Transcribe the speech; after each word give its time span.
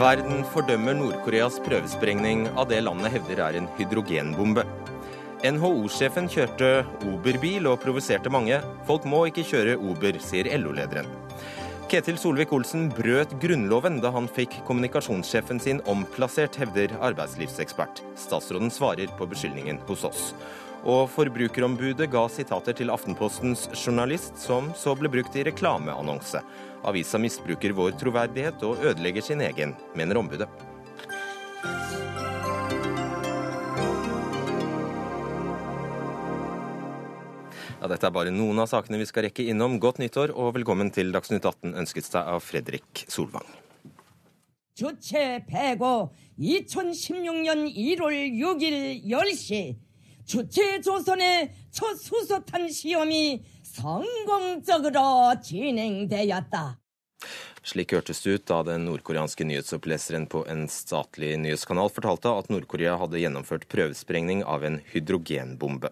Verden 0.00 0.46
fordømmer 0.48 0.94
Nord-Koreas 0.96 1.58
prøvesprengning 1.60 2.46
av 2.56 2.70
det 2.70 2.78
landet 2.86 3.12
hevder 3.12 3.42
er 3.44 3.56
en 3.58 3.66
hydrogenbombe. 3.76 4.62
NHO-sjefen 5.44 6.30
kjørte 6.30 6.70
Uber-bil 7.04 7.68
og 7.68 7.82
provoserte 7.82 8.32
mange. 8.32 8.62
Folk 8.88 9.04
må 9.04 9.26
ikke 9.28 9.44
kjøre 9.50 9.74
Uber, 9.76 10.16
sier 10.24 10.48
LO-lederen. 10.56 11.10
Ketil 11.92 12.16
Solvik-Olsen 12.22 12.88
brøt 12.96 13.34
Grunnloven 13.42 14.00
da 14.00 14.14
han 14.14 14.30
fikk 14.30 14.62
kommunikasjonssjefen 14.64 15.60
sin 15.60 15.84
omplassert, 15.90 16.56
hevder 16.62 16.96
arbeidslivsekspert. 17.10 18.00
Statsråden 18.24 18.72
svarer 18.72 19.12
på 19.20 19.28
beskyldningen 19.28 19.82
hos 19.90 20.06
oss. 20.08 20.30
Og 20.85 21.07
Forbrukerombudet 21.09 22.07
ga 22.13 22.27
sitater 22.29 22.75
til 22.77 22.91
Aftenpostens 22.93 23.65
journalist, 23.73 24.37
som 24.37 24.69
så 24.77 24.93
ble 24.97 25.09
brukt 25.09 25.33
i 25.35 25.45
reklameannonse. 25.47 26.43
Avisa 26.85 27.17
misbruker 27.21 27.73
vår 27.73 27.97
troverdighet 27.97 28.61
og 28.67 28.85
ødelegger 28.85 29.25
sin 29.25 29.41
egen, 29.41 29.73
mener 29.97 30.21
ombudet. 30.21 30.49
Ja, 37.81 37.89
dette 37.91 38.07
er 38.07 38.13
bare 38.13 38.31
noen 38.33 38.61
av 38.61 38.69
sakene 38.71 38.97
vi 39.01 39.05
skal 39.09 39.27
rekke 39.27 39.49
innom. 39.49 39.79
Godt 39.81 39.99
nyttår 40.01 40.31
og 40.33 40.55
velkommen 40.55 40.89
til 40.93 41.11
Dagsnytt 41.13 41.45
18 41.45 41.75
ønsket 41.81 42.07
seg 42.07 42.33
av 42.33 42.41
Fredrik 42.41 43.05
Solvang. 43.09 43.45
주체 44.75 45.39
105 45.47 46.09
2016년 46.37 47.63
1월 47.71 48.15
6일 48.35 48.75
10시 49.07 49.75
주체 50.29 50.81
조선의 50.81 51.51
첫 51.71 51.95
수소탄 51.95 52.69
시험이 52.69 53.43
성공적으로 53.63 55.39
진행되었다. 55.41 56.79
Slik 57.65 57.95
hørtes 57.95 58.21
det 58.21 58.33
ut 58.37 58.43
da 58.45 58.59
den 58.61 58.85
nordkoreanske 58.85 59.45
nyhetsoppleseren 59.49 60.27
på 60.29 60.43
en 60.45 60.67
statlig 60.69 61.31
nyhetskanal 61.41 61.89
fortalte 61.89 62.29
at 62.29 62.51
Nord-Korea 62.53 62.93
hadde 63.01 63.17
gjennomført 63.17 63.65
prøvesprengning 63.71 64.43
av 64.45 64.67
en 64.67 64.77
hydrogenbombe. 64.91 65.89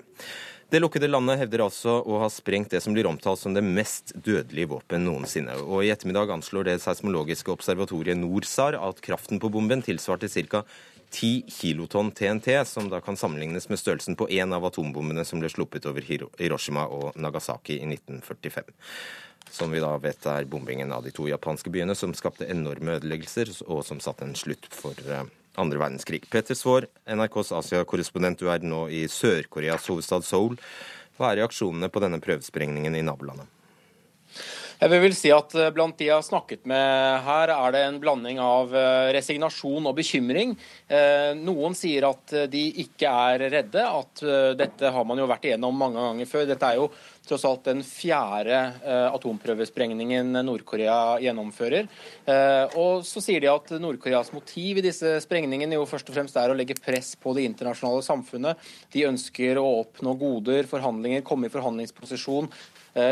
Det 0.70 0.80
lukkede 0.82 1.10
landet 1.10 1.38
hevder 1.42 1.64
altså 1.66 2.00
å 2.02 2.20
ha 2.22 2.30
sprengt 2.34 2.72
det 2.74 2.80
som 2.82 2.94
blir 2.94 3.10
omtalt 3.10 3.42
som 3.42 3.54
det 3.54 3.62
mest 3.66 4.14
dødelige 4.14 4.72
våpen 4.72 5.04
noensinne. 5.06 5.58
Og 5.66 5.86
I 5.86 5.92
ettermiddag 5.94 6.32
anslår 6.34 6.70
det 6.70 6.80
seismologiske 6.82 7.54
observatoriet 7.54 8.18
NORSAR 8.22 8.78
at 8.78 9.02
kraften 9.06 9.42
på 9.42 9.52
bomben 9.54 9.82
tilsvarte 9.86 10.30
ca. 10.50 10.64
10 11.11 11.45
kilotonn 11.49 12.11
TNT, 12.11 12.65
som 12.69 12.89
da 12.91 13.01
kan 13.01 13.17
sammenlignes 13.17 13.69
med 13.69 13.81
størrelsen 13.81 14.17
på 14.17 14.29
én 14.29 14.53
av 14.55 14.67
atombommene 14.69 15.25
som 15.25 15.41
ble 15.41 15.49
sluppet 15.53 15.89
over 15.89 16.05
Hiroshima 16.05 16.85
og 16.93 17.17
Nagasaki 17.17 17.79
i 17.79 17.89
1945. 17.89 18.69
Som 19.51 19.73
vi 19.73 19.81
da 19.81 19.95
vet 20.03 20.27
er 20.29 20.49
bombingen 20.51 20.93
av 20.93 21.07
de 21.07 21.13
to 21.17 21.29
japanske 21.31 21.73
byene 21.73 21.97
som 21.97 22.13
skapte 22.17 22.49
enorme 22.51 22.99
ødeleggelser, 22.99 23.55
og 23.67 23.85
som 23.89 24.01
satte 24.05 24.29
en 24.29 24.37
slutt 24.37 24.69
for 24.75 24.97
eh, 25.09 25.25
andre 25.59 25.81
verdenskrig. 25.81 26.27
Peter 26.31 26.55
Svaar, 26.59 26.87
NRKs 27.09 27.55
Asia-korrespondent, 27.63 28.43
du 28.43 28.53
er 28.53 28.65
nå 28.65 28.87
i 28.93 29.07
Sør-Koreas 29.09 29.89
hovedstad 29.89 30.27
Seoul. 30.29 30.59
Hva 31.17 31.33
er 31.33 31.43
reaksjonene 31.43 31.89
på 31.91 32.05
denne 32.05 32.21
prøvesprengningen 32.23 32.95
i 32.95 33.07
nabolandet? 33.07 33.49
Jeg 34.79 35.01
vil 35.03 35.15
si 35.17 35.31
at 35.35 35.55
eh, 35.59 35.73
Blant 35.75 35.99
de 35.99 36.07
jeg 36.07 36.15
har 36.15 36.23
snakket 36.23 36.63
med 36.71 37.25
her, 37.27 37.51
er 37.51 37.75
det 37.75 37.81
en 37.83 37.99
blanding 37.99 38.39
av 38.39 38.71
eh, 38.71 39.11
resignasjon 39.17 39.89
og 39.91 39.97
bekymring. 39.99 40.55
Eh, 40.87 41.35
noen 41.35 41.75
sier 41.75 42.07
at 42.07 42.35
de 42.53 42.63
ikke 42.85 43.11
er 43.11 43.49
redde, 43.57 43.83
at 43.83 44.23
dette 44.59 44.93
har 44.95 45.07
man 45.09 45.19
jo 45.19 45.27
vært 45.27 45.49
igjennom 45.49 45.75
mange 45.75 45.99
ganger 45.99 46.31
før. 46.31 46.47
Dette 46.47 46.71
er 46.71 46.79
jo 46.79 46.87
tross 47.29 47.45
alt 47.45 47.67
den 47.67 47.83
fjerde 47.85 48.57
atomprøvesprengningen 49.13 50.39
Nord-Korea 50.47 51.19
gjennomfører. 51.21 51.91
Og 52.81 53.05
så 53.05 53.21
sier 53.21 53.45
de 53.45 53.51
at 53.53 53.75
Nord-Koreas 53.83 54.33
motiv 54.33 54.81
i 54.81 54.85
disse 54.87 55.19
sprengningene 55.27 55.77
jo 55.77 55.85
først 55.91 56.09
og 56.09 56.17
fremst 56.17 56.39
er 56.41 56.49
å 56.49 56.57
legge 56.57 56.79
press 56.81 57.13
på 57.21 57.35
det 57.37 57.45
internasjonale 57.51 58.07
samfunnet. 58.07 58.65
De 58.95 59.05
ønsker 59.11 59.61
å 59.61 59.69
oppnå 59.83 60.17
goder, 60.23 60.71
forhandlinger, 60.71 61.27
komme 61.27 61.51
i 61.51 61.53
forhandlingsposisjon 61.53 62.49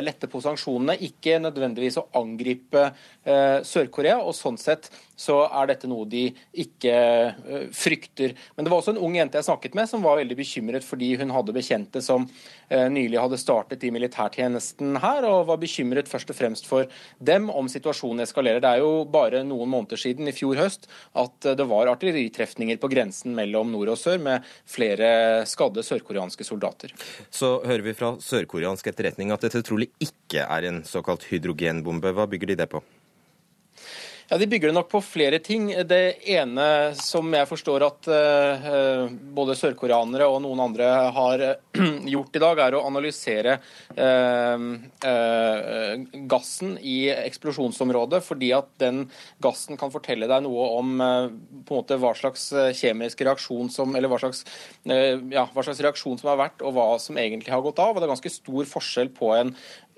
lette 0.03 0.29
på 0.31 0.41
sanksjonene, 0.45 0.97
ikke 1.09 1.41
nødvendigvis 1.43 1.99
å 2.01 2.07
angripe 2.19 2.89
eh, 2.89 3.59
Sør-Korea. 3.67 4.19
og 4.23 4.35
sånn 4.37 4.59
sett 4.61 4.91
så 5.17 5.39
er 5.49 5.71
dette 5.73 5.89
noe 5.91 6.07
de 6.11 6.29
ikke 6.65 6.95
eh, 6.95 7.67
frykter. 7.75 8.37
Men 8.57 8.67
det 8.67 8.73
var 8.73 8.83
også 8.83 8.95
en 8.95 9.03
ung 9.03 9.17
jente 9.19 9.41
jeg 9.41 9.49
snakket 9.49 9.77
med 9.79 9.91
som 9.91 10.05
var 10.05 10.21
veldig 10.21 10.39
bekymret 10.39 10.87
fordi 10.87 11.15
hun 11.21 11.35
hadde 11.35 11.57
bekjente 11.57 12.03
som 12.05 12.29
nylig 12.67 13.21
hadde 13.23 13.39
startet 13.39 13.85
i 13.87 13.93
militærtjenesten 13.95 14.97
her, 14.99 15.23
og 15.29 15.45
var 15.47 15.61
bekymret 15.63 16.09
først 16.11 16.33
og 16.33 16.35
fremst 16.35 16.67
for 16.67 16.89
dem 17.23 17.47
om 17.47 17.69
situasjonen 17.71 18.25
eskalerer. 18.25 18.59
Det 18.65 18.73
er 18.73 18.83
jo 18.83 19.05
bare 19.07 19.45
noen 19.47 19.71
måneder 19.71 20.01
siden, 20.01 20.27
i 20.27 20.35
fjor 20.35 20.59
høst, 20.59 20.89
at 21.15 21.47
det 21.59 21.69
var 21.71 21.93
artilleritrefninger 21.93 22.81
på 22.83 22.91
grensen 22.91 23.37
mellom 23.39 23.71
nord 23.71 23.95
og 23.95 24.01
sør 24.01 24.19
med 24.23 24.51
flere 24.67 25.47
skadde 25.47 25.87
sørkoreanske 25.87 26.47
soldater. 26.47 26.95
Så 27.31 27.61
hører 27.63 27.87
vi 27.87 27.97
fra 27.97 28.17
sørkoreansk 28.23 28.91
etterretning 28.91 29.31
at 29.35 29.47
dette 29.47 29.63
trolig 29.67 29.93
ikke 30.03 30.45
er 30.45 30.69
en 30.69 30.83
såkalt 30.87 31.27
hydrogenbombe. 31.31 32.15
Hva 32.17 32.27
bygger 32.31 32.53
de 32.53 32.63
det 32.65 32.71
på? 32.73 32.83
Ja, 34.29 34.39
De 34.39 34.47
bygger 34.47 34.69
det 34.69 34.75
nok 34.75 34.89
på 34.91 34.99
flere 35.07 35.39
ting. 35.39 35.69
Det 35.87 36.19
ene 36.35 36.95
som 36.99 37.31
jeg 37.31 37.47
forstår 37.47 37.85
at 37.87 38.09
uh, 38.11 39.05
både 39.07 39.55
sørkoreanere 39.55 40.27
og 40.27 40.41
noen 40.43 40.65
andre 40.65 40.89
har 41.15 41.45
uh, 41.45 41.53
gjort 42.15 42.35
i 42.35 42.43
dag, 42.43 42.63
er 42.65 42.75
å 42.75 42.83
analysere 42.89 43.55
uh, 43.95 44.59
gassen 46.27 46.75
i 46.83 46.97
eksplosjonsområdet. 47.15 48.19
Fordi 48.27 48.51
at 48.57 48.73
den 48.83 49.05
gassen 49.47 49.79
kan 49.79 49.95
fortelle 49.95 50.27
deg 50.27 50.43
noe 50.43 50.67
om 50.81 50.99
måte 51.71 52.01
hva 52.03 52.11
slags 52.19 52.49
kjemisk 52.81 53.23
reaksjon 53.23 53.71
som, 53.71 53.95
eller 53.95 54.11
hva 54.11 54.19
slags, 54.25 54.43
ja, 54.83 55.47
hva 55.53 55.63
slags 55.63 55.85
reaksjon 55.87 56.19
som 56.19 56.33
har 56.33 56.43
vært, 56.43 56.67
og 56.67 56.75
hva 56.75 56.89
som 57.03 57.19
egentlig 57.21 57.55
har 57.55 57.63
gått 57.63 57.79
av. 57.79 57.95
Og 57.95 58.03
Det 58.03 58.09
er 58.09 58.15
ganske 58.17 58.35
stor 58.41 58.71
forskjell 58.75 59.15
på 59.15 59.31
en 59.39 59.55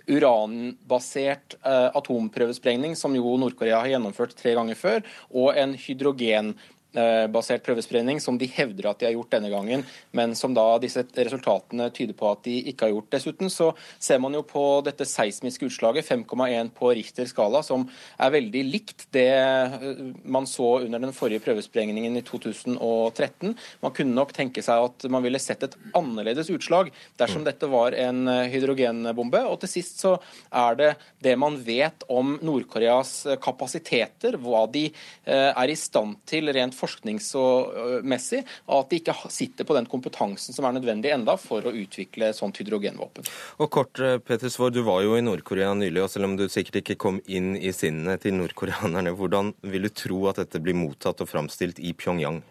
uranbasert 0.08 1.58
eh, 1.62 1.88
atomprøvesprengning, 1.98 2.96
som 2.98 3.14
jo 3.16 3.36
Nord-Korea 3.40 3.82
har 3.82 3.92
gjennomført 3.94 4.36
tre 4.38 4.54
ganger 4.58 4.78
før, 4.78 5.04
og 5.30 5.52
en 5.58 5.76
hydrogen 5.78 6.54
basert 6.92 7.64
prøvespredning, 7.66 8.20
som 8.22 8.38
de 8.40 8.48
hevder 8.48 8.88
at 8.90 9.00
de 9.00 9.08
har 9.08 9.14
gjort 9.14 9.34
denne 9.34 9.50
gangen, 9.52 9.84
men 10.16 10.34
som 10.38 10.54
da 10.56 10.64
disse 10.80 11.04
resultatene 11.14 11.90
tyder 11.94 12.16
på 12.16 12.30
at 12.30 12.42
de 12.46 12.56
ikke 12.70 12.86
har 12.86 12.94
gjort. 12.94 13.10
Dessuten 13.12 13.52
så 13.52 13.70
ser 14.00 14.20
man 14.22 14.34
jo 14.36 14.42
på 14.46 14.62
dette 14.86 15.06
seismiske 15.08 15.68
utslaget, 15.68 16.06
5,1 16.08 16.72
på 16.76 16.92
Richter 16.96 17.28
skala, 17.28 17.62
som 17.66 17.86
er 18.18 18.34
veldig 18.34 18.62
likt 18.68 19.06
det 19.14 19.26
eh, 19.34 20.02
man 20.24 20.48
så 20.48 20.78
under 20.84 21.02
den 21.02 21.14
forrige 21.16 21.42
prøvesprengningen 21.44 22.18
i 22.18 22.24
2013. 22.26 23.54
Man 23.84 23.94
kunne 23.96 24.16
nok 24.16 24.34
tenke 24.36 24.64
seg 24.64 24.88
at 24.88 25.08
man 25.12 25.24
ville 25.26 25.40
sett 25.42 25.64
et 25.66 25.76
annerledes 25.98 26.50
utslag 26.54 26.92
dersom 27.20 27.44
dette 27.46 27.70
var 27.70 27.96
en 27.96 28.24
eh, 28.30 28.48
hydrogenbombe. 28.52 29.44
Og 29.48 29.60
til 29.62 29.74
sist 29.78 30.02
så 30.04 30.16
er 30.48 30.78
det 30.78 30.90
det 31.24 31.36
man 31.40 31.58
vet 31.64 32.06
om 32.12 32.36
Nord-Koreas 32.44 33.14
kapasiteter, 33.42 34.38
hva 34.40 34.64
de 34.70 34.88
er 35.28 35.70
i 35.70 35.76
stand 35.78 36.18
til 36.28 36.50
rent 36.54 36.76
forskningsmessig, 36.88 38.42
og 38.68 38.80
at 38.80 38.90
de 38.90 39.00
ikke 39.02 39.16
sitter 39.32 39.68
på 39.68 39.76
den 39.76 39.88
kompetansen 39.90 40.56
som 40.56 40.66
er 40.66 40.76
nødvendig 40.78 41.12
enda 41.14 41.36
for 41.40 41.62
å 41.62 41.74
utvikle 41.74 42.32
sånt 42.36 42.58
hydrogenvåpen. 42.60 43.28
Og 43.58 43.70
kort, 43.70 43.98
eh, 44.00 44.18
Peter 44.18 44.48
Svår, 44.48 44.72
du 44.72 44.82
var 44.82 45.02
jo 45.02 45.16
i 45.16 45.24
Nord-Korea 45.24 45.74
nylig, 45.74 46.02
og 46.02 46.10
selv 46.10 46.24
om 46.24 46.36
du 46.36 46.48
sikkert 46.48 46.82
ikke 46.82 46.98
kom 46.98 47.20
inn 47.26 47.56
i 47.56 47.72
sinnet 47.72 48.22
til 48.22 48.34
nordkoreanerne, 48.38 49.14
hvordan 49.16 49.54
vil 49.62 49.82
du 49.82 49.88
tro 49.90 50.26
at 50.28 50.36
dette 50.36 50.60
blir 50.62 50.74
mottatt 50.74 51.20
og 51.20 51.28
framstilt 51.28 51.78
i 51.78 51.92
Pyongyang? 51.92 52.42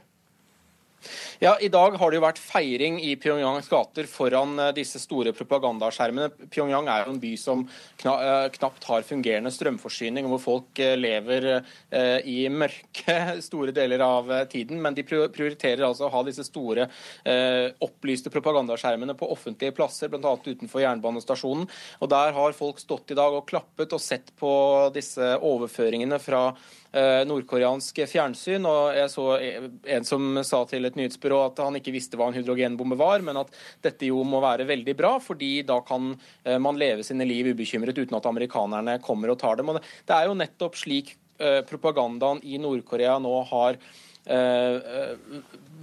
Ja, 1.40 1.58
I 1.62 1.68
dag 1.70 1.94
har 2.02 2.10
det 2.10 2.18
jo 2.18 2.24
vært 2.24 2.40
feiring 2.42 2.96
i 3.06 3.12
Pyongyangs 3.22 3.68
gater 3.70 4.08
foran 4.10 4.56
eh, 4.58 4.72
disse 4.74 4.98
store 4.98 5.30
propagandaskjermene. 5.38 6.32
Pyongyang 6.50 6.88
er 6.90 7.04
jo 7.04 7.12
en 7.14 7.20
by 7.22 7.34
som 7.38 7.62
kna 8.02 8.16
knapt 8.56 8.88
har 8.90 9.06
fungerende 9.06 9.52
strømforsyning, 9.54 10.26
hvor 10.32 10.42
folk 10.42 10.82
eh, 10.82 10.96
lever 10.98 11.46
i 12.26 12.40
mørke 12.50 13.18
store 13.48 13.74
deler 13.76 14.02
av 14.02 14.32
tiden. 14.50 14.82
Men 14.82 14.98
de 14.98 15.06
prioriterer 15.06 15.86
altså 15.86 16.08
å 16.08 16.12
ha 16.16 16.24
disse 16.26 16.46
store 16.48 16.88
opplyste 17.84 18.32
propagandaskjermene 18.34 19.16
på 19.18 19.30
offentlige 19.34 19.76
plasser, 19.78 20.10
bl.a. 20.12 20.34
utenfor 20.34 20.82
jernbanestasjonen. 20.84 21.68
Og 22.02 22.12
Der 22.12 22.34
har 22.36 22.58
folk 22.58 22.82
stått 22.82 23.14
i 23.14 23.20
dag 23.20 23.38
og 23.38 23.46
klappet 23.50 23.94
og 23.96 24.04
sett 24.04 24.34
på 24.40 24.52
disse 24.96 25.36
overføringene 25.38 26.20
fra 26.24 26.50
nordkoreansk 26.94 28.00
fjernsyn. 28.10 28.66
og 28.66 28.96
Jeg 28.96 29.12
så 29.12 29.26
en 29.38 30.08
som 30.08 30.40
sa 30.48 30.64
til 30.70 30.88
et 30.88 30.96
nyhetsbyrå 30.98 31.40
at 31.46 31.62
han 31.64 31.78
ikke 31.80 31.94
visste 31.96 32.18
hva 32.20 32.30
en 32.30 32.38
hydrogenbombe 32.38 32.98
var, 33.00 33.24
men 33.26 33.40
at 33.42 33.54
dette 33.86 34.10
jo 34.10 34.24
må 34.28 34.42
være 34.44 34.68
veldig 34.70 34.96
bra, 34.98 35.16
fordi 35.24 35.62
da 35.68 35.80
kan 35.86 36.14
eh, 36.44 36.58
man 36.62 36.80
leve 36.80 37.06
sine 37.06 37.28
liv 37.28 37.52
ubekymret 37.54 37.98
uten 37.98 38.18
at 38.18 38.30
amerikanerne 38.30 38.98
kommer 39.04 39.34
og 39.34 39.40
tar 39.42 39.60
dem. 39.60 39.74
Og 39.74 39.80
det 39.80 40.16
er 40.16 40.28
jo 40.30 40.38
nettopp 40.38 40.78
slik 40.80 41.16
eh, 41.40 41.62
propagandaen 41.68 42.42
i 42.44 42.60
Nord-Korea 42.62 43.18
nå 43.24 43.36
har 43.52 43.80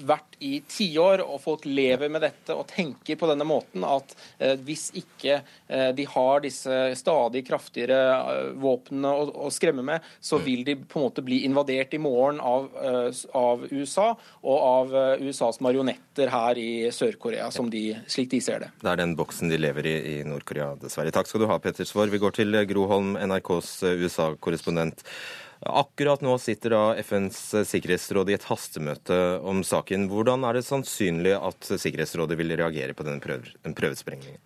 vært 0.03 0.37
i 0.45 0.59
tiår, 0.69 1.23
og 1.25 1.41
folk 1.43 1.67
lever 1.69 2.11
med 2.13 2.25
dette 2.25 2.55
og 2.55 2.67
tenker 2.71 3.19
på 3.19 3.29
denne 3.31 3.47
måten 3.47 3.85
at 3.87 4.15
eh, 4.39 4.55
hvis 4.65 4.89
ikke 4.99 5.39
eh, 5.39 5.91
de 5.97 6.07
har 6.11 6.43
disse 6.45 6.79
stadig 6.99 7.45
kraftigere 7.47 7.99
eh, 8.17 8.51
våpnene 8.61 9.13
å, 9.15 9.27
å, 9.47 9.53
skremme 9.55 9.85
med, 9.87 10.05
så 10.21 10.41
vil 10.43 10.65
de 10.67 10.77
på 10.81 10.99
en 10.99 11.07
måte 11.07 11.25
bli 11.25 11.43
invadert 11.49 11.95
i 11.95 12.03
morgen 12.03 12.41
av, 12.43 12.69
eh, 12.83 13.23
av 13.39 13.67
USA 13.71 14.11
og 14.43 14.57
av 14.59 14.97
eh, 14.99 15.27
USAs 15.29 15.61
marionetter 15.65 16.33
her 16.33 16.61
i 16.61 16.71
Sør-Korea, 16.95 17.51
slik 17.55 18.33
de 18.35 18.43
ser 18.43 18.67
det. 18.67 18.73
Det 18.83 18.91
er 18.91 19.01
den 19.01 19.17
boksen 19.19 19.53
de 19.53 19.61
lever 19.61 19.91
i 19.91 19.95
i 20.05 20.19
Nord-Korea, 20.27 20.75
dessverre. 20.79 21.13
Takk 21.15 21.31
skal 21.31 21.45
du 21.45 21.49
ha, 21.49 21.57
Petter 21.63 21.87
Svaar. 21.89 22.11
Vi 22.13 22.21
går 22.21 22.35
til 22.37 22.59
Gro 22.69 22.85
Holm, 22.91 23.15
NRKs 23.17 23.71
USA-korrespondent. 24.05 25.05
Akkurat 25.65 26.21
nå 26.21 26.37
sitter 26.39 26.75
da 26.75 26.83
FNs 27.01 27.39
sikkerhetsråd 27.71 28.31
i 28.31 28.37
et 28.37 28.49
hastemøte 28.51 29.21
om 29.41 29.63
saken. 29.65 30.11
Hvordan 30.13 30.45
er 30.45 30.59
det 30.59 30.67
sannsynlig 30.67 31.33
at 31.39 31.71
Sikkerhetsrådet 31.73 32.37
vil 32.41 32.53
reagere 32.53 32.97
på 32.97 33.07
denne 33.07 33.23
prøvesprengningen? 33.25 34.43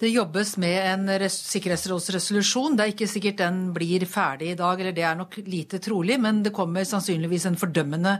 Det 0.00 0.08
jobbes 0.08 0.54
med 0.56 0.78
en 0.80 1.10
sikkerhetsrådsresolusjon. 1.28 2.72
Det 2.72 2.84
er 2.86 2.92
ikke 2.94 3.06
sikkert 3.10 3.36
den 3.42 3.56
blir 3.76 4.06
ferdig 4.08 4.54
i 4.54 4.56
dag, 4.56 4.80
eller 4.80 4.94
det 4.96 5.02
er 5.04 5.18
nok 5.18 5.34
lite 5.44 5.76
trolig, 5.84 6.16
men 6.16 6.38
det 6.40 6.54
kommer 6.56 6.86
sannsynligvis 6.88 7.44
en 7.50 7.58
fordømmende 7.60 8.14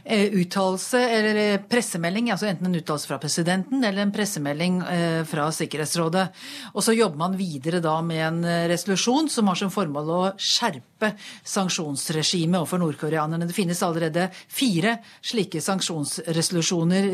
eh, 0.00 0.32
uttalelse 0.32 0.96
eller 0.96 1.40
eh, 1.42 1.58
pressemelding, 1.68 2.30
altså 2.32 2.48
enten 2.48 2.70
en 2.70 2.78
uttalelse 2.80 3.10
fra 3.10 3.18
presidenten 3.20 3.84
eller 3.84 4.06
en 4.06 4.14
pressemelding 4.16 4.78
eh, 4.88 5.18
fra 5.28 5.50
Sikkerhetsrådet. 5.52 6.24
Og 6.72 6.86
så 6.86 6.96
jobber 6.96 7.20
man 7.26 7.36
videre 7.36 7.82
da 7.84 7.98
med 8.00 8.22
en 8.30 8.40
resolusjon 8.72 9.28
som 9.28 9.52
har 9.52 9.60
som 9.60 9.74
formål 9.74 10.14
å 10.16 10.22
skjerpe 10.40 11.12
sanksjonsregimet 11.44 12.62
overfor 12.62 12.80
nordkoreanerne. 12.80 13.44
Det 13.44 13.58
finnes 13.58 13.84
allerede 13.84 14.30
fire 14.32 14.96
slike 15.20 15.60
sanksjonsresolusjoner 15.60 17.12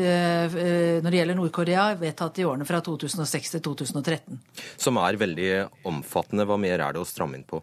når 1.03 1.11
det 1.11 1.19
gjelder 1.19 1.41
Nord-Korea, 1.41 1.91
vedtatt 1.99 2.39
i 2.39 2.47
årene 2.47 2.71
fra 2.71 2.79
2006 2.87 3.57
til 3.57 3.67
2013. 3.67 4.12
2013. 4.13 4.39
Som 4.77 4.99
er 5.01 5.19
veldig 5.19 5.49
omfattende. 5.89 6.45
Hva 6.49 6.57
mer 6.61 6.79
er 6.79 6.95
det 6.95 7.01
å 7.01 7.07
stramme 7.07 7.39
inn 7.39 7.47
på? 7.47 7.61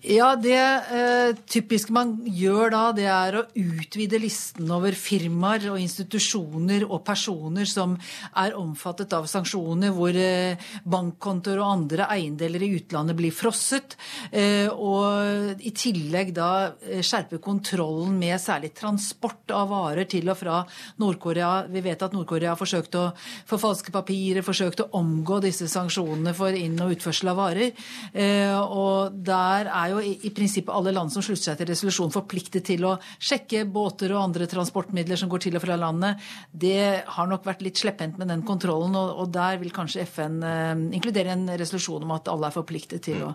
Ja, 0.00 0.32
Det 0.36 0.56
eh, 0.56 1.34
typiske 1.44 1.92
man 1.92 2.14
gjør 2.24 2.70
da, 2.72 2.80
det 2.96 3.04
er 3.04 3.36
å 3.36 3.42
utvide 3.52 4.16
listen 4.22 4.70
over 4.72 4.94
firmaer 4.96 5.66
og 5.68 5.76
institusjoner 5.76 6.86
og 6.86 7.02
personer 7.04 7.68
som 7.68 7.98
er 8.40 8.56
omfattet 8.56 9.12
av 9.12 9.28
sanksjoner, 9.28 9.92
hvor 9.92 10.16
eh, 10.16 10.56
bankkontoer 10.88 11.60
og 11.60 11.68
andre 11.68 12.06
eiendeler 12.14 12.64
i 12.64 12.70
utlandet 12.78 13.18
blir 13.18 13.34
frosset. 13.34 13.98
Eh, 14.32 14.72
og 14.72 15.60
i 15.60 15.74
tillegg 15.76 16.32
da 16.38 16.70
eh, 16.80 17.04
skjerpe 17.04 17.42
kontrollen 17.44 18.16
med 18.16 18.40
særlig 18.40 18.72
transport 18.80 19.52
av 19.52 19.68
varer 19.74 20.08
til 20.08 20.32
og 20.32 20.40
fra 20.40 20.62
Nord-Korea. 21.02 21.66
Vi 21.68 21.84
vet 21.84 22.06
at 22.08 22.16
Nord-Korea 22.16 22.54
har 22.54 22.60
forsøkt 22.60 22.96
å 22.96 23.10
forfalske 23.52 23.92
papirer, 23.92 24.40
forsøkt 24.46 24.86
å 24.86 24.88
omgå 24.96 25.42
disse 25.44 25.68
sanksjonene 25.68 26.32
for 26.40 26.56
inn- 26.56 26.80
og 26.80 26.96
utførsel 26.96 27.34
av 27.34 27.40
varer. 27.44 27.76
Eh, 28.16 28.56
og 28.56 29.20
der 29.28 29.68
er 29.68 29.89
jo 29.92 30.02
i, 30.04 30.12
i 30.26 30.32
prinsippet 30.34 30.72
alle 30.74 30.92
land 30.94 31.12
som 31.12 31.24
slutter 31.24 31.50
seg 31.50 31.60
til 31.60 31.70
resolusjonen 31.70 32.14
forpliktet 32.14 32.66
til 32.70 32.86
å 32.88 32.94
sjekke 33.18 33.64
båter 33.70 34.14
og 34.14 34.22
andre 34.22 34.48
transportmidler 34.50 35.20
som 35.20 35.30
går 35.32 35.44
til 35.46 35.58
og 35.58 35.64
fra 35.64 35.78
landet. 35.80 36.30
Det 36.52 37.02
har 37.16 37.30
nok 37.30 37.46
vært 37.46 37.64
litt 37.66 37.80
slepphendt 37.80 38.20
med 38.20 38.32
den 38.32 38.44
kontrollen, 38.46 38.96
og, 38.98 39.12
og 39.24 39.34
der 39.34 39.60
vil 39.62 39.74
kanskje 39.74 40.06
FN 40.08 40.40
eh, 40.46 40.72
inkludere 40.98 41.36
en 41.36 41.46
resolusjon 41.60 42.06
om 42.06 42.16
at 42.16 42.30
alle 42.32 42.50
er 42.50 42.56
forpliktet 42.56 43.04
til 43.10 43.28
å 43.28 43.34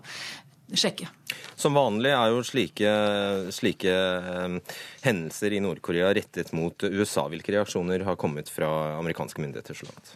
sjekke. 0.73 1.07
Som 1.55 1.77
vanlig 1.77 2.11
er 2.15 2.33
jo 2.33 2.43
slike, 2.45 2.91
slike 3.53 3.95
eh, 3.95 4.75
hendelser 5.05 5.55
i 5.55 5.63
Nord-Korea 5.63 6.11
rettet 6.15 6.53
mot 6.57 6.87
USA. 6.89 7.27
Hvilke 7.31 7.55
reaksjoner 7.55 8.05
har 8.07 8.19
kommet 8.19 8.51
fra 8.51 8.97
amerikanske 8.99 9.43
myndigheter 9.43 9.77
så 9.77 9.89
langt? 9.91 10.15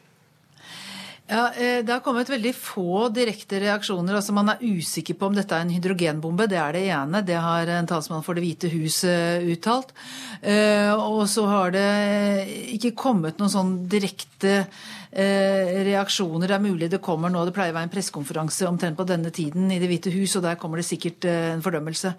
Ja, 1.29 1.51
eh, 1.53 1.85
Det 1.85 1.93
har 1.93 1.99
kommet 2.01 2.29
veldig 2.29 2.55
få 2.57 3.09
direkte 3.13 3.59
reaksjoner. 3.61 4.15
altså 4.15 4.33
Man 4.33 4.49
er 4.49 4.63
usikker 4.65 5.13
på 5.13 5.27
om 5.27 5.35
dette 5.35 5.53
er 5.53 5.61
en 5.61 5.69
hydrogenbombe. 5.69 6.47
Det 6.49 6.57
er 6.57 6.73
det 6.73 6.89
ene. 6.89 7.21
Det 7.25 7.35
har 7.37 7.67
en 7.67 7.85
talsmann 7.85 8.23
for 8.23 8.33
Det 8.33 8.41
hvite 8.43 8.71
hus 8.73 9.03
eh, 9.03 9.45
uttalt. 9.45 9.93
Eh, 10.41 10.89
og 10.91 11.27
så 11.29 11.45
har 11.45 11.71
det 11.71 12.47
ikke 12.73 12.95
kommet 12.97 13.37
noen 13.37 13.53
sånn 13.53 13.87
direkte 13.87 14.65
reaksjoner. 15.09 16.47
Det 16.47 16.55
er 16.55 16.61
mulig 16.61 16.89
det 16.91 17.01
kommer 17.01 17.31
nå. 17.33 17.41
Det 17.47 17.53
pleier 17.55 17.73
å 17.73 17.77
være 17.77 17.87
en 17.87 17.93
pressekonferanse 17.93 18.67
omtrent 18.69 18.97
på 18.97 19.05
denne 19.09 19.31
tiden 19.33 19.71
i 19.73 19.79
Det 19.81 19.89
hvite 19.89 20.13
hus, 20.13 20.35
og 20.37 20.43
der 20.45 20.59
kommer 20.61 20.79
det 20.79 20.85
sikkert 20.85 21.25
eh, 21.25 21.53
en 21.55 21.63
fordømmelse. 21.65 22.13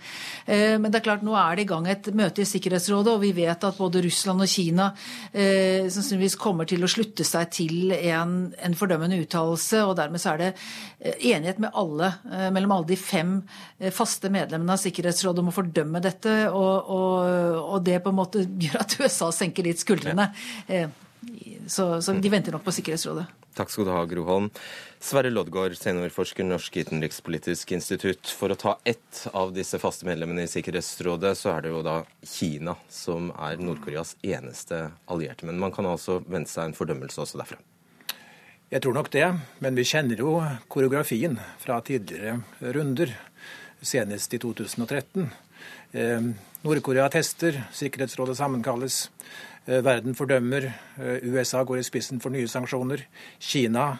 Eh, 0.46 0.76
men 0.80 0.90
det 0.90 1.00
er 1.00 1.06
klart, 1.06 1.24
nå 1.26 1.36
er 1.38 1.56
det 1.56 1.66
i 1.66 1.70
gang 1.70 1.86
et 1.90 2.10
møte 2.16 2.42
i 2.42 2.48
Sikkerhetsrådet, 2.48 3.12
og 3.14 3.22
vi 3.22 3.32
vet 3.36 3.66
at 3.66 3.78
både 3.78 4.02
Russland 4.04 4.42
og 4.42 4.50
Kina 4.50 4.90
sannsynligvis 5.30 6.36
kommer 6.40 6.66
til 6.68 6.82
å 6.84 6.88
slutte 6.90 7.24
seg 7.26 7.50
til 7.54 7.92
en, 7.94 8.32
en 8.58 8.76
fordømmende 8.76 9.18
uttalelse. 9.22 9.82
Og 9.86 9.94
dermed 9.98 10.22
så 10.22 10.34
er 10.34 10.40
det 10.42 10.50
enighet 11.30 11.60
med 11.62 11.76
alle, 11.78 12.10
mellom 12.52 12.74
alle 12.74 12.90
de 12.90 12.98
fem 13.00 13.36
faste 13.94 14.30
medlemmene 14.32 14.74
av 14.74 14.82
Sikkerhetsrådet 14.82 15.44
om 15.44 15.52
å 15.52 15.54
fordømme 15.54 16.02
dette, 16.04 16.34
og, 16.50 16.90
og, 16.90 17.60
og 17.76 17.86
det 17.86 18.00
på 18.04 18.12
en 18.12 18.18
måte 18.18 18.44
gjør 18.64 18.82
at 18.82 18.98
USA 19.00 19.30
senker 19.34 19.68
litt 19.68 19.82
skuldrene. 19.82 20.30
Ja. 20.70 20.88
Så, 21.66 22.02
så, 22.02 22.12
de 22.12 22.30
venter 22.32 22.54
nok 22.54 22.64
på 22.64 22.72
Sikkerhetsrådet. 22.74 23.26
Takk 23.54 23.70
skal 23.72 23.86
du 23.86 23.90
ha, 23.92 24.02
Gro 24.08 24.24
Holm. 24.26 24.46
Sverre 25.02 25.30
Loddgaard, 25.32 25.76
seniorforsker 25.78 26.46
Norsk 26.46 26.78
utenrikspolitisk 26.80 27.74
institutt. 27.76 28.30
For 28.36 28.52
å 28.52 28.58
ta 28.58 28.76
ett 28.88 29.24
av 29.36 29.52
disse 29.54 29.78
faste 29.82 30.08
medlemmene 30.08 30.46
i 30.46 30.50
Sikkerhetsrådet, 30.50 31.34
så 31.38 31.52
er 31.54 31.66
det 31.66 31.74
jo 31.74 31.82
da 31.86 32.00
Kina 32.26 32.76
som 32.90 33.30
er 33.36 33.60
Nord-Koreas 33.60 34.16
eneste 34.22 34.86
allierte. 35.10 35.46
Men 35.48 35.60
man 35.62 35.74
kan 35.74 35.88
altså 35.90 36.20
vente 36.26 36.52
seg 36.52 36.70
en 36.70 36.78
fordømmelse 36.78 37.22
også 37.22 37.42
derfra? 37.42 37.60
Jeg 38.70 38.84
tror 38.84 38.94
nok 38.94 39.10
det, 39.10 39.26
men 39.58 39.74
vi 39.74 39.86
kjenner 39.88 40.20
jo 40.22 40.36
koreografien 40.70 41.34
fra 41.58 41.80
tidligere 41.82 42.38
runder, 42.76 43.16
senest 43.82 44.36
i 44.36 44.38
2013. 44.38 45.30
Eh, 45.92 46.28
Nord-Korea 46.62 47.08
tester, 47.10 47.64
Sikkerhetsrådet 47.74 48.36
sammenkalles. 48.38 49.08
Eh, 49.70 49.82
verden 49.82 50.16
fordømmer. 50.18 50.72
Eh, 50.98 51.26
USA 51.30 51.62
går 51.64 51.78
i 51.78 51.86
spissen 51.86 52.20
for 52.20 52.34
nye 52.34 52.48
sanksjoner. 52.50 53.04
Kina 53.38 53.92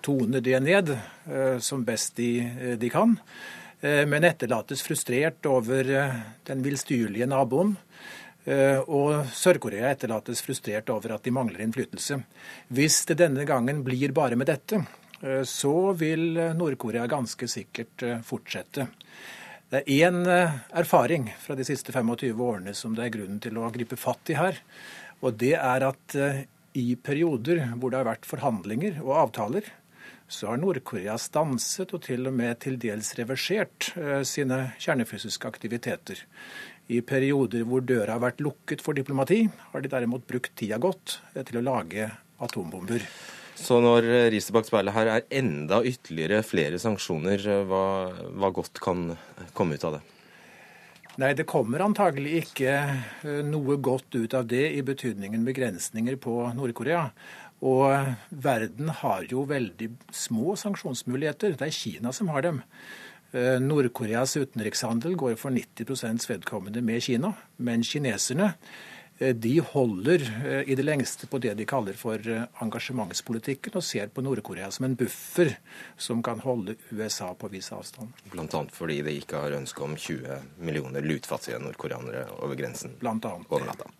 toner 0.00 0.40
det 0.40 0.60
ned 0.64 0.94
eh, 0.94 1.58
som 1.60 1.84
best 1.84 2.16
de, 2.16 2.76
de 2.80 2.88
kan, 2.88 3.18
men 3.80 4.26
etterlates 4.28 4.82
frustrert 4.84 5.46
over 5.48 5.88
den 6.44 6.60
villstyrlige 6.60 7.24
naboen. 7.24 7.70
Og 8.92 9.30
Sør-Korea 9.32 9.88
etterlates 9.94 10.42
frustrert 10.44 10.92
over 10.92 11.14
at 11.14 11.24
de 11.24 11.32
mangler 11.32 11.62
innflytelse. 11.64 12.18
Hvis 12.76 12.98
det 13.08 13.16
denne 13.22 13.46
gangen 13.48 13.80
blir 13.86 14.12
bare 14.12 14.36
med 14.36 14.50
dette, 14.52 14.82
så 15.48 15.74
vil 15.96 16.36
Nord-Korea 16.60 17.06
ganske 17.08 17.48
sikkert 17.48 18.04
fortsette. 18.28 18.84
Det 19.72 19.80
er 19.80 20.10
én 20.10 20.28
erfaring 20.28 21.30
fra 21.40 21.56
de 21.56 21.64
siste 21.64 21.96
25 21.96 22.44
årene 22.50 22.76
som 22.76 22.92
det 22.92 23.06
er 23.06 23.16
grunnen 23.16 23.40
til 23.40 23.56
å 23.56 23.72
gripe 23.72 23.96
fatt 23.96 24.34
i 24.34 24.36
her. 24.36 24.60
Og 25.20 25.36
det 25.40 25.54
er 25.58 25.84
at 25.84 26.16
eh, 26.16 26.44
i 26.78 26.94
perioder 26.96 27.62
hvor 27.76 27.92
det 27.92 28.00
har 28.00 28.08
vært 28.08 28.28
forhandlinger 28.28 29.00
og 29.04 29.16
avtaler, 29.26 29.66
så 30.30 30.52
har 30.52 30.60
Nord-Korea 30.62 31.16
stanset 31.18 31.90
og 31.96 32.04
til 32.06 32.28
og 32.30 32.36
med 32.38 32.60
til 32.62 32.78
dels 32.80 33.12
reversert 33.18 33.90
eh, 33.98 34.22
sine 34.28 34.62
kjernefysiske 34.80 35.50
aktiviteter. 35.50 36.22
I 36.90 37.02
perioder 37.06 37.66
hvor 37.68 37.84
døra 37.86 38.16
har 38.16 38.22
vært 38.22 38.40
lukket 38.42 38.82
for 38.82 38.96
diplomati, 38.96 39.44
har 39.72 39.82
de 39.82 39.90
derimot 39.90 40.26
brukt 40.30 40.54
tida 40.58 40.80
godt 40.80 41.18
eh, 41.34 41.44
til 41.44 41.60
å 41.60 41.66
lage 41.66 42.08
atombomber. 42.40 43.04
Så 43.60 43.76
når 43.84 44.06
riset 44.32 44.54
bak 44.56 44.64
speilet 44.64 44.94
her 44.96 45.10
er 45.18 45.26
enda 45.36 45.82
ytterligere 45.84 46.40
flere 46.46 46.78
sanksjoner, 46.80 47.44
hva, 47.68 47.84
hva 48.40 48.48
godt 48.56 48.80
kan 48.80 49.10
komme 49.52 49.76
ut 49.76 49.84
av 49.84 49.98
det? 49.98 50.19
Nei, 51.20 51.34
det 51.36 51.44
kommer 51.50 51.82
antagelig 51.84 52.38
ikke 52.46 52.70
eh, 52.72 53.40
noe 53.44 53.76
godt 53.82 54.14
ut 54.16 54.34
av 54.38 54.46
det 54.48 54.62
i 54.72 54.80
betydningen 54.86 55.42
begrensninger 55.44 56.16
på 56.22 56.32
Nord-Korea. 56.56 57.10
Og 57.60 58.14
verden 58.30 58.88
har 59.02 59.26
jo 59.28 59.44
veldig 59.50 59.90
små 60.16 60.54
sanksjonsmuligheter. 60.56 61.58
Det 61.60 61.66
er 61.66 61.76
Kina 61.76 62.14
som 62.16 62.30
har 62.32 62.46
dem. 62.46 62.62
Eh, 63.36 63.58
Nord-Koreas 63.60 64.38
utenrikshandel 64.40 65.18
går 65.20 65.36
for 65.36 65.52
90% 65.52 66.24
vedkommende 66.30 66.80
med 66.80 67.04
Kina, 67.04 67.34
men 67.60 67.84
kineserne 67.84 68.54
de 69.20 69.60
holder 69.60 70.22
eh, 70.46 70.68
i 70.72 70.74
det 70.74 70.82
lengste 70.82 71.26
på 71.28 71.38
det 71.38 71.52
de 71.58 71.66
kaller 71.68 71.96
for 71.98 72.24
eh, 72.24 72.46
engasjementspolitikken, 72.64 73.76
og 73.76 73.84
ser 73.84 74.08
på 74.08 74.24
Nord-Korea 74.24 74.70
som 74.72 74.86
en 74.88 74.96
buffer 74.96 75.52
som 76.00 76.22
kan 76.24 76.40
holde 76.40 76.78
USA 76.88 77.28
på 77.36 77.50
viss 77.52 77.68
avstand. 77.76 78.14
Bl.a. 78.32 78.62
fordi 78.72 79.00
de 79.04 79.18
ikke 79.20 79.44
har 79.44 79.58
ønske 79.58 79.84
om 79.84 79.96
20 79.96 80.40
millioner 80.64 81.04
lutfattige 81.04 81.60
nordkoreanere 81.60 82.30
over 82.40 82.56
grensen 82.56 82.96
Blant 83.00 83.28
annet, 83.28 83.52
over 83.52 83.68
natta. 83.68 83.92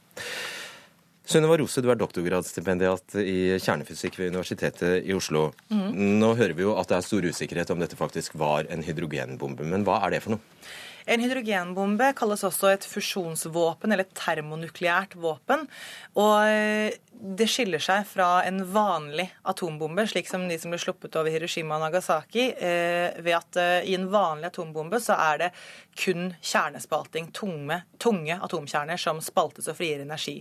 Sunniva 1.30 1.60
Rose, 1.60 1.78
du 1.84 1.86
er 1.92 1.98
doktorgradsstipendiat 2.00 3.20
i 3.20 3.58
kjernefysikk 3.62 4.16
ved 4.18 4.32
Universitetet 4.32 5.04
i 5.04 5.14
Oslo. 5.14 5.50
Mm. 5.68 6.16
Nå 6.18 6.32
hører 6.40 6.56
vi 6.58 6.64
jo 6.64 6.72
at 6.80 6.88
det 6.90 6.96
er 6.96 7.06
stor 7.06 7.28
usikkerhet 7.28 7.70
om 7.70 7.82
dette 7.82 7.98
faktisk 7.98 8.34
var 8.40 8.66
en 8.72 8.82
hydrogenbombe, 8.82 9.68
men 9.68 9.84
hva 9.86 10.00
er 10.06 10.16
det 10.16 10.24
for 10.24 10.34
noe? 10.34 10.62
En 11.10 11.22
hydrogenbombe 11.22 12.12
kalles 12.14 12.44
også 12.46 12.68
et 12.70 12.84
fusjonsvåpen 12.86 13.90
eller 13.90 14.06
et 14.06 14.12
termonukleært 14.14 15.16
våpen. 15.18 15.64
Og 16.14 16.36
eh, 16.46 16.94
det 17.10 17.48
skiller 17.50 17.82
seg 17.82 18.06
fra 18.06 18.28
en 18.46 18.60
vanlig 18.70 19.26
atombombe, 19.50 20.06
slik 20.08 20.30
som 20.30 20.46
de 20.48 20.58
som 20.60 20.70
ble 20.70 20.78
sluppet 20.80 21.18
over 21.18 21.34
Hiroshima 21.34 21.76
og 21.76 21.82
Nagasaki, 21.84 22.46
eh, 22.54 23.18
ved 23.18 23.36
at 23.40 23.60
i 23.90 23.96
en 23.98 24.06
vanlig 24.12 24.52
atombombe 24.52 25.02
så 25.02 25.18
er 25.18 25.42
det 25.42 25.50
kun 25.98 26.30
kjernespalting, 26.38 27.32
tunge, 27.36 27.82
tunge 27.98 28.38
atomkjerner, 28.38 29.00
som 29.00 29.18
spaltes 29.24 29.68
og 29.68 29.80
frigjør 29.80 30.06
energi. 30.06 30.38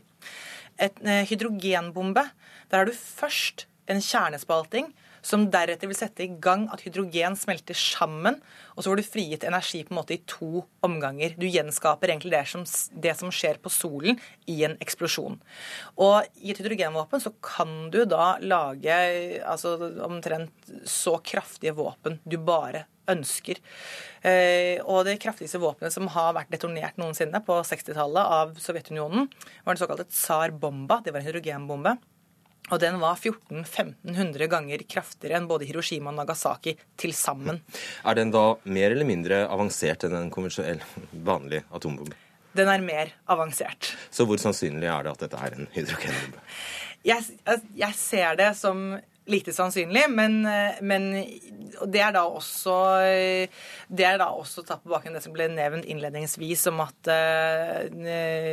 Et 0.79 1.01
hydrogenbombe, 1.27 2.29
der 2.69 2.83
har 2.83 2.87
du 2.87 2.95
først 2.95 3.65
en 3.89 3.99
kjernespalting 4.05 4.93
som 5.25 5.47
deretter 5.51 5.89
vil 5.89 5.97
sette 5.97 6.25
i 6.25 6.31
gang 6.41 6.67
at 6.73 6.83
hydrogen 6.85 7.37
smelter 7.39 7.77
sammen, 7.77 8.39
og 8.75 8.83
så 8.83 8.91
får 8.91 9.01
du 9.01 9.07
frigitt 9.07 9.45
energi 9.47 9.83
på 9.85 9.93
en 9.93 9.99
måte 9.99 10.15
i 10.15 10.21
to 10.29 10.63
omganger. 10.85 11.35
Du 11.39 11.47
gjenskaper 11.47 12.13
egentlig 12.13 12.35
det 12.35 12.45
som, 12.51 12.65
det 13.05 13.15
som 13.19 13.33
skjer 13.33 13.59
på 13.63 13.71
solen 13.73 14.19
i 14.49 14.61
en 14.67 14.77
eksplosjon. 14.83 15.39
Og 15.99 16.39
i 16.39 16.53
et 16.53 16.61
hydrogenvåpen 16.61 17.23
så 17.23 17.33
kan 17.43 17.89
du 17.93 18.03
da 18.09 18.37
lage 18.43 19.01
altså, 19.43 19.75
omtrent 20.05 20.73
så 20.87 21.17
kraftige 21.23 21.75
våpen 21.77 22.19
du 22.23 22.39
bare 22.39 22.85
ønsker. 23.09 23.59
Eh, 24.21 24.77
og 24.85 25.05
det 25.07 25.19
kraftigste 25.23 25.61
våpenet 25.61 25.95
som 25.95 26.09
har 26.13 26.35
vært 26.37 26.51
detonert 26.53 26.99
noensinne 27.01 27.41
på 27.45 27.57
60-tallet 27.65 28.35
av 28.39 28.53
Sovjetunionen, 28.61 29.29
var 29.65 29.75
den 29.75 29.81
såkalte 29.81 30.09
tsar-bomba. 30.11 31.01
Det 31.03 31.13
var 31.13 31.23
en 31.23 31.29
hydrogenbombe. 31.29 31.97
Og 32.69 32.79
den 32.81 32.99
var 33.01 33.17
1400-1500 33.17 34.49
ganger 34.51 34.83
kraftigere 34.89 35.39
enn 35.39 35.49
både 35.49 35.67
Hiroshima 35.69 36.11
og 36.13 36.19
Nagasaki 36.19 36.75
til 36.99 37.13
sammen. 37.17 37.61
Er 38.05 38.17
den 38.19 38.33
da 38.33 38.45
mer 38.63 38.93
eller 38.93 39.07
mindre 39.09 39.43
avansert 39.49 40.05
enn 40.07 40.17
en 40.19 40.33
konvensjonell 40.33 40.83
vanlig 41.25 41.63
atombombe? 41.73 42.17
Den 42.57 42.69
er 42.71 42.81
mer 42.81 43.13
avansert. 43.29 43.91
Så 44.09 44.25
hvor 44.25 44.41
sannsynlig 44.41 44.89
er 44.89 45.05
det 45.05 45.15
at 45.15 45.25
dette 45.25 45.41
er 45.45 45.57
en 45.57 45.69
hydrogenbombe? 45.75 46.45
Jeg, 47.07 47.23
jeg 47.79 47.95
ser 47.95 48.35
det 48.35 48.49
som 48.59 48.91
lite 49.29 49.53
sannsynlig, 49.55 50.05
men, 50.11 50.41
men, 50.81 51.09
det 51.89 52.01
er 52.01 52.13
da 52.15 52.25
også 52.27 52.75
det 53.89 54.05
er 54.05 54.17
da 54.19 54.29
også 54.33 54.63
tatt 54.65 54.81
på 54.83 54.91
bakgrunn 54.91 55.15
det 55.15 55.21
som 55.23 55.33
ble 55.35 55.47
nevnt 55.53 55.87
innledningsvis 55.89 56.65
om 56.71 56.81
at 56.83 57.09
uh, 57.11 57.85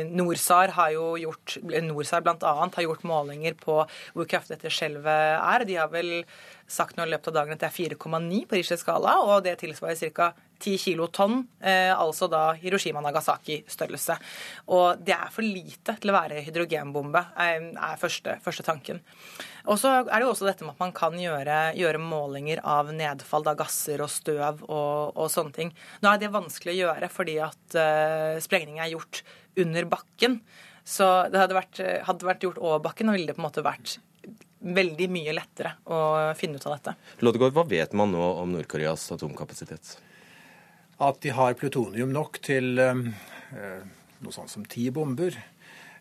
Norsar 0.07 0.73
har 0.77 0.93
jo 0.95 1.07
gjort 1.21 1.57
Norsar 1.87 2.23
blant 2.25 2.45
annet, 2.47 2.77
har 2.77 2.87
gjort 2.87 3.07
målinger 3.07 3.57
på 3.59 3.79
hvor 3.87 4.29
kraftig 4.29 4.57
dette 4.57 4.73
skjelvet 4.73 5.37
er. 5.37 5.65
De 5.67 5.79
har 5.79 5.91
vel 5.91 6.13
sagt 6.67 6.97
nå 6.97 7.05
i 7.07 7.11
løpet 7.13 7.31
av 7.31 7.39
dagen 7.39 7.55
at 7.55 7.63
det 7.63 7.69
er 7.69 7.95
4,9 7.95 8.41
på 8.47 8.57
Rischers 8.57 8.83
skala, 8.83 9.15
og 9.23 9.45
det 9.45 9.55
tilsvarer 9.61 10.11
ca. 10.11 10.33
10 10.57 10.79
kilotonn, 10.81 11.43
eh, 11.61 11.91
altså 11.93 12.25
da 12.31 12.55
Hiroshima-Nagasaki-størrelse. 12.57 14.15
Og 14.73 15.03
det 15.05 15.13
er 15.13 15.29
for 15.29 15.45
lite 15.45 15.93
til 16.01 16.09
å 16.09 16.15
være 16.15 16.41
hydrogenbombe, 16.47 17.21
eh, 17.37 17.67
er 17.77 18.01
første, 18.01 18.39
første 18.41 18.65
tanken. 18.65 19.03
Og 19.69 19.77
så 19.77 19.91
er 19.99 20.15
det 20.15 20.25
jo 20.25 20.31
også 20.31 20.47
dette 20.47 20.65
med 20.65 20.73
at 20.73 20.81
man 20.81 20.95
kan 20.97 21.13
gjøre, 21.13 21.75
gjøre 21.77 22.01
målinger 22.01 22.63
av 22.65 22.89
nedfall 22.89 23.45
av 23.51 23.59
gasser 23.59 24.01
og 24.01 24.09
støv 24.09 24.63
og, 24.65 25.13
og, 25.13 25.27
sånne 25.29 25.53
ting. 25.53 25.73
Nå 26.01 26.09
er 26.09 26.23
det 26.23 26.33
vanskelig 26.33 26.73
å 26.73 26.81
gjøre 26.87 27.11
fordi 27.13 27.37
at 27.43 27.77
eh, 27.77 28.41
sprengning 28.41 28.81
er 28.81 28.95
gjort 28.95 29.21
under 29.61 29.85
bakken. 29.93 30.41
Så 30.87 31.05
det 31.29 31.37
hadde 31.37 31.57
vært, 31.57 31.85
hadde 32.07 32.25
vært 32.25 32.43
gjort 32.47 32.61
over 32.63 32.81
bakken, 32.81 33.11
og 33.11 33.17
ville 33.17 33.29
det 33.29 33.37
på 33.37 33.43
en 33.43 33.49
måte 33.49 33.65
vært 33.65 33.99
veldig 34.59 35.07
mye 35.13 35.33
lettere 35.35 35.75
å 35.85 35.99
finne 36.37 36.57
ut 36.57 36.65
av 36.67 36.77
dette. 36.77 36.95
Lodegård, 37.25 37.53
hva 37.55 37.65
vet 37.67 37.93
man 37.97 38.11
nå 38.13 38.23
om 38.41 38.55
Nord-Koreas 38.55 39.05
atomkapasitet? 39.15 39.97
At 41.03 41.21
de 41.21 41.33
har 41.37 41.57
plutonium 41.59 42.09
nok 42.13 42.39
til 42.45 42.79
eh, 42.81 43.03
noe 44.23 44.33
sånt 44.33 44.51
som 44.51 44.65
ti 44.65 44.87
bomber. 44.93 45.35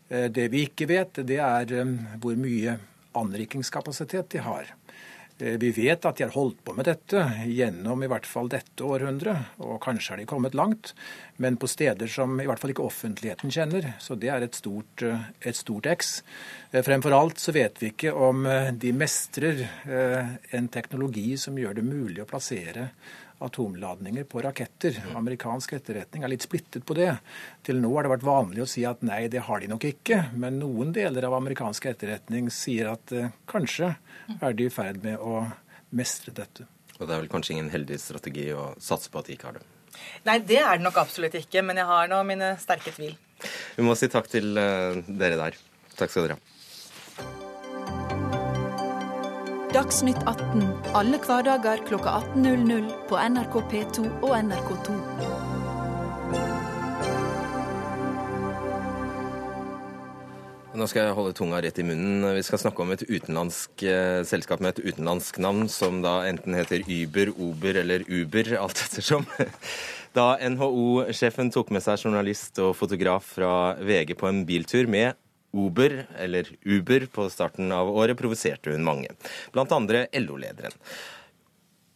Eh, 0.08 0.28
det 0.32 0.48
vi 0.54 0.64
ikke 0.68 0.88
vet, 0.88 1.20
det 1.28 1.40
er 1.42 1.74
eh, 1.82 1.94
hvor 2.22 2.38
mye 2.40 2.78
anrikingskapasitet 3.16 4.32
de 4.36 4.44
har. 4.44 4.72
Eh, 5.38 5.58
vi 5.60 5.70
vet 5.70 6.04
at 6.08 6.16
de 6.16 6.24
har 6.24 6.32
holdt 6.32 6.62
på 6.64 6.72
med 6.76 6.86
dette 6.88 7.20
gjennom 7.44 8.00
i 8.02 8.08
hvert 8.08 8.28
fall 8.28 8.48
dette 8.48 8.84
århundret, 8.84 9.58
og 9.60 9.76
kanskje 9.84 10.14
har 10.14 10.22
de 10.22 10.28
kommet 10.28 10.56
langt, 10.56 10.94
men 11.42 11.58
på 11.60 11.68
steder 11.68 12.08
som 12.08 12.38
i 12.40 12.46
hvert 12.48 12.62
fall 12.62 12.72
ikke 12.72 12.86
offentligheten 12.86 13.52
kjenner. 13.52 13.90
Så 14.00 14.16
det 14.16 14.30
er 14.32 14.46
et 14.46 14.56
stort, 14.56 15.02
eh, 15.04 15.28
et 15.42 15.56
stort 15.56 15.90
X. 15.92 16.22
Eh, 16.72 16.80
fremfor 16.82 17.12
alt 17.12 17.42
så 17.42 17.52
vet 17.52 17.76
vi 17.82 17.92
ikke 17.92 18.14
om 18.16 18.46
de 18.46 18.92
mestrer 18.92 19.62
en 20.52 20.68
teknologi 20.68 21.36
som 21.36 21.56
gjør 21.56 21.74
det 21.76 21.84
mulig 21.84 22.22
å 22.22 22.28
plassere 22.28 22.90
atomladninger 23.38 24.24
på 24.24 24.40
raketter. 24.42 24.96
Amerikansk 25.16 25.74
etterretning 25.76 26.24
er 26.24 26.32
litt 26.32 26.46
splittet 26.46 26.86
på 26.88 26.96
det. 26.96 27.10
Til 27.66 27.80
nå 27.82 27.90
har 27.96 28.06
det 28.06 28.14
vært 28.14 28.26
vanlig 28.26 28.64
å 28.64 28.68
si 28.70 28.86
at 28.88 29.04
nei, 29.06 29.26
det 29.32 29.44
har 29.48 29.60
de 29.60 29.70
nok 29.72 29.84
ikke. 29.90 30.22
Men 30.38 30.60
noen 30.62 30.94
deler 30.96 31.28
av 31.28 31.36
amerikansk 31.38 31.90
etterretning 31.92 32.48
sier 32.54 32.94
at 32.94 33.12
eh, 33.12 33.34
kanskje 33.50 33.92
er 34.40 34.56
de 34.56 34.68
i 34.68 34.72
ferd 34.72 35.02
med 35.04 35.20
å 35.20 35.44
mestre 35.96 36.34
dette. 36.36 36.66
Og 36.96 37.04
det 37.04 37.12
er 37.12 37.22
vel 37.22 37.32
kanskje 37.32 37.56
ingen 37.56 37.70
heldig 37.72 38.00
strategi 38.00 38.48
å 38.56 38.70
satse 38.80 39.12
på 39.12 39.20
at 39.20 39.28
de 39.28 39.36
ikke 39.36 39.50
har 39.50 39.58
det? 39.58 39.66
Nei, 40.28 40.40
det 40.44 40.60
er 40.62 40.78
det 40.78 40.84
nok 40.86 40.98
absolutt 41.04 41.36
ikke. 41.36 41.64
Men 41.66 41.80
jeg 41.80 41.88
har 41.92 42.10
nå 42.12 42.22
mine 42.28 42.54
sterke 42.60 42.92
tvil. 42.96 43.16
Vi 43.76 43.84
må 43.84 43.96
si 43.98 44.08
takk 44.12 44.28
til 44.32 44.56
uh, 44.56 44.96
dere 45.06 45.36
der. 45.40 45.58
Takk 45.96 46.12
skal 46.12 46.26
dere 46.28 46.38
ha. 46.38 46.55
Dagsnytt 49.76 50.22
18 50.24 50.62
alle 50.96 51.18
hverdager 51.20 51.82
kl 51.84 51.98
18.00 52.00 52.86
på 53.10 53.18
NRK 53.20 53.56
P2 53.68 54.04
og 54.24 54.30
NRK2. 54.32 54.94
Nå 60.80 60.88
skal 60.88 61.02
jeg 61.02 61.16
holde 61.18 61.34
tunga 61.36 61.60
rett 61.60 61.76
i 61.76 61.84
munnen. 61.84 62.24
Vi 62.38 62.46
skal 62.46 62.62
snakke 62.62 62.86
om 62.86 62.94
et 62.94 63.04
utenlandsk 63.04 63.84
eh, 63.84 64.22
selskap 64.24 64.64
med 64.64 64.78
et 64.78 64.94
utenlandsk 64.94 65.42
navn, 65.44 65.68
som 65.68 66.00
da 66.00 66.22
enten 66.24 66.56
heter 66.56 66.80
Uber, 66.88 67.34
Uber 67.36 67.82
eller 67.82 68.08
Uber, 68.08 68.54
alt 68.62 68.80
ettersom. 68.88 69.28
Da 70.16 70.38
NHO-sjefen 70.40 71.50
tok 71.52 71.68
med 71.76 71.84
seg 71.84 72.00
journalist 72.00 72.56
og 72.64 72.72
fotograf 72.78 73.34
fra 73.36 73.50
VG 73.84 74.14
på 74.16 74.30
en 74.30 74.38
biltur 74.48 74.88
med 74.88 75.12
Uber, 75.56 76.02
eller 76.20 76.50
Uber, 76.68 77.08
på 77.12 77.28
starten 77.32 77.72
av 77.72 77.88
året 77.90 78.18
provoserte 78.18 78.74
hun 78.74 78.84
mange, 78.86 79.14
blant 79.54 79.72
andre 79.72 80.06
LO-lederen. 80.20 80.76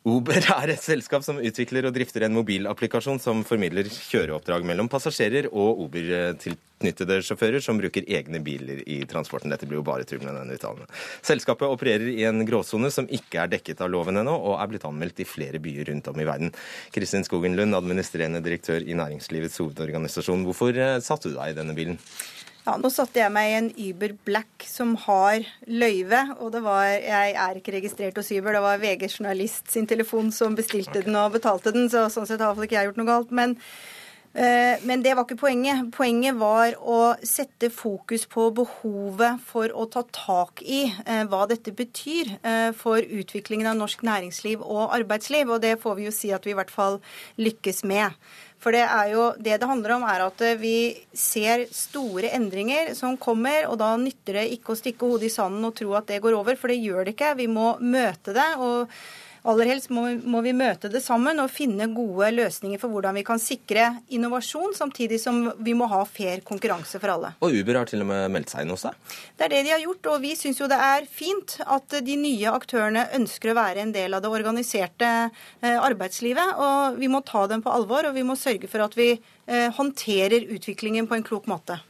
Uber 0.08 0.40
er 0.40 0.70
et 0.72 0.80
selskap 0.80 1.20
som 1.26 1.36
utvikler 1.44 1.84
og 1.84 1.92
drifter 1.92 2.24
en 2.24 2.32
mobilapplikasjon 2.32 3.18
som 3.20 3.42
formidler 3.44 3.84
kjøreoppdrag 3.92 4.64
mellom 4.64 4.88
passasjerer 4.88 5.50
og 5.50 5.82
Uber-tilknyttede 5.84 7.18
sjåfører 7.26 7.60
som 7.60 7.76
bruker 7.76 8.08
egne 8.08 8.40
biler 8.40 8.80
i 8.88 9.02
transporten. 9.10 9.52
Dette 9.52 9.68
blir 9.68 9.82
jo 9.82 9.84
bare 9.84 10.08
tull 10.08 10.24
med 10.24 10.38
denne 10.38 10.56
uttalen. 10.56 10.88
Selskapet 11.20 11.68
opererer 11.68 12.08
i 12.14 12.24
en 12.24 12.40
gråsone 12.48 12.88
som 12.94 13.12
ikke 13.12 13.44
er 13.44 13.52
dekket 13.52 13.84
av 13.84 13.92
loven 13.92 14.22
ennå, 14.22 14.32
og 14.32 14.56
er 14.56 14.72
blitt 14.72 14.88
anmeldt 14.88 15.20
i 15.20 15.28
flere 15.28 15.60
byer 15.60 15.92
rundt 15.92 16.08
om 16.08 16.24
i 16.24 16.28
verden. 16.32 16.56
Kristin 16.96 17.28
Skogen 17.28 17.60
Lund, 17.60 17.76
administrerende 17.76 18.40
direktør 18.40 18.80
i 18.80 18.96
Næringslivets 18.96 19.60
hovedorganisasjon. 19.60 20.48
Hvorfor 20.48 20.80
eh, 20.80 20.96
satte 21.04 21.28
du 21.28 21.36
deg 21.36 21.52
i 21.52 21.60
denne 21.60 21.76
bilen? 21.76 22.00
Ja, 22.60 22.74
Nå 22.76 22.90
satte 22.92 23.22
jeg 23.22 23.32
meg 23.32 23.48
i 23.48 23.54
en 23.56 23.68
Uber 23.72 24.12
Black 24.26 24.66
som 24.68 24.92
har 25.06 25.46
løyve. 25.64 26.20
Og 26.44 26.52
det 26.52 26.60
var, 26.64 26.90
jeg 26.92 27.32
er 27.32 27.60
ikke 27.60 27.72
registrert 27.78 28.20
hos 28.20 28.28
Uber, 28.34 28.52
det 28.56 28.64
var 28.66 28.82
VG 28.82 29.06
journalist 29.08 29.72
sin 29.72 29.88
telefon 29.88 30.28
som 30.34 30.58
bestilte 30.58 31.00
den 31.06 31.16
og 31.16 31.38
betalte 31.38 31.72
den. 31.72 31.88
Så 31.88 32.04
sånn 32.12 32.28
sett 32.28 32.42
har 32.42 32.50
iallfall 32.50 32.68
ikke 32.68 32.76
jeg 32.76 32.90
gjort 32.90 33.00
noe 33.00 33.08
galt. 33.08 33.32
Men, 33.32 33.54
eh, 34.34 34.76
men 34.84 35.00
det 35.00 35.14
var 35.16 35.24
ikke 35.24 35.40
poenget. 35.40 35.88
Poenget 35.96 36.36
var 36.42 36.76
å 36.84 36.98
sette 37.24 37.72
fokus 37.72 38.28
på 38.28 38.50
behovet 38.60 39.40
for 39.48 39.72
å 39.72 39.88
ta 39.88 40.04
tak 40.12 40.60
i 40.60 40.82
eh, 40.90 41.24
hva 41.32 41.46
dette 41.48 41.72
betyr 41.72 42.36
eh, 42.44 42.68
for 42.76 43.00
utviklingen 43.00 43.72
av 43.72 43.80
norsk 43.80 44.04
næringsliv 44.04 44.60
og 44.60 44.92
arbeidsliv. 45.00 45.48
Og 45.48 45.64
det 45.64 45.78
får 45.80 45.96
vi 45.96 46.10
jo 46.10 46.14
si 46.14 46.36
at 46.36 46.44
vi 46.44 46.52
i 46.52 46.60
hvert 46.60 46.76
fall 46.76 47.00
lykkes 47.40 47.86
med. 47.88 48.20
For 48.60 48.76
det 48.76 48.82
er 48.84 49.12
jo 49.14 49.30
det 49.40 49.56
det 49.62 49.68
handler 49.68 49.96
om, 49.96 50.04
er 50.04 50.26
at 50.26 50.42
vi 50.60 50.92
ser 51.16 51.64
store 51.72 52.28
endringer 52.36 52.92
som 52.98 53.16
kommer, 53.20 53.64
og 53.70 53.78
da 53.80 53.94
nytter 53.96 54.42
det 54.42 54.50
ikke 54.58 54.74
å 54.74 54.80
stikke 54.80 55.08
hodet 55.08 55.30
i 55.30 55.32
sanden 55.32 55.64
og 55.64 55.74
tro 55.78 55.94
at 55.96 56.10
det 56.12 56.20
går 56.20 56.36
over, 56.36 56.58
for 56.60 56.68
det 56.68 56.82
gjør 56.82 57.08
det 57.08 57.16
ikke. 57.16 57.32
Vi 57.40 57.48
må 57.48 57.72
møte 57.80 58.36
det. 58.36 58.50
og 58.60 58.92
Aller 59.48 59.70
helst 59.70 59.88
må, 59.94 60.04
må, 60.20 60.42
vi 60.44 60.52
møte 60.56 60.90
det 60.92 61.00
sammen 61.04 61.40
og 61.40 61.52
finne 61.52 61.86
gode 61.94 62.28
løsninger 62.34 62.80
for 62.80 62.92
hvordan 62.92 63.16
vi 63.16 63.24
kan 63.26 63.40
sikre 63.40 63.86
innovasjon, 64.12 64.74
samtidig 64.76 65.20
som 65.22 65.42
vi 65.64 65.74
må 65.76 65.88
ha 65.90 66.02
fair 66.08 66.42
konkurranse 66.46 67.00
for 67.00 67.14
alle. 67.14 67.32
Og 67.40 67.56
Uber 67.56 67.80
har 67.80 67.88
til 67.88 68.04
og 68.04 68.10
med 68.10 68.26
meldt 68.34 68.52
seg 68.52 68.66
inn 68.66 68.74
hos 68.74 68.84
deg? 68.84 69.16
Det 69.38 69.46
er 69.46 69.54
det 69.54 69.62
de 69.66 69.74
har 69.74 69.84
gjort, 69.84 70.10
og 70.12 70.20
vi 70.24 70.34
syns 70.38 70.60
jo 70.60 70.68
det 70.70 70.80
er 70.84 71.08
fint 71.08 71.56
at 71.64 72.00
de 72.04 72.18
nye 72.20 72.52
aktørene 72.52 73.06
ønsker 73.16 73.52
å 73.52 73.58
være 73.60 73.84
en 73.84 73.94
del 73.96 74.16
av 74.16 74.24
det 74.24 74.32
organiserte 74.32 75.10
eh, 75.30 75.76
arbeidslivet. 75.76 76.56
Og 76.60 77.00
vi 77.00 77.10
må 77.12 77.24
ta 77.26 77.46
dem 77.50 77.64
på 77.64 77.72
alvor, 77.72 78.10
og 78.10 78.16
vi 78.16 78.26
må 78.26 78.36
sørge 78.38 78.68
for 78.70 78.84
at 78.84 78.96
vi 78.98 79.12
eh, 79.16 79.68
håndterer 79.76 80.50
utviklingen 80.52 81.08
på 81.08 81.16
en 81.16 81.26
klok 81.26 81.48
måte. 81.50 81.80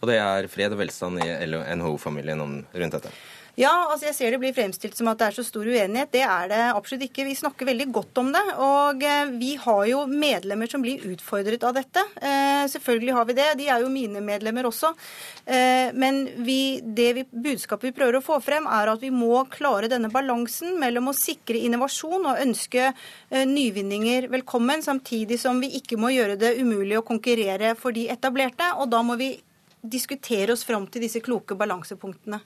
Og 0.00 0.08
det 0.10 0.18
er 0.20 0.48
fred 0.52 0.74
og 0.74 0.80
velstand 0.80 1.20
i 1.24 1.28
NHO-familien 1.76 2.40
rundt 2.40 2.96
dette? 2.98 3.12
Ja, 3.56 3.70
altså 3.88 4.10
jeg 4.10 4.16
ser 4.18 4.34
det 4.34 4.38
blir 4.42 4.52
fremstilt 4.52 4.98
som 4.98 5.08
at 5.08 5.16
det 5.16 5.30
er 5.30 5.36
så 5.38 5.42
stor 5.46 5.64
uenighet. 5.64 6.10
Det 6.12 6.20
er 6.20 6.48
det 6.50 6.58
absolutt 6.76 7.06
ikke. 7.06 7.24
Vi 7.24 7.38
snakker 7.38 7.64
veldig 7.70 7.86
godt 7.88 8.18
om 8.20 8.28
det. 8.34 8.42
Og 8.60 9.04
eh, 9.08 9.30
vi 9.40 9.54
har 9.62 9.86
jo 9.88 10.02
medlemmer 10.10 10.68
som 10.68 10.84
blir 10.84 11.06
utfordret 11.08 11.64
av 11.64 11.72
dette. 11.78 12.02
Eh, 12.20 12.66
selvfølgelig 12.68 13.14
har 13.16 13.24
vi 13.30 13.36
det. 13.38 13.46
De 13.56 13.70
er 13.72 13.80
jo 13.80 13.88
mine 13.88 14.20
medlemmer 14.20 14.68
også. 14.68 14.90
Eh, 15.48 15.88
men 15.96 16.20
vi, 16.44 16.82
det 16.84 17.08
vi, 17.16 17.24
budskapet 17.32 17.88
vi 17.88 17.94
prøver 17.96 18.20
å 18.20 18.26
få 18.26 18.36
frem, 18.44 18.68
er 18.68 18.92
at 18.92 19.00
vi 19.00 19.14
må 19.14 19.46
klare 19.48 19.88
denne 19.88 20.12
balansen 20.12 20.76
mellom 20.82 21.08
å 21.08 21.16
sikre 21.16 21.64
innovasjon 21.64 22.28
og 22.28 22.44
ønske 22.44 22.92
nyvinninger 23.32 24.28
velkommen, 24.30 24.84
samtidig 24.84 25.40
som 25.40 25.58
vi 25.64 25.72
ikke 25.80 25.96
må 26.00 26.12
gjøre 26.12 26.36
det 26.40 26.52
umulig 26.60 27.00
å 27.00 27.06
konkurrere 27.08 27.72
for 27.80 27.96
de 27.96 28.04
etablerte. 28.12 28.68
Og 28.76 28.92
da 28.92 29.00
må 29.06 29.16
vi 29.16 29.32
diskutere 29.90 30.52
oss 30.54 30.64
fram 30.66 30.86
til 30.90 31.02
disse 31.06 31.20
kloke 31.24 31.56
balansepunktene. 31.58 32.40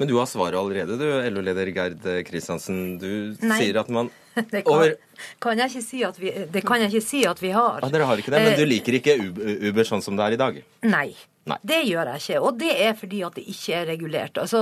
Men 0.00 0.08
du 0.10 0.16
har 0.18 0.28
svaret 0.30 0.58
allerede, 0.60 0.96
du, 1.00 1.06
LO-leder 1.34 1.72
Gerd 1.74 2.06
Kristiansen. 2.28 2.98
Du 3.00 3.36
Nei. 3.42 3.60
sier 3.62 3.80
at 3.82 3.88
man 3.92 4.10
det 4.52 4.62
kan, 4.66 4.94
kan 5.42 5.58
jeg 5.58 5.72
ikke 5.72 5.82
si 5.84 6.04
at 6.06 6.18
vi, 6.20 6.30
det 6.54 6.62
kan 6.66 6.80
jeg 6.84 6.92
ikke 6.92 7.06
si 7.06 7.24
at 7.26 7.40
vi 7.42 7.50
har. 7.56 7.80
Ja, 7.82 7.90
dere 7.92 8.06
har 8.08 8.20
ikke 8.22 8.32
det, 8.34 8.42
Men 8.44 8.56
du 8.58 8.64
Eh, 8.64 8.70
liker 8.70 8.96
ikke 9.00 9.16
Uber 9.70 9.88
sånn 9.88 10.02
som 10.04 10.16
det 10.18 10.28
er 10.28 10.36
i 10.36 10.40
dag? 10.40 10.60
Nei. 10.86 11.08
Nei. 11.48 11.56
Det 11.64 11.78
gjør 11.88 12.10
jeg 12.12 12.20
ikke. 12.20 12.40
Og 12.44 12.58
det 12.60 12.72
er 12.84 12.96
fordi 12.98 13.20
at 13.24 13.36
det 13.38 13.44
ikke 13.48 13.76
er 13.78 13.86
regulert. 13.88 14.40
Altså, 14.42 14.60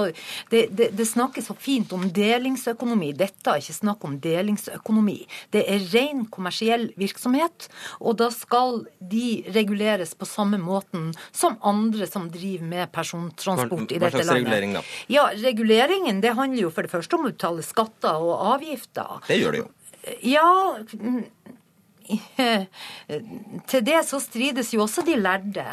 det, 0.52 0.60
det, 0.78 0.90
det 0.96 1.06
snakkes 1.08 1.48
så 1.50 1.56
fint 1.58 1.92
om 1.96 2.04
delingsøkonomi. 2.14 3.10
Dette 3.18 3.50
er 3.50 3.62
ikke 3.62 3.76
snakk 3.76 4.06
om 4.06 4.14
delingsøkonomi. 4.22 5.16
Det 5.54 5.64
er 5.66 5.82
ren 5.92 6.24
kommersiell 6.32 6.88
virksomhet, 7.00 7.66
og 7.98 8.20
da 8.22 8.30
skal 8.34 8.84
de 9.00 9.42
reguleres 9.54 10.14
på 10.18 10.28
samme 10.28 10.60
måten 10.62 11.10
som 11.32 11.58
andre 11.66 12.06
som 12.10 12.30
driver 12.32 12.70
med 12.70 12.92
persontransport 12.94 13.96
i 13.96 13.98
dette 13.98 14.02
landet. 14.02 14.14
hva 14.14 14.28
slags 14.28 14.38
regulering 14.38 14.78
da? 14.78 14.84
Ja, 15.12 15.28
Reguleringen 15.38 16.22
det 16.22 16.36
handler 16.38 16.68
jo 16.68 16.70
for 16.74 16.86
det 16.86 16.92
første 16.92 17.18
om 17.18 17.26
å 17.26 17.32
betale 17.32 17.64
skatter 17.66 18.22
og 18.22 18.54
avgifter. 18.54 19.18
Det 19.28 19.40
gjør 19.40 19.56
det 19.56 19.64
jo. 19.64 19.68
Ja 20.24 20.46
Til 23.70 23.84
det 23.84 23.98
så 24.08 24.20
strides 24.22 24.72
jo 24.74 24.82
også 24.84 25.04
de 25.06 25.16
lærde. 25.20 25.64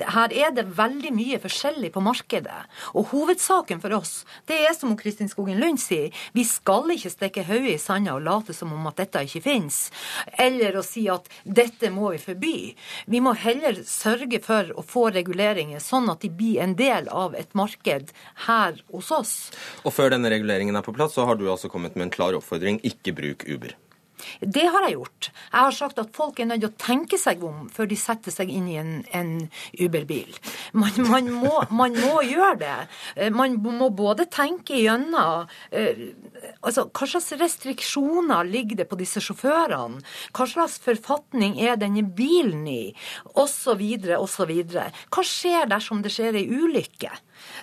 Her 0.00 0.34
er 0.34 0.54
det 0.56 0.66
veldig 0.76 1.12
mye 1.14 1.40
forskjellig 1.42 1.92
på 1.94 2.02
markedet. 2.04 2.64
Og 2.96 3.10
hovedsaken 3.12 3.82
for 3.82 3.96
oss, 3.98 4.14
det 4.48 4.58
er 4.66 4.76
som 4.76 4.94
Kristin 4.98 5.30
Skogen 5.30 5.60
Lund 5.62 5.80
sier, 5.82 6.12
vi 6.36 6.44
skal 6.48 6.90
ikke 6.94 7.12
stikke 7.12 7.46
hodet 7.48 7.76
i 7.76 7.80
sanda 7.82 8.16
og 8.16 8.24
late 8.26 8.56
som 8.56 8.72
om 8.74 8.88
at 8.90 9.00
dette 9.02 9.24
ikke 9.26 9.44
finnes. 9.44 9.80
Eller 10.40 10.78
å 10.78 10.84
si 10.86 11.06
at 11.12 11.28
dette 11.44 11.92
må 11.92 12.12
vi 12.14 12.22
forby. 12.22 12.56
Vi 13.06 13.22
må 13.24 13.34
heller 13.38 13.82
sørge 13.88 14.40
for 14.44 14.72
å 14.78 14.86
få 14.86 15.08
reguleringer 15.14 15.82
sånn 15.82 16.10
at 16.12 16.24
de 16.24 16.32
blir 16.32 16.62
en 16.64 16.76
del 16.78 17.08
av 17.12 17.36
et 17.38 17.52
marked 17.58 18.12
her 18.48 18.82
hos 18.92 19.12
oss. 19.14 19.36
Og 19.84 19.94
før 19.94 20.14
denne 20.14 20.32
reguleringen 20.32 20.76
er 20.78 20.86
på 20.86 20.94
plass, 20.96 21.16
så 21.16 21.26
har 21.28 21.40
du 21.40 21.48
altså 21.50 21.70
kommet 21.72 21.96
med 21.96 22.08
en 22.08 22.14
klar 22.14 22.38
oppfordring. 22.38 22.80
Ikke 22.86 23.14
bruk 23.16 23.46
Uber. 23.48 23.76
Det 24.40 24.64
har 24.68 24.86
jeg 24.86 24.96
gjort. 24.96 25.30
Jeg 25.52 25.60
har 25.66 25.76
sagt 25.76 25.98
at 26.02 26.12
folk 26.16 26.40
er 26.40 26.48
nødt 26.50 26.62
til 26.64 26.70
å 26.70 26.80
tenke 26.80 27.18
seg 27.20 27.42
om 27.46 27.68
før 27.72 27.88
de 27.90 27.98
setter 27.98 28.34
seg 28.34 28.50
inn 28.52 28.68
i 28.70 28.78
en, 28.80 28.92
en 29.12 29.32
Uber-bil. 29.80 30.34
Man, 30.72 30.92
man, 31.08 31.30
man 31.70 31.98
må 31.98 32.22
gjøre 32.26 32.58
det. 32.62 32.76
Eh, 33.16 33.30
Man 33.32 33.58
må 33.62 33.88
både 33.96 34.26
tenke 34.32 34.76
gjennom 34.78 35.48
eh, 35.70 36.12
altså, 36.60 36.86
hva 36.90 37.08
slags 37.08 37.32
restriksjoner 37.40 38.48
ligger 38.48 38.82
det 38.82 38.88
på 38.90 38.98
disse 39.00 39.22
sjåførene? 39.24 40.02
Hva 40.36 40.46
slags 40.48 40.78
forfatning 40.82 41.58
er 41.62 41.80
denne 41.80 42.04
bilen 42.04 42.66
i? 42.68 42.92
Og 43.34 43.48
så 43.50 43.74
videre, 43.78 44.20
og 44.22 44.28
så 44.30 44.46
videre. 44.48 44.90
Hva 45.12 45.24
skjer 45.26 45.68
dersom 45.70 46.02
det 46.04 46.12
skjer 46.14 46.38
ei 46.38 46.46
ulykke? 46.52 47.12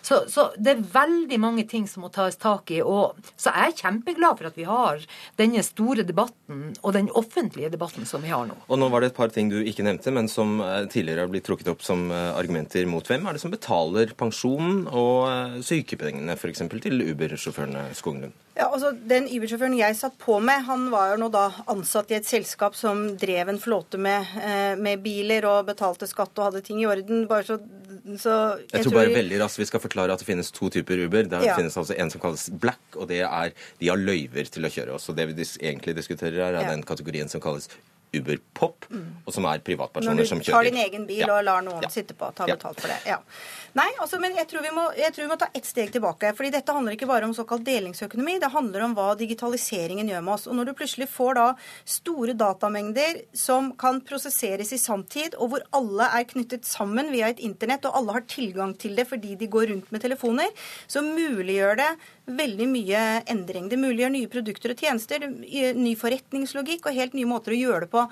Så, 0.03 0.25
så 0.27 0.49
det 0.59 0.73
er 0.73 0.87
veldig 0.91 1.37
mange 1.39 1.63
ting 1.69 1.85
som 1.87 2.03
må 2.03 2.09
tas 2.11 2.35
tak 2.39 2.71
i. 2.75 2.81
Og, 2.83 3.15
så 3.39 3.53
jeg 3.55 3.71
er 3.71 3.77
kjempeglad 3.83 4.39
for 4.39 4.49
at 4.49 4.57
vi 4.59 4.65
har 4.67 5.03
denne 5.39 5.63
store 5.63 6.03
debatten, 6.07 6.48
og 6.49 6.93
den 6.95 7.09
offentlige 7.17 7.69
debatten 7.73 8.07
som 8.09 8.23
vi 8.25 8.31
har 8.33 8.47
nå. 8.49 8.57
Og 8.67 8.79
nå 8.81 8.89
var 8.89 9.03
det 9.03 9.11
et 9.11 9.17
par 9.17 9.31
ting 9.33 9.51
du 9.51 9.59
ikke 9.59 9.85
nevnte, 9.85 10.13
men 10.15 10.29
som 10.31 10.57
eh, 10.63 10.85
tidligere 10.89 11.25
har 11.25 11.31
blitt 11.31 11.45
trukket 11.47 11.69
opp 11.71 11.85
som 11.85 12.07
eh, 12.11 12.29
argumenter 12.33 12.89
mot 12.89 13.05
hvem 13.05 13.27
er 13.29 13.37
det 13.37 13.43
som 13.43 13.53
betaler 13.53 14.13
pensjonen 14.17 14.85
og 14.87 15.29
eh, 15.29 15.57
sykepengene 15.65 16.37
f.eks. 16.37 16.65
til 16.81 17.05
Uber-sjåførene 17.11 17.89
Skoglund? 17.97 18.35
Ja, 18.59 18.65
altså 18.75 18.91
Den 19.07 19.27
Uber-sjåføren 19.31 19.77
jeg 19.77 19.95
satt 19.95 20.17
på 20.19 20.35
med, 20.43 20.65
han 20.67 20.89
var 20.91 21.13
jo 21.13 21.19
nå 21.21 21.29
da 21.31 21.45
ansatt 21.71 22.09
i 22.11 22.17
et 22.17 22.27
selskap 22.27 22.75
som 22.75 23.05
drev 23.19 23.47
en 23.53 23.59
flåte 23.61 23.99
med, 24.01 24.25
eh, 24.35 24.73
med 24.75 24.99
biler 25.05 25.47
og 25.47 25.69
betalte 25.69 26.09
skatt 26.09 26.35
og 26.35 26.49
hadde 26.49 26.61
ting 26.67 26.81
i 26.83 26.87
orden. 26.89 27.25
bare 27.29 27.45
så... 27.47 27.55
så 28.19 28.33
Jeg 28.73 28.83
tror 28.83 28.97
bare 28.97 29.15
veldig 29.15 29.39
raskt 29.39 29.61
vi 29.61 29.69
skal 29.69 29.79
forklare 29.79 30.11
at 30.11 30.19
det 30.19 30.27
finnes 30.27 30.51
to 30.51 30.67
typer 30.69 31.05
Uber. 31.05 31.23
Det 31.23 31.39
Ja. 31.45 31.55
finnes 31.55 31.77
altså 31.77 31.95
en 31.97 32.11
som 32.11 32.19
kalles 32.19 32.49
black, 32.49 32.81
og 32.97 33.07
det 33.07 33.21
er 33.21 33.53
de 33.79 33.87
har 33.87 33.97
løyver 33.97 34.51
til 34.51 34.67
å 34.67 34.73
kjøre. 34.75 34.91
Også 34.99 35.15
det 35.15 35.27
vi 35.27 35.33
dis 35.39 35.55
egentlig 35.57 35.95
diskuterer 35.95 36.43
her, 36.43 36.53
er 36.59 36.63
Ja. 36.67 36.69
den 36.75 36.83
kategorien 36.83 37.29
som 37.29 37.39
kalles 37.39 37.69
Uber 38.13 38.37
Pop, 38.57 38.85
og 38.89 39.33
som 39.33 39.45
er 39.45 39.59
privatpersoner 39.59 40.25
som 40.25 40.39
kjører. 40.39 40.49
Når 40.49 40.63
du 40.63 40.69
tar 40.69 40.69
din 40.71 40.79
egen 40.83 41.05
bil 41.07 41.19
Ja. 41.19 41.37
og 41.37 41.43
lar 41.45 41.61
noen 41.61 41.81
Ja. 41.83 41.89
sitte 41.89 42.15
på 42.17 42.25
og 42.27 42.35
ta 42.35 42.45
betalt 42.45 42.79
for 42.81 42.87
det. 42.87 42.97
Ja. 43.05 43.17
Nei, 43.75 43.87
altså, 44.01 44.19
men 44.19 44.33
jeg 44.35 44.47
tror, 44.49 44.61
vi 44.63 44.69
må, 44.73 44.87
jeg 44.97 45.13
tror 45.13 45.23
vi 45.27 45.29
må 45.29 45.37
ta 45.37 45.47
ett 45.53 45.63
steg 45.65 45.91
tilbake. 45.91 46.33
fordi 46.35 46.51
dette 46.51 46.73
handler 46.73 46.95
ikke 46.97 47.05
bare 47.07 47.23
om 47.25 47.33
såkalt 47.33 47.63
delingsøkonomi, 47.63 48.39
det 48.39 48.49
handler 48.51 48.81
om 48.81 48.95
hva 48.95 49.15
digitaliseringen 49.15 50.09
gjør 50.09 50.23
med 50.23 50.33
oss. 50.33 50.47
Og 50.47 50.55
når 50.55 50.65
du 50.65 50.73
plutselig 50.73 51.07
får 51.07 51.35
da 51.35 51.55
store 51.85 52.33
datamengder 52.33 53.21
som 53.33 53.71
kan 53.77 54.01
prosesseres 54.01 54.73
i 54.73 54.77
samtid, 54.81 55.35
og 55.37 55.49
hvor 55.51 55.61
alle 55.71 56.09
er 56.19 56.23
knyttet 56.25 56.65
sammen 56.65 57.11
via 57.11 57.27
et 57.29 57.39
internett, 57.39 57.85
og 57.85 57.93
alle 57.95 58.11
har 58.13 58.21
tilgang 58.21 58.75
til 58.77 58.95
det 58.95 59.07
fordi 59.07 59.35
de 59.37 59.47
går 59.47 59.69
rundt 59.69 59.91
med 59.91 60.01
telefoner, 60.01 60.49
så 60.87 61.01
muliggjør 61.05 61.77
det 61.77 61.89
veldig 62.35 62.67
mye 62.69 63.01
endring. 63.29 63.69
Det 63.71 63.79
muliggjør 63.79 64.13
nye 64.13 64.29
produkter 64.31 64.73
og 64.73 64.83
tjenester, 64.83 65.25
ny 65.75 65.93
forretningslogikk 65.99 66.89
og 66.89 66.97
helt 66.97 67.15
nye 67.17 67.29
måter 67.29 67.55
å 67.55 67.59
gjøre 67.59 67.85
det 67.85 67.91
på. 67.93 68.05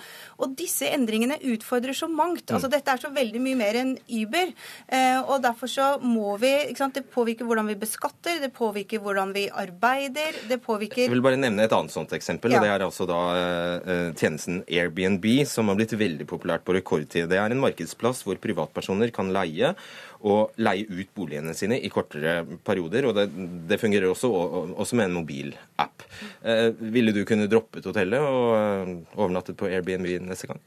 Og 0.44 0.56
disse 0.60 0.90
endringene 0.94 1.40
utfordrer 1.54 1.98
så 1.98 2.10
mangt. 2.12 2.52
Altså 2.52 2.70
Dette 2.72 2.94
er 2.94 3.02
så 3.02 3.12
veldig 3.14 3.42
mye 3.44 3.60
mer 3.60 3.80
enn 3.82 3.94
Uber. 4.08 4.54
Eh, 4.88 5.20
og 5.22 5.42
derfor 5.46 5.72
så 5.72 5.88
må 6.02 6.36
vi 6.42 6.54
sant, 6.78 6.96
Det 6.98 7.06
påvirker 7.14 7.46
hvordan 7.46 7.68
vi 7.70 7.78
beskatter, 7.80 8.40
det 8.42 8.52
påvirker 8.56 9.02
hvordan 9.04 9.34
vi 9.36 9.48
arbeider, 9.50 10.42
det 10.50 10.60
påvirker 10.64 11.06
Jeg 11.06 11.14
vil 11.14 11.26
bare 11.26 11.40
nevne 11.40 11.68
et 11.68 11.76
annet 11.76 11.94
sånt 11.94 12.14
eksempel. 12.16 12.52
Ja. 12.52 12.60
og 12.60 12.66
Det 12.66 12.74
er 12.74 12.86
altså 12.86 13.08
da 13.10 13.22
eh, 13.38 14.12
tjenesten 14.18 14.64
Airbnb, 14.68 15.26
som 15.50 15.70
har 15.70 15.80
blitt 15.80 15.94
veldig 15.98 16.28
populært 16.30 16.66
på 16.68 16.76
rekordtid. 16.78 17.30
Det 17.30 17.40
er 17.40 17.54
en 17.54 17.64
markedsplass 17.64 18.24
hvor 18.26 18.40
privatpersoner 18.42 19.14
kan 19.16 19.32
leie 19.36 19.74
og 20.26 20.56
leie 20.62 20.88
ut 20.90 21.10
boligene 21.16 21.54
sine 21.58 21.80
i 21.80 21.92
kortere 21.94 22.40
perioder. 22.66 23.10
og 23.10 23.18
Det, 23.18 23.28
det 23.70 23.80
fungerer 23.82 24.10
også, 24.10 24.32
også 24.78 24.98
med 24.98 25.10
en 25.10 25.20
mobilapp. 25.20 26.08
Eh, 26.42 26.72
ville 26.94 27.14
du 27.16 27.24
kunne 27.28 27.50
droppet 27.52 27.86
hotellet 27.86 28.24
og 28.24 28.56
eh, 28.58 28.96
overnattet 29.18 29.58
på 29.60 29.70
Airbnb 29.70 30.10
neste 30.26 30.50
gang? 30.52 30.64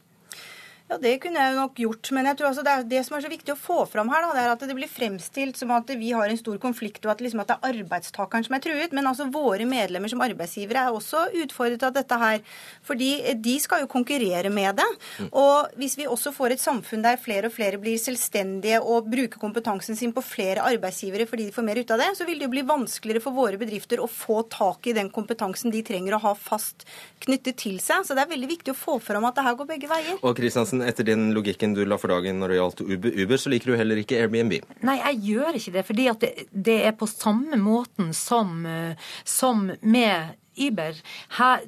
Ja, 0.91 0.97
det 0.99 1.21
kunne 1.23 1.39
jeg 1.39 1.53
jo 1.53 1.59
nok 1.61 1.77
gjort. 1.79 2.09
Men 2.11 2.27
jeg 2.27 2.35
tror 2.35 2.49
altså 2.49 2.63
det, 2.67 2.71
er, 2.71 2.87
det 2.91 3.01
som 3.07 3.15
er 3.15 3.23
så 3.23 3.29
viktig 3.31 3.53
å 3.53 3.59
få 3.59 3.77
fram 3.87 4.09
her, 4.11 4.25
da, 4.25 4.31
det 4.35 4.41
er 4.43 4.49
at 4.51 4.63
det 4.67 4.75
blir 4.75 4.91
fremstilt 4.91 5.55
som 5.55 5.69
at 5.71 5.87
vi 5.95 6.09
har 6.11 6.27
en 6.27 6.39
stor 6.39 6.57
konflikt, 6.59 7.05
og 7.05 7.13
at, 7.13 7.21
liksom, 7.23 7.39
at 7.39 7.47
det 7.47 7.55
er 7.55 7.77
arbeidstakeren 7.77 8.43
som 8.43 8.57
er 8.57 8.63
truet. 8.65 8.91
Men 8.97 9.07
altså 9.07 9.29
våre 9.31 9.63
medlemmer 9.63 10.11
som 10.11 10.19
arbeidsgivere 10.25 10.83
er 10.83 10.97
også 10.97 11.29
utfordret 11.45 11.85
av 11.87 11.93
dette 11.95 12.17
her. 12.19 12.41
Fordi 12.83 13.07
de 13.39 13.53
skal 13.63 13.85
jo 13.85 13.91
konkurrere 13.93 14.51
med 14.51 14.81
det. 14.81 14.87
Og 15.31 15.71
hvis 15.79 15.95
vi 15.95 16.09
også 16.11 16.33
får 16.35 16.57
et 16.57 16.63
samfunn 16.65 17.07
der 17.07 17.21
flere 17.23 17.47
og 17.47 17.55
flere 17.55 17.79
blir 17.79 17.95
selvstendige 17.95 18.81
og 18.83 19.07
bruker 19.13 19.39
kompetansen 19.39 19.95
sin 19.95 20.11
på 20.11 20.25
flere 20.25 20.67
arbeidsgivere 20.73 21.29
fordi 21.29 21.47
de 21.47 21.55
får 21.55 21.67
mer 21.69 21.79
ut 21.79 21.95
av 21.95 22.03
det, 22.03 22.09
så 22.19 22.27
vil 22.27 22.41
det 22.41 22.49
jo 22.49 22.51
bli 22.57 22.65
vanskeligere 22.67 23.23
for 23.23 23.37
våre 23.37 23.61
bedrifter 23.61 24.03
å 24.03 24.09
få 24.11 24.41
tak 24.51 24.91
i 24.91 24.97
den 24.99 25.13
kompetansen 25.13 25.71
de 25.71 25.85
trenger 25.87 26.19
å 26.19 26.23
ha 26.27 26.35
fast 26.35 26.83
knyttet 27.23 27.61
til 27.63 27.79
seg. 27.79 28.03
Så 28.03 28.17
det 28.17 28.25
er 28.25 28.33
veldig 28.35 28.51
viktig 28.57 28.75
å 28.75 28.79
få 28.83 28.99
fram 28.99 29.31
at 29.31 29.39
det 29.39 29.47
her 29.47 29.55
går 29.55 29.71
begge 29.71 29.91
veier. 29.95 30.19
Og 30.19 30.35
Kristiansen, 30.35 30.80
etter 30.87 31.07
den 31.07 31.29
logikken 31.35 31.75
du 31.77 31.83
la 31.87 31.97
for 32.01 32.13
dagen 32.13 32.41
når 32.41 32.53
det 32.53 32.59
gjaldt 32.59 32.83
Uber, 32.85 33.17
Uber 33.23 33.41
så 33.41 33.51
liker 33.53 33.71
du 33.71 33.77
heller 33.79 34.01
ikke 34.01 34.19
Airbnb. 34.21 34.57
Nei, 34.87 34.97
jeg 35.01 35.21
gjør 35.29 35.59
ikke 35.59 35.75
det, 35.77 35.85
fordi 35.87 36.07
at 36.11 36.23
det, 36.23 36.47
det 36.51 36.77
er 36.89 36.97
på 36.97 37.09
samme 37.09 37.59
måten 37.61 38.11
som, 38.17 38.65
eh, 38.65 39.13
som 39.27 39.69
med 39.81 40.35
Uber. 40.59 40.97
Her, 41.37 41.63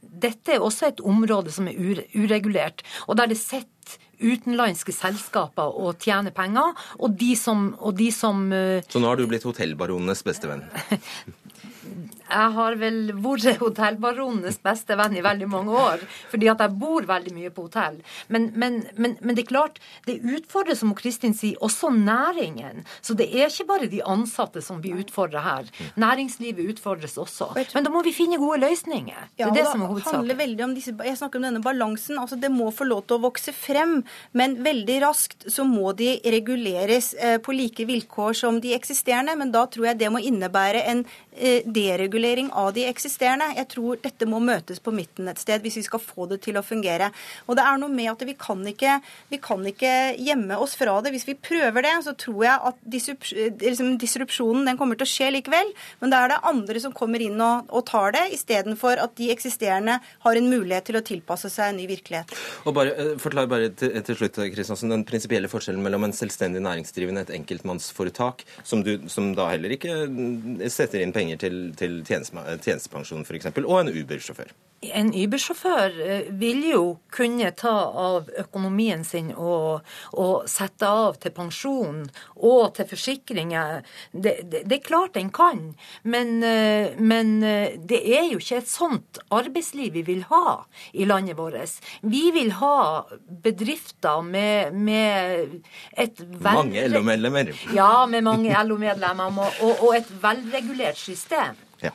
dette 0.00 0.56
er 0.56 0.64
også 0.64 0.90
et 0.90 1.00
område 1.00 1.54
som 1.54 1.70
er 1.70 1.78
uregulert, 2.14 2.84
og 3.06 3.20
der 3.20 3.30
det 3.30 3.40
sitter 3.40 3.98
utenlandske 4.18 4.92
selskaper 4.94 5.76
og 5.78 6.00
tjener 6.02 6.34
penger, 6.34 6.74
og 6.98 7.14
de 7.18 7.34
som, 7.38 7.70
og 7.78 7.94
de 7.98 8.10
som 8.14 8.48
eh, 8.52 8.82
Så 8.90 8.98
nå 8.98 9.10
har 9.10 9.18
du 9.18 9.28
blitt 9.30 9.46
hotellbaronenes 9.46 10.24
bestevenn. 10.26 10.66
jeg 12.28 12.54
har 12.58 12.76
vel 12.80 12.98
vært 13.24 13.58
hotellbaronenes 13.64 14.60
beste 14.64 14.96
venn 14.98 15.16
i 15.16 15.24
veldig 15.24 15.48
mange 15.50 15.74
år. 15.74 16.04
Fordi 16.32 16.50
at 16.52 16.62
jeg 16.64 16.76
bor 16.80 17.06
veldig 17.08 17.34
mye 17.36 17.52
på 17.54 17.66
hotell. 17.68 18.00
Men, 18.28 18.50
men, 18.54 18.80
men, 18.96 19.16
men 19.20 19.36
det 19.38 19.46
er 19.46 19.50
klart, 19.52 19.80
det 20.06 20.18
utfordrer, 20.22 20.76
som 20.78 20.94
Kristin 20.98 21.34
sier, 21.36 21.56
også 21.64 21.90
næringen. 21.94 22.84
Så 23.00 23.16
det 23.18 23.28
er 23.32 23.48
ikke 23.48 23.68
bare 23.68 23.90
de 23.90 24.02
ansatte 24.04 24.62
som 24.64 24.82
blir 24.84 25.00
utfordra 25.02 25.42
her. 25.44 25.68
Næringslivet 26.00 26.68
utfordres 26.74 27.16
også. 27.20 27.50
Men 27.74 27.86
da 27.86 27.92
må 27.92 28.02
vi 28.06 28.12
finne 28.16 28.38
gode 28.40 28.60
løsninger. 28.64 29.28
Det 29.34 29.42
Ja, 29.44 29.48
er 29.48 29.54
det 29.56 29.66
som 29.66 29.82
er 29.82 29.92
hovedsaken. 29.92 30.74
disse, 30.74 30.94
jeg 31.04 31.16
snakker 31.18 31.38
om 31.40 31.48
denne 31.48 31.62
balansen. 31.64 32.18
altså 32.18 32.36
Det 32.40 32.50
må 32.52 32.70
få 32.74 32.84
lov 32.88 33.04
til 33.06 33.18
å 33.18 33.22
vokse 33.28 33.52
frem, 33.56 34.02
men 34.32 34.56
veldig 34.64 34.98
raskt 35.02 35.48
så 35.50 35.64
må 35.64 35.92
de 35.96 36.18
reguleres 36.24 37.14
eh, 37.14 37.38
på 37.38 37.52
like 37.56 37.84
vilkår 37.88 38.32
som 38.36 38.60
de 38.60 38.74
eksisterende. 38.76 39.36
Men 39.38 39.52
da 39.54 39.66
tror 39.66 39.90
jeg 39.90 39.98
det 39.98 40.10
må 40.12 40.20
innebære 40.22 40.84
en 40.92 41.04
eh, 41.36 41.62
deregulering 42.18 42.50
av 42.52 42.72
de 42.74 42.84
eksisterende. 42.88 43.52
Jeg 43.56 43.68
tror 43.72 43.98
dette 44.02 44.26
må 44.26 44.40
møtes 44.42 44.80
på 44.80 44.92
midten 44.94 45.28
et 45.28 45.38
sted 45.38 45.62
hvis 45.62 45.78
vi 45.78 45.84
skal 45.86 46.00
få 46.02 46.26
det 46.28 46.40
til 46.42 46.58
å 46.58 46.62
fungere. 46.62 47.10
Og 47.46 47.56
det 47.56 47.64
er 47.64 47.78
noe 47.78 47.92
med 47.92 48.10
at 48.10 48.22
vi 48.26 48.34
kan 48.34 48.60
ikke, 48.66 48.98
vi 49.30 49.38
kan 49.38 49.64
ikke 49.66 50.14
gjemme 50.18 50.58
oss 50.58 50.74
fra 50.78 50.98
det. 51.02 51.12
Hvis 51.14 51.26
vi 51.28 51.34
prøver 51.34 51.82
det, 51.82 51.94
så 52.04 52.14
tror 52.18 52.44
jeg 52.44 52.58
at 52.70 52.76
liksom, 53.62 53.96
disrupsjonen 54.00 54.66
den 54.66 54.78
kommer 54.78 54.98
til 54.98 55.06
å 55.06 55.10
skje 55.10 55.30
likevel. 55.36 55.72
Men 56.00 56.12
da 56.12 56.24
er 56.24 56.34
det 56.34 56.40
andre 56.48 56.82
som 56.82 56.94
kommer 56.96 57.22
inn 57.22 57.38
og, 57.40 57.68
og 57.70 57.86
tar 57.88 58.14
det, 58.16 58.26
istedenfor 58.36 59.00
at 59.02 59.14
de 59.18 59.30
eksisterende 59.34 59.98
har 60.24 60.38
en 60.38 60.50
mulighet 60.50 60.88
til 60.90 60.98
å 60.98 61.04
tilpasse 61.04 61.50
seg 61.52 61.72
en 61.72 61.80
ny 61.80 61.88
virkelighet. 61.90 62.34
Og 62.66 62.76
bare, 62.76 62.94
eh, 62.96 63.14
Forklar 63.18 63.48
bare 63.50 63.70
til, 63.76 63.94
til 64.06 64.18
slutt, 64.18 64.38
Kristiansen, 64.54 64.92
den 64.92 65.06
prinsipielle 65.08 65.50
forskjellen 65.50 65.82
mellom 65.84 66.06
en 66.06 66.16
selvstendig 66.16 66.62
næringsdrivende, 66.64 67.26
et 67.26 67.34
enkeltmannsforetak, 67.36 68.44
som, 68.66 68.82
du, 68.86 69.08
som 69.10 69.32
da 69.36 69.48
heller 69.52 69.74
ikke 69.74 69.96
setter 70.72 71.02
inn 71.02 71.14
penger 71.14 71.40
til, 71.42 71.58
til 71.78 71.98
tjenestepensjon 72.08 73.26
f.eks., 73.26 73.52
og 73.64 73.76
en 73.80 73.92
Uber-sjåfør. 73.92 74.50
En 74.94 75.08
Uber-sjåfør 75.10 75.96
eh, 76.04 76.26
vil 76.38 76.60
jo 76.68 76.82
kunne 77.10 77.48
ta 77.58 77.72
av 77.98 78.28
økonomien 78.38 79.00
sin 79.04 79.32
og, 79.34 79.82
og 80.14 80.46
sette 80.50 80.86
av 80.86 81.16
til 81.18 81.34
pensjon 81.34 82.04
og 82.36 82.76
til 82.76 82.86
forsikringer. 82.86 83.82
Det, 84.12 84.36
det, 84.46 84.62
det 84.70 84.78
er 84.78 84.84
klart 84.86 85.18
en 85.18 85.32
kan, 85.34 85.64
men, 86.06 86.30
eh, 86.46 86.94
men 86.94 87.34
eh, 87.42 87.74
det 87.90 88.04
er 88.06 88.30
jo 88.30 88.38
ikke 88.38 88.62
et 88.62 88.70
sånt 88.70 89.18
arbeidsliv 89.34 89.98
vi 89.98 90.06
vil 90.06 90.22
ha 90.30 90.60
i 90.94 91.08
landet 91.10 91.34
vårt. 91.40 91.82
Vi 92.06 92.28
vil 92.38 92.54
ha 92.62 93.02
bedrifter 93.42 94.22
med, 94.22 94.78
med 94.78 95.58
et 95.98 96.22
vel- 96.22 96.62
Mange 96.62 96.86
LO-medlemmer. 96.86 97.50
Ja, 97.74 98.06
med 98.06 98.22
mange 98.30 98.54
LO-medlemmer 98.62 99.42
og, 99.42 99.72
og 99.88 99.96
et 99.98 100.14
velregulert 100.22 101.02
system. 101.02 101.58
Ja. 101.84 101.92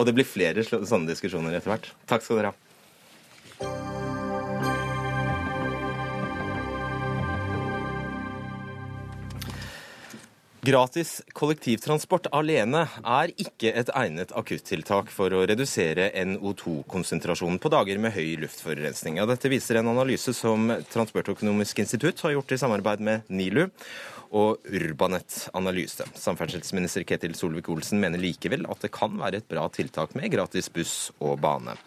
Og 0.00 0.08
det 0.08 0.14
blir 0.16 0.28
flere 0.28 0.64
sånne 0.64 1.10
diskusjoner 1.10 1.56
etter 1.56 1.74
hvert. 1.74 1.90
Takk 2.10 2.24
skal 2.24 2.40
dere 2.40 2.52
ha. 2.52 2.69
Gratis 10.60 11.22
kollektivtransport 11.32 12.26
alene 12.36 12.82
er 13.00 13.30
ikke 13.40 13.70
et 13.80 13.88
egnet 13.96 14.34
akuttiltak 14.36 15.08
for 15.08 15.32
å 15.32 15.46
redusere 15.48 16.10
NO2-konsentrasjonen 16.20 17.56
på 17.62 17.70
dager 17.72 17.96
med 18.02 18.12
høy 18.12 18.34
luftforurensning. 18.42 19.16
Ja, 19.16 19.24
dette 19.30 19.48
viser 19.48 19.78
en 19.80 19.88
analyse 19.88 20.34
som 20.36 20.68
Transportøkonomisk 20.92 21.80
institutt 21.80 22.20
har 22.26 22.34
gjort 22.34 22.52
i 22.52 22.58
samarbeid 22.60 23.00
med 23.08 23.30
NILU 23.32 23.70
og 24.36 24.68
Urbanet 24.68 25.46
Analyse. 25.56 26.04
Samferdselsminister 26.20 27.08
Ketil 27.08 27.38
Solvik-Olsen 27.38 27.96
mener 28.02 28.20
likevel 28.20 28.68
at 28.68 28.84
det 28.84 28.92
kan 28.92 29.16
være 29.16 29.40
et 29.40 29.48
bra 29.48 29.64
tiltak 29.72 30.12
med 30.18 30.28
gratis 30.34 30.68
buss 30.68 30.96
og 31.24 31.38
bane. 31.40 31.78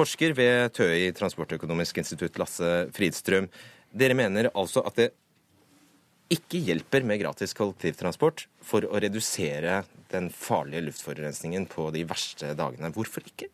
Forsker 0.00 0.32
ved 0.32 0.72
TØI 0.80 1.12
Transportøkonomisk 1.20 2.00
institutt, 2.00 2.40
Lasse 2.40 2.72
Fridstrøm, 2.96 3.52
dere 3.94 4.16
mener 4.16 4.48
altså 4.56 4.80
at 4.88 4.96
det 4.98 5.12
ikke 6.32 6.60
hjelper 6.64 7.04
med 7.04 7.20
gratis 7.20 7.52
kollektivtransport 7.56 8.46
for 8.64 8.86
å 8.88 9.00
redusere 9.02 9.82
den 10.12 10.30
farlige 10.32 10.86
luftforurensningen 10.88 11.66
på 11.70 11.90
de 11.94 12.04
verste 12.08 12.54
dagene. 12.56 12.92
Hvorfor 12.94 13.26
ikke? 13.28 13.50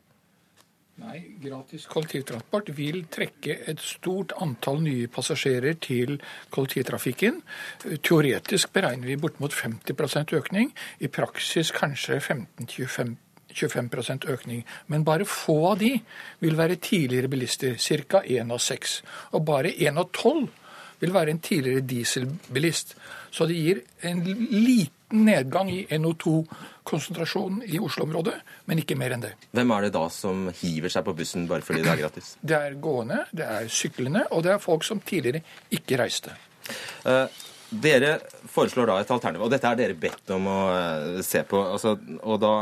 Nei, 1.01 1.17
gratis 1.41 1.87
kollektivtransport 1.89 2.69
vil 2.77 3.07
trekke 3.09 3.57
et 3.73 3.81
stort 3.81 4.35
antall 4.45 4.83
nye 4.85 5.09
passasjerer 5.13 5.79
til 5.81 6.19
kollektivtrafikken. 6.53 7.41
Teoretisk 8.05 8.75
beregner 8.77 9.09
vi 9.09 9.17
bortimot 9.21 9.57
50% 9.57 10.37
økning, 10.37 10.75
i 11.01 11.09
praksis 11.09 11.73
kanskje 11.77 12.21
15-25 12.21 13.17
25 13.51 14.29
økning. 14.31 14.65
Men 14.87 15.05
bare 15.05 15.25
få 15.27 15.73
av 15.73 15.79
de 15.81 15.97
vil 16.39 16.55
være 16.55 16.77
tidligere 16.77 17.29
bilister, 17.29 17.75
ca. 18.07 18.23
1 18.23 18.53
av 18.53 18.61
6. 18.63 19.03
Og 19.35 19.45
bare 19.45 19.73
1 19.75 19.99
av 19.99 20.11
12 20.13 20.47
vil 21.01 21.13
være 21.15 21.35
en 21.35 21.43
tidligere 21.43 21.85
dieselbilist. 21.87 22.95
Så 23.31 23.47
det 23.49 23.59
gir 23.59 23.83
en 24.07 24.23
liten 24.25 25.25
nedgang 25.27 25.71
i 25.73 25.81
NO2-konsentrasjonen 25.99 27.65
i 27.67 27.81
Oslo-området, 27.83 28.37
men 28.71 28.83
ikke 28.83 28.97
mer 28.99 29.17
enn 29.17 29.25
det. 29.25 29.33
Hvem 29.57 29.75
er 29.75 29.87
det 29.87 29.93
da 29.97 30.05
som 30.15 30.49
hiver 30.61 30.93
seg 30.93 31.07
på 31.07 31.15
bussen 31.19 31.49
bare 31.51 31.67
fordi 31.67 31.83
det 31.83 31.95
er 31.95 32.03
gratis? 32.05 32.35
Det 32.51 32.57
er 32.57 32.77
gående, 32.83 33.25
det 33.37 33.47
er 33.47 33.71
syklende, 33.73 34.25
og 34.31 34.45
det 34.47 34.55
er 34.55 34.63
folk 34.63 34.87
som 34.87 35.01
tidligere 35.07 35.43
ikke 35.75 35.99
reiste. 36.01 36.35
Uh, 37.05 37.27
dere 37.71 38.17
foreslår 38.51 38.91
da 38.91 39.01
et 39.01 39.11
alternativ, 39.11 39.45
og 39.47 39.53
dette 39.53 39.71
er 39.71 39.79
dere 39.79 39.99
bedt 39.99 40.33
om 40.35 40.47
å 40.51 40.61
uh, 40.71 41.21
se 41.27 41.43
på. 41.47 41.61
Altså, 41.75 41.97
og 42.23 42.41
da 42.43 42.55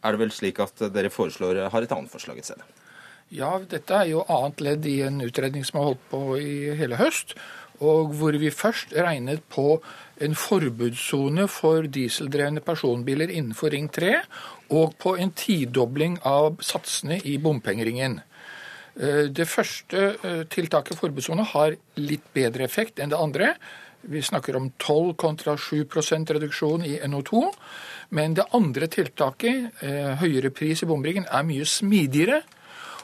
er 0.00 0.14
det 0.16 0.22
vel 0.22 0.34
slik 0.34 0.60
at 0.62 0.86
dere 0.94 1.12
foreslår, 1.12 1.64
har 1.70 1.86
et 1.86 1.94
annet 1.96 2.12
forslag 2.12 2.40
et 2.40 2.50
stedet? 2.50 2.66
Ja, 3.30 3.60
dette 3.62 3.94
er 3.94 4.08
jo 4.10 4.24
annet 4.26 4.60
ledd 4.64 4.86
i 4.90 4.96
en 5.06 5.20
utredning 5.22 5.62
som 5.66 5.78
har 5.78 5.92
holdt 5.92 6.06
på 6.10 6.20
i 6.42 6.54
hele 6.74 6.96
høst. 6.98 7.36
Og 7.80 8.10
hvor 8.18 8.34
vi 8.36 8.50
først 8.50 8.90
regnet 8.92 9.44
på 9.54 9.76
en 10.20 10.34
forbudssone 10.36 11.46
for 11.48 11.86
dieseldrevne 11.86 12.60
personbiler 12.60 13.30
innenfor 13.30 13.70
Ring 13.72 13.86
3, 13.88 14.16
og 14.74 14.98
på 15.00 15.14
en 15.22 15.30
tidobling 15.32 16.18
av 16.26 16.58
satsene 16.58 17.20
i 17.24 17.38
bompengeringen. 17.38 18.18
Eh, 18.98 19.30
Det 19.30 19.46
første 19.48 20.02
eh, 20.18 20.42
tiltaket, 20.50 20.98
forbudssone, 20.98 21.46
har 21.54 21.78
litt 22.02 22.26
bedre 22.34 22.66
effekt 22.66 22.98
enn 22.98 23.14
det 23.14 23.22
andre. 23.22 23.54
Vi 24.02 24.20
snakker 24.26 24.56
om 24.56 24.72
12 24.76 25.14
kontra 25.14 25.54
7% 25.56 26.34
reduksjon 26.34 26.84
i 26.84 26.98
NO2. 27.06 27.46
Men 28.10 28.34
det 28.34 28.50
andre 28.52 28.88
tiltaket, 28.90 29.70
eh, 29.86 30.16
høyere 30.18 30.50
pris 30.50 30.82
i 30.82 30.86
bomringen, 30.90 31.30
er 31.30 31.46
mye 31.46 31.64
smidigere. 31.64 32.42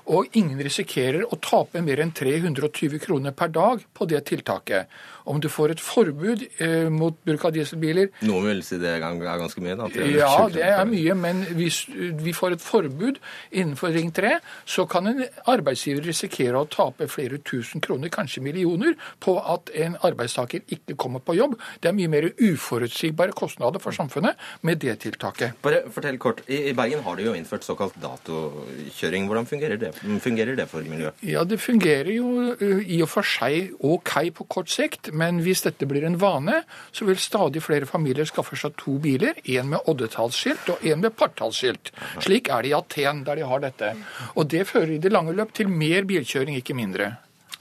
Og 0.07 0.37
ingen 0.39 0.61
risikerer 0.63 1.25
å 1.27 1.39
tape 1.43 1.83
mer 1.83 1.99
enn 2.03 2.13
320 2.15 3.01
kroner 3.03 3.35
per 3.35 3.51
dag 3.55 3.83
på 3.93 4.07
det 4.07 4.21
tiltaket. 4.29 4.87
Om 5.27 5.41
du 5.43 5.49
får 5.53 5.75
et 5.75 5.83
forbud 5.83 6.45
eh, 6.63 6.89
mot 6.93 7.17
bruk 7.27 7.45
av 7.49 7.55
dieselbiler 7.57 8.11
Noen 8.27 8.47
vil 8.51 8.63
si 8.67 8.79
det 8.81 8.93
er 8.97 9.03
ganske 9.03 9.63
mye, 9.63 9.77
da. 9.79 9.89
320 9.93 10.17
Ja, 10.21 10.35
det 10.53 10.67
er 10.67 10.85
mye, 10.89 11.17
men 11.19 11.43
hvis 11.59 11.83
vi 12.23 12.35
får 12.37 12.57
et 12.57 12.65
forbud 12.65 13.21
innenfor 13.51 13.95
Ring 13.97 14.13
3, 14.15 14.37
så 14.69 14.87
kan 14.91 15.11
en 15.11 15.25
arbeidsgiver 15.51 16.05
risikere 16.07 16.61
å 16.61 16.69
tape 16.71 17.09
flere 17.11 17.41
tusen 17.47 17.83
kroner, 17.85 18.11
kanskje 18.13 18.43
millioner, 18.45 18.97
på 19.23 19.37
at 19.41 19.71
en 19.75 19.97
arbeidstaker 20.07 20.65
ikke 20.73 20.97
kommer 21.01 21.23
på 21.25 21.37
jobb. 21.39 21.57
Det 21.83 21.91
er 21.91 21.97
mye 21.97 22.13
mer 22.13 22.29
uforutsigbare 22.37 23.35
kostnader 23.37 23.83
for 23.83 23.97
samfunnet 23.97 24.39
med 24.67 24.81
det 24.85 24.99
tiltaket. 25.05 25.59
Bare 25.65 25.85
fortell 25.93 26.19
kort. 26.23 26.43
I 26.49 26.75
Bergen 26.77 27.03
har 27.07 27.19
de 27.19 27.27
jo 27.29 27.35
innført 27.37 27.67
såkalt 27.67 27.97
datokjøring. 28.03 29.27
Hvordan 29.31 29.49
fungerer 29.49 29.81
det, 29.81 29.93
fungerer 30.23 30.59
det 30.59 30.69
for 30.71 30.87
miljøet? 30.87 31.19
Ja, 31.27 31.45
det 31.45 31.61
fungerer 31.63 32.13
jo 32.15 32.55
uh, 32.61 32.81
i 32.83 33.01
og 33.05 33.11
for 33.11 33.27
seg 33.27 33.75
OK 33.85 34.15
på 34.37 34.47
kort 34.51 34.71
sikt, 34.73 35.13
men 35.17 35.41
hvis 35.45 35.65
dette 35.67 35.89
blir 35.89 36.07
en 36.07 36.19
vane, 36.21 36.61
så 36.93 37.09
vil 37.09 37.19
stadig 37.21 37.63
flere 37.65 37.89
familier 37.89 38.29
skaffe 38.29 38.59
seg 38.61 38.77
to 38.81 38.99
biler, 39.03 39.39
én 39.45 39.73
med 39.73 39.89
oddetallsskilt 39.91 40.71
og 40.75 40.87
én 40.87 41.03
med 41.03 41.17
partallsskilt. 41.19 41.93
Slik 42.25 42.53
er 42.53 42.65
det 42.65 42.73
i 42.73 42.77
Aten, 42.79 43.25
der 43.27 43.41
de 43.41 43.51
har 43.51 43.65
dette. 43.65 43.93
Og 44.35 44.49
det 44.53 44.67
fører 44.71 44.97
i 44.97 45.03
det 45.03 45.13
lange 45.15 45.35
løp 45.37 45.55
til 45.57 45.73
mer 45.73 46.07
bilkjøring, 46.09 46.59
ikke 46.61 46.77
mindre. 46.79 47.15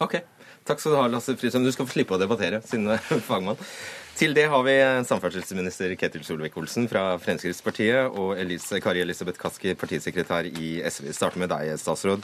Ok. 0.04 0.20
Takk 0.66 0.82
skal 0.82 0.96
du 0.96 0.98
ha, 0.98 1.06
Lasse 1.14 1.36
Frisøm. 1.38 1.66
Du 1.66 1.70
skal 1.74 1.86
få 1.86 1.94
slippe 1.94 2.16
å 2.16 2.22
debattere, 2.22 2.58
siden 2.66 2.90
du 2.90 2.96
er 2.96 3.22
fagmann. 3.30 3.60
Til 4.16 4.32
det 4.32 4.46
har 4.48 4.62
vi 4.64 4.74
samferdselsminister 5.04 5.92
Ketil 6.00 6.24
Solvik-Olsen 6.24 6.88
fra 6.88 7.18
Fremskrittspartiet 7.20 8.16
og 8.16 8.38
Elise, 8.40 8.80
Kari 8.80 9.02
Elisabeth 9.04 9.42
Kaski, 9.42 9.74
partisekretær 9.76 10.48
i 10.48 10.78
SV. 10.88 11.10
Vi 11.10 11.16
starter 11.18 11.44
med 11.44 11.52
deg, 11.52 11.74
statsråd. 11.82 12.24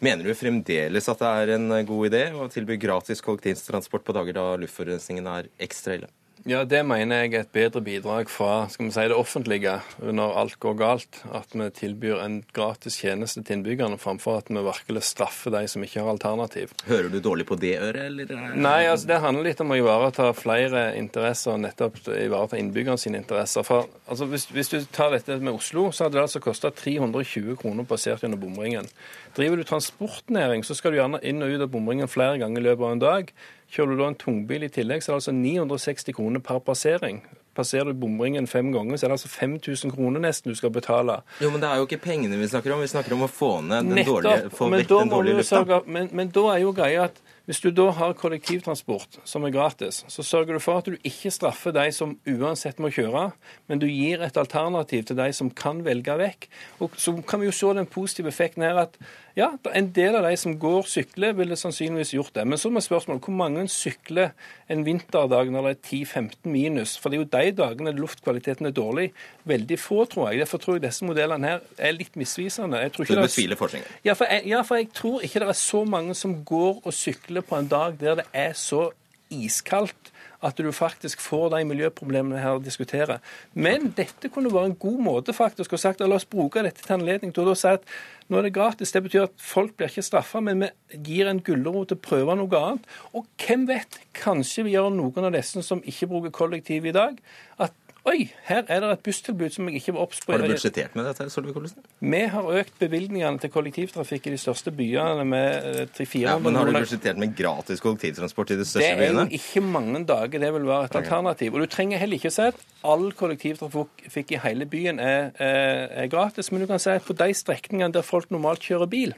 Mener 0.00 0.24
du 0.24 0.32
fremdeles 0.32 1.08
at 1.12 1.20
det 1.20 1.30
er 1.42 1.50
en 1.58 1.68
god 1.84 2.06
idé 2.08 2.22
å 2.32 2.46
tilby 2.48 2.78
gratis 2.80 3.20
kollektivtransport 3.20 4.06
på 4.06 4.14
dager 4.16 4.38
da 4.38 4.46
luftforurensningen 4.62 5.28
er 5.28 5.50
ekstra 5.60 5.98
ille? 5.98 6.08
Ja, 6.48 6.64
Det 6.64 6.80
mener 6.86 7.24
jeg 7.24 7.34
er 7.34 7.42
et 7.44 7.52
bedre 7.52 7.82
bidrag 7.84 8.30
fra 8.32 8.64
skal 8.72 8.86
vi 8.86 8.94
si, 8.94 9.02
det 9.10 9.16
offentlige 9.16 9.74
når 10.00 10.36
alt 10.40 10.56
går 10.62 10.76
galt. 10.78 11.18
At 11.36 11.52
vi 11.52 11.66
tilbyr 11.76 12.22
en 12.24 12.38
gratis 12.56 12.96
tjeneste 13.02 13.42
til 13.44 13.58
innbyggerne, 13.58 13.98
framfor 14.00 14.38
at 14.40 14.48
vi 14.48 14.62
virkelig 14.64 15.02
straffer 15.04 15.52
de 15.52 15.66
som 15.68 15.84
ikke 15.84 16.00
har 16.00 16.08
alternativ. 16.14 16.72
Hører 16.88 17.10
du 17.12 17.18
dårlig 17.20 17.46
på 17.50 17.58
det 17.60 17.74
øret, 17.76 18.00
eller? 18.06 18.56
Nei, 18.56 18.88
altså 18.88 19.10
det 19.10 19.20
handler 19.20 19.50
litt 19.50 19.60
om 19.60 19.74
å 19.74 19.78
ivareta 19.82 20.30
flere 20.32 20.86
interesser, 20.96 21.58
og 21.58 21.60
nettopp 21.66 22.00
ivareta 22.08 22.56
innbyggerne 22.56 23.00
sine 23.00 23.20
interesser. 23.20 23.66
For 23.66 23.90
altså, 24.08 24.30
hvis, 24.32 24.48
hvis, 24.54 24.72
du 24.72 24.88
tar 24.88 25.12
dette 25.12 25.36
med 25.36 25.52
Oslo, 25.52 25.90
så 25.92 26.06
hadde 26.06 26.16
det 26.16 26.24
altså 26.24 26.40
kosta 26.40 26.72
320 26.72 27.60
kroner 27.60 27.84
passert 27.84 28.24
gjennom 28.24 28.40
bomringen. 28.40 28.88
Driver 29.36 29.60
du 29.60 29.68
transportnæring, 29.68 30.64
så 30.64 30.74
skal 30.78 30.94
du 30.94 31.02
gjerne 31.02 31.20
inn 31.20 31.44
og 31.44 31.52
ut 31.52 31.68
av 31.68 31.72
bomringen 31.72 32.08
flere 32.08 32.40
ganger 32.40 32.62
i 32.62 32.70
løpet 32.70 32.86
av 32.86 32.96
en 32.96 33.08
dag. 33.08 33.34
Kjører 33.70 33.94
du 33.94 34.00
da 34.02 34.08
en 34.10 34.18
tungbil 34.18 34.66
i 34.66 34.70
tillegg, 34.72 35.02
så 35.02 35.12
er 35.12 35.14
det 35.14 35.20
altså 35.20 35.34
960 35.36 36.16
kroner 36.16 36.42
per 36.42 36.58
passering. 36.66 37.20
Passerer 37.54 37.90
du 37.90 37.98
bomringen 38.02 38.46
fem 38.50 38.72
ganger, 38.74 38.98
så 38.98 39.06
er 39.06 39.12
det 39.12 39.18
altså 39.18 39.30
5000 39.30 39.92
kroner 39.94 40.22
nesten 40.22 40.50
du 40.50 40.58
skal 40.58 40.72
betale. 40.74 41.20
Jo, 41.42 41.50
Men 41.50 41.62
det 41.62 41.68
er 41.70 41.78
jo 41.78 41.86
ikke 41.86 42.00
pengene 42.02 42.38
vi 42.38 42.48
snakker 42.50 42.74
om, 42.74 42.82
vi 42.82 42.90
snakker 42.90 43.14
om 43.14 43.26
å 43.26 43.30
få 43.30 43.52
ned 43.66 43.86
den 43.86 44.00
Nettopp, 44.00 44.22
dårlige, 44.22 44.52
få 44.54 44.70
vekk 44.74 44.88
den 44.90 45.12
dårlige 45.14 45.42
lufta. 45.42 45.80
Men, 45.86 46.10
men 46.12 46.32
da 46.34 46.46
er 46.54 46.62
jo 46.64 46.72
greia 46.74 47.06
at 47.10 47.22
hvis 47.48 47.60
du 47.64 47.70
da 47.74 47.88
har 47.96 48.16
kollektivtransport 48.18 49.20
som 49.28 49.44
er 49.46 49.54
gratis, 49.54 50.02
så 50.08 50.24
sørger 50.26 50.56
du 50.56 50.62
for 50.62 50.80
at 50.80 50.90
du 50.90 50.98
ikke 51.06 51.32
straffer 51.34 51.74
de 51.74 51.86
som 51.94 52.16
uansett 52.28 52.78
må 52.82 52.92
kjøre, 52.94 53.30
men 53.70 53.80
du 53.82 53.88
gir 53.88 54.22
et 54.22 54.36
alternativ 54.40 55.08
til 55.08 55.18
de 55.18 55.30
som 55.36 55.50
kan 55.50 55.84
velge 55.86 56.14
vekk. 56.20 56.46
Og 56.80 56.94
Så 57.00 57.16
kan 57.26 57.40
vi 57.40 57.48
jo 57.48 57.56
se 57.56 57.72
den 57.74 57.86
positive 57.86 58.28
effekten 58.28 58.62
her 58.62 58.84
at 58.84 59.00
ja, 59.38 59.50
en 59.74 59.92
del 59.94 60.16
av 60.18 60.24
de 60.26 60.36
som 60.38 60.56
går 60.58 60.88
sykler, 60.90 61.34
ville 61.38 61.56
sannsynligvis 61.56 62.12
gjort 62.16 62.34
det. 62.34 62.44
Men 62.50 62.58
så 62.58 62.70
er 62.70 62.82
spørsmålet 62.84 63.24
hvor 63.24 63.36
mange 63.38 63.66
sykler 63.70 64.32
en 64.70 64.82
vinterdag 64.86 65.52
når 65.54 65.68
det 65.68 65.72
er 65.76 65.82
10-15 65.86 66.50
minus? 66.50 66.96
For 66.98 67.10
det 67.10 67.18
er 67.18 67.22
jo 67.22 67.30
de 67.30 67.52
dagene 67.62 67.94
luftkvaliteten 67.96 68.66
er 68.66 68.74
dårlig. 68.74 69.06
Veldig 69.48 69.78
få, 69.78 70.04
tror 70.10 70.30
jeg. 70.30 70.42
Derfor 70.42 70.58
tror 70.58 70.76
jeg 70.76 70.84
disse 70.88 71.06
modellene 71.06 71.46
her 71.46 71.62
er 71.78 71.96
litt 71.96 72.18
misvisende. 72.20 72.82
Jeg 72.82 72.92
tror 72.92 73.06
ikke 73.06 73.20
du 73.20 73.22
betviler 73.22 73.60
forskningen? 73.60 73.94
Ja, 74.04 74.16
for 74.18 74.30
jeg, 74.30 74.46
ja, 74.50 74.62
for 74.66 74.80
jeg 74.80 74.90
tror 74.98 75.24
ikke 75.26 75.44
det 75.44 75.48
er 75.54 75.60
så 75.62 75.84
mange 75.84 76.18
som 76.18 76.34
går 76.44 76.82
og 76.82 76.94
sykler 76.94 77.29
på 77.38 77.58
en 77.58 77.70
dag 77.70 78.00
der 78.00 78.18
det 78.18 78.26
er 78.34 78.56
så 78.58 78.88
iskaldt 79.30 80.10
at 80.40 80.56
du 80.56 80.70
faktisk 80.72 81.20
får 81.20 81.50
de 81.52 81.64
miljøproblemene 81.68 82.40
her 82.40 82.56
å 82.56 82.62
diskutere. 82.64 83.18
Men 83.52 83.90
dette 83.96 84.30
kunne 84.32 84.52
være 84.52 84.70
en 84.70 84.78
god 84.80 85.02
måte 85.04 85.34
faktisk 85.36 85.74
å 85.76 85.80
sagt 85.80 86.00
la 86.00 86.16
oss 86.16 86.28
bruke 86.28 86.62
dette 86.64 86.80
til 86.84 86.96
anledning 86.96 87.34
til 87.36 87.50
å 87.50 87.56
si 87.58 87.68
at 87.68 87.84
nå 88.30 88.38
er 88.38 88.48
det 88.48 88.54
gratis. 88.56 88.92
Det 88.94 89.02
betyr 89.04 89.26
at 89.26 89.36
folk 89.42 89.74
blir 89.76 89.90
ikke 89.90 90.06
straffa, 90.06 90.40
men 90.44 90.64
vi 90.64 91.00
gir 91.10 91.28
en 91.28 91.42
gulrot 91.44 91.90
til 91.90 92.00
å 92.00 92.04
prøve 92.06 92.38
noe 92.40 92.62
annet. 92.62 92.88
Og 93.12 93.28
hvem 93.42 93.66
vet, 93.68 94.00
kanskje 94.16 94.64
vi 94.64 94.76
gjør 94.78 94.88
noen 94.94 95.28
av 95.28 95.34
disse 95.36 95.64
som 95.66 95.84
ikke 95.84 96.08
bruker 96.08 96.34
kollektiv 96.40 96.88
i 96.88 96.96
dag, 96.96 97.20
at 97.60 97.76
Oi, 98.08 98.30
her 98.48 98.62
er 98.64 98.80
det 98.80 98.90
et 98.94 99.02
busstilbud 99.04 99.52
som 99.52 99.66
jeg 99.68 99.82
ikke 99.82 99.92
var 99.92 100.06
obs 100.06 100.22
på. 100.24 100.32
Har 100.32 100.40
du 100.40 100.54
budsjettert 100.54 100.94
med 100.96 101.04
dette? 101.04 101.26
Solveig 101.32 101.52
Kollesen? 101.52 101.82
Vi 102.00 102.20
har 102.32 102.46
økt 102.60 102.78
bevilgningene 102.80 103.42
til 103.42 103.52
kollektivtrafikk 103.52 104.30
i 104.30 104.32
de 104.32 104.38
største 104.40 104.72
byene 104.72 105.26
med 105.28 105.90
300-400 105.98 106.22
ja, 106.22 106.38
Men 106.40 106.56
har 106.56 106.70
du 106.70 106.78
budsjettert 106.78 107.20
med 107.20 107.34
gratis 107.36 107.84
kollektivtransport 107.84 108.54
i 108.54 108.58
de 108.62 108.64
største 108.64 108.94
byene? 108.96 109.26
Det 109.28 109.36
er 109.36 109.42
ikke 109.42 109.64
mange 109.66 110.00
dager 110.08 110.44
det 110.46 110.52
vil 110.56 110.68
være 110.70 110.88
et 110.88 110.96
alternativ. 111.02 111.52
Og 111.52 111.66
du 111.66 111.72
trenger 111.76 112.00
heller 112.00 112.16
ikke 112.16 112.32
å 112.32 112.36
si 112.38 112.48
at 112.48 112.64
all 112.88 113.10
kollektivtrafikk 113.20 114.32
i 114.32 114.40
hele 114.46 114.68
byen 114.70 115.02
er, 115.04 115.34
er, 115.36 115.84
er 116.04 116.12
gratis, 116.12 116.48
men 116.48 116.64
du 116.64 116.70
kan 116.70 116.80
si 116.80 116.94
at 116.94 117.04
på 117.04 117.16
de 117.20 117.34
strekningene 117.36 117.92
der 117.98 118.06
folk 118.06 118.32
normalt 118.32 118.64
kjører 118.64 118.88
bil, 118.88 119.12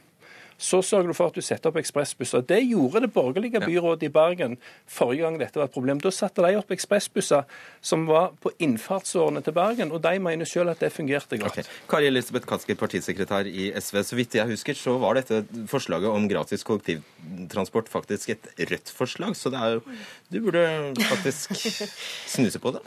så 0.63 0.79
sørger 0.85 1.11
du 1.11 1.17
for 1.17 1.31
at 1.31 1.35
du 1.35 1.43
setter 1.43 1.71
opp 1.71 1.77
ekspressbusser. 1.81 2.45
Det 2.47 2.61
gjorde 2.63 3.03
det 3.03 3.11
borgerlige 3.11 3.59
byrådet 3.65 4.07
i 4.07 4.11
Bergen 4.13 4.55
forrige 4.87 5.25
gang 5.25 5.39
dette 5.41 5.59
var 5.59 5.67
et 5.67 5.75
problem. 5.75 5.99
Da 5.99 6.11
satte 6.13 6.45
de 6.45 6.55
opp 6.59 6.71
ekspressbusser 6.71 7.43
som 7.83 8.05
var 8.07 8.31
på 8.43 8.53
innfartsårene 8.63 9.43
til 9.43 9.55
Bergen, 9.57 9.91
og 9.91 9.99
de 10.05 10.13
mener 10.23 10.47
selv 10.47 10.71
at 10.71 10.83
det 10.83 10.93
fungerte 10.95 11.39
godt. 11.41 11.59
Okay. 11.59 11.81
Kari 11.91 12.07
Elisabeth 12.07 12.47
Kaski, 12.47 12.77
partisekretær 12.79 13.49
i 13.49 13.71
SV. 13.75 13.99
Så 14.07 14.19
vidt 14.19 14.37
jeg 14.39 14.53
husker, 14.53 14.77
så 14.79 14.95
var 15.03 15.19
dette 15.19 15.43
forslaget 15.71 16.11
om 16.11 16.29
gratis 16.31 16.63
kollektivtransport 16.67 17.91
faktisk 17.91 18.31
et 18.37 18.47
rødt 18.71 18.93
forslag, 18.95 19.35
så 19.35 19.51
det 19.51 19.59
er 19.59 19.77
jo 19.77 19.83
Du 20.31 20.39
burde 20.41 20.63
faktisk 21.09 21.51
snuse 22.33 22.59
på 22.59 22.71
det. 22.77 22.81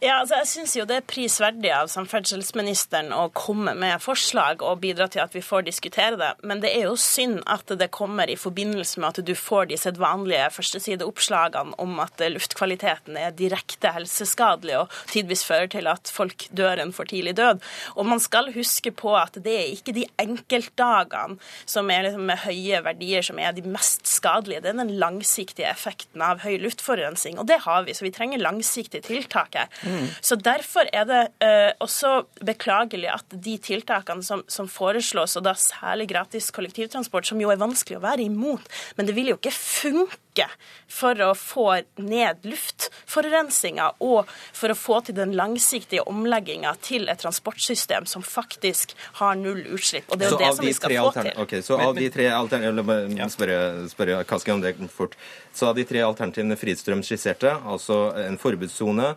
Ja, 0.00 0.14
altså 0.22 0.38
Jeg 0.38 0.48
syns 0.48 0.72
jo 0.78 0.84
det 0.88 0.94
er 0.96 1.04
prisverdig 1.04 1.68
av 1.76 1.88
samferdselsministeren 1.92 3.10
å 3.12 3.26
komme 3.36 3.74
med 3.76 4.00
forslag 4.00 4.62
og 4.64 4.78
bidra 4.80 5.10
til 5.12 5.20
at 5.20 5.34
vi 5.36 5.42
får 5.44 5.66
diskutere 5.66 6.16
det, 6.16 6.30
men 6.40 6.62
det 6.62 6.70
er 6.72 6.86
jo 6.86 6.94
synd 6.96 7.42
at 7.44 7.68
det 7.76 7.90
kommer 7.92 8.30
i 8.32 8.36
forbindelse 8.40 8.96
med 9.02 9.10
at 9.10 9.28
du 9.28 9.34
får 9.36 9.68
de 9.68 9.76
sedvanlige 9.76 10.46
førstesideoppslagene 10.56 11.76
om 11.84 12.00
at 12.00 12.24
luftkvaliteten 12.32 13.18
er 13.20 13.34
direkte 13.36 13.92
helseskadelig 13.92 14.78
og 14.78 14.96
tidvis 15.12 15.44
fører 15.44 15.68
til 15.76 15.90
at 15.92 16.08
folk 16.08 16.48
dør 16.56 16.80
en 16.80 16.94
for 16.96 17.04
tidlig 17.12 17.36
død. 17.36 17.60
Og 18.00 18.08
man 18.08 18.24
skal 18.24 18.48
huske 18.56 18.94
på 18.96 19.12
at 19.20 19.36
det 19.36 19.58
er 19.58 19.68
ikke 19.74 19.92
de 19.98 20.06
enkeltdagene 20.24 21.36
som 21.68 21.92
er 21.92 22.08
liksom 22.08 22.24
med 22.32 22.40
høye 22.46 22.80
verdier 22.88 23.28
som 23.28 23.36
er 23.36 23.52
de 23.52 23.66
mest 23.68 24.08
skadelige, 24.08 24.64
det 24.64 24.72
er 24.72 24.80
den 24.80 24.96
langsiktige 24.96 25.68
effekten 25.68 26.24
av 26.24 26.40
høy 26.40 26.56
luftforurensning, 26.64 27.36
og 27.36 27.52
det 27.52 27.60
har 27.68 27.84
vi, 27.84 27.92
så 27.92 28.08
vi 28.08 28.16
trenger 28.16 28.40
langsiktige 28.48 29.04
tiltak 29.04 29.60
her. 29.60 29.68
Mm. 29.90 30.06
Så 30.20 30.38
Derfor 30.40 30.88
er 30.92 31.06
det 31.08 31.20
uh, 31.44 31.72
også 31.84 32.12
beklagelig 32.46 33.10
at 33.12 33.36
de 33.44 33.56
tiltakene 33.62 34.24
som, 34.24 34.44
som, 34.48 34.68
foreslås, 34.70 35.36
og 35.36 35.44
da 35.46 35.54
særlig 35.58 36.08
gratis 36.12 36.50
kollektivtransport, 36.54 37.28
som 37.28 37.40
jo 37.42 37.50
er 37.52 37.60
vanskelig 37.60 37.98
å 37.98 38.04
være 38.04 38.24
imot, 38.26 38.70
men 38.96 39.08
det 39.08 39.16
vil 39.18 39.32
jo 39.32 39.38
ikke 39.40 39.54
funke 39.54 40.46
for 40.90 41.18
å 41.20 41.32
få 41.36 41.66
ned 42.00 42.46
luftforurensninga 42.46 43.88
og 44.06 44.30
for 44.56 44.72
å 44.72 44.76
få 44.78 45.00
til 45.06 45.16
den 45.18 45.34
langsiktige 45.36 46.04
omlegginga 46.08 46.72
til 46.84 47.10
et 47.10 47.20
transportsystem 47.20 48.06
som 48.08 48.24
faktisk 48.24 48.94
har 49.20 49.36
null 49.38 49.60
utslipp. 49.74 50.06
Og 50.08 50.20
det 50.20 50.28
er 50.28 50.34
jo 50.34 50.40
det 50.40 50.52
som 50.56 50.66
vi 50.66 50.74
skal 50.76 50.96
få 50.96 51.12
til. 51.18 51.32
Okay, 51.44 51.64
så 51.66 51.80
av 51.82 51.98
de 51.98 52.08
tre 52.14 52.30
alternativene 52.32 53.28
spørre, 53.34 53.58
spørre 53.90 54.22
Kaski 54.30 54.54
om 54.54 54.62
det 54.62 54.76
fort. 54.94 55.18
Så 55.52 55.68
av 55.70 55.76
de 55.76 55.84
tre 55.84 56.02
alternativene 56.06 56.58
Fridstrøm 56.58 57.04
skisserte, 57.06 57.52
altså 57.66 58.10
en 58.22 58.38
forbudssone, 58.40 59.12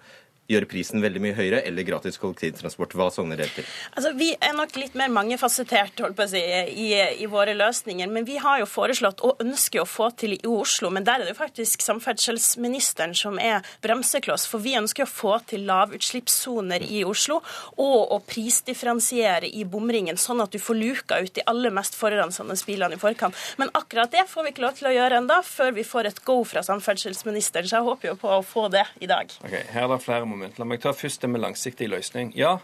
gjøre 0.51 0.67
prisen 0.69 1.01
veldig 1.03 1.21
mye 1.23 1.35
høyere, 1.37 1.61
eller 1.67 1.85
gratis 1.87 2.19
kollektivtransport? 2.21 2.95
Hva 2.97 3.07
sogner 3.13 3.39
dere 3.39 3.53
til? 3.55 3.67
Altså, 3.95 4.11
vi 4.17 4.31
er 4.35 4.55
nok 4.57 4.75
litt 4.79 4.97
mer 4.99 5.11
mangefasettert 5.13 6.03
holdt 6.03 6.17
på 6.17 6.25
å 6.25 6.31
si, 6.33 6.41
i, 6.41 6.89
i, 7.23 7.29
våre 7.31 7.55
løsninger. 7.57 8.11
Men 8.11 8.27
vi 8.27 8.37
har 8.43 8.59
jo 8.61 8.67
foreslått 8.69 9.23
og 9.25 9.41
ønsker 9.43 9.83
å 9.83 9.87
få 9.89 10.09
til 10.19 10.35
i 10.35 10.41
Oslo. 10.49 10.91
Men 10.93 11.07
der 11.07 11.21
er 11.21 11.27
det 11.27 11.35
jo 11.35 11.39
faktisk 11.39 11.85
samferdselsministeren 11.85 13.15
som 13.17 13.39
er 13.41 13.63
bremsekloss. 13.85 14.45
For 14.51 14.63
vi 14.63 14.75
ønsker 14.79 15.07
å 15.07 15.09
få 15.09 15.37
til 15.49 15.65
lavutslippssoner 15.69 16.83
i 16.89 17.03
Oslo 17.07 17.39
og 17.81 18.13
å 18.15 18.19
prisdifferensiere 18.27 19.47
i 19.47 19.63
bomringen, 19.69 20.19
sånn 20.19 20.43
at 20.43 20.53
du 20.53 20.59
får 20.61 20.79
luka 20.79 21.21
ut 21.23 21.33
de 21.35 21.45
aller 21.49 21.73
mest 21.73 21.95
forurensende 21.97 22.57
bilene 22.67 22.97
i 22.97 23.01
forkant. 23.01 23.37
Men 23.57 23.71
akkurat 23.77 24.11
det 24.11 24.27
får 24.29 24.45
vi 24.45 24.53
ikke 24.53 24.65
lov 24.65 24.77
til 24.77 24.91
å 24.91 24.93
gjøre 24.95 25.21
enda, 25.23 25.39
før 25.45 25.73
vi 25.77 25.87
får 25.87 26.11
et 26.11 26.21
go 26.27 26.41
fra 26.47 26.63
samferdselsministeren. 26.65 27.69
Så 27.69 27.79
jeg 27.79 27.87
håper 27.87 28.11
jo 28.11 28.19
på 28.19 28.31
å 28.31 28.43
få 28.45 28.67
det 28.73 28.85
i 29.03 29.09
dag. 29.09 29.31
Okay, 29.43 29.63
her 29.73 29.87
er 29.87 29.95
det 29.95 30.01
flere 30.03 30.27
moment. 30.33 30.59
La 30.59 30.67
meg 30.67 30.81
ta 30.83 30.93
først 30.95 31.23
det 31.23 31.29
med 31.31 31.43
langsiktig 31.43 31.89
løsning. 31.93 32.33
Ja, 32.37 32.57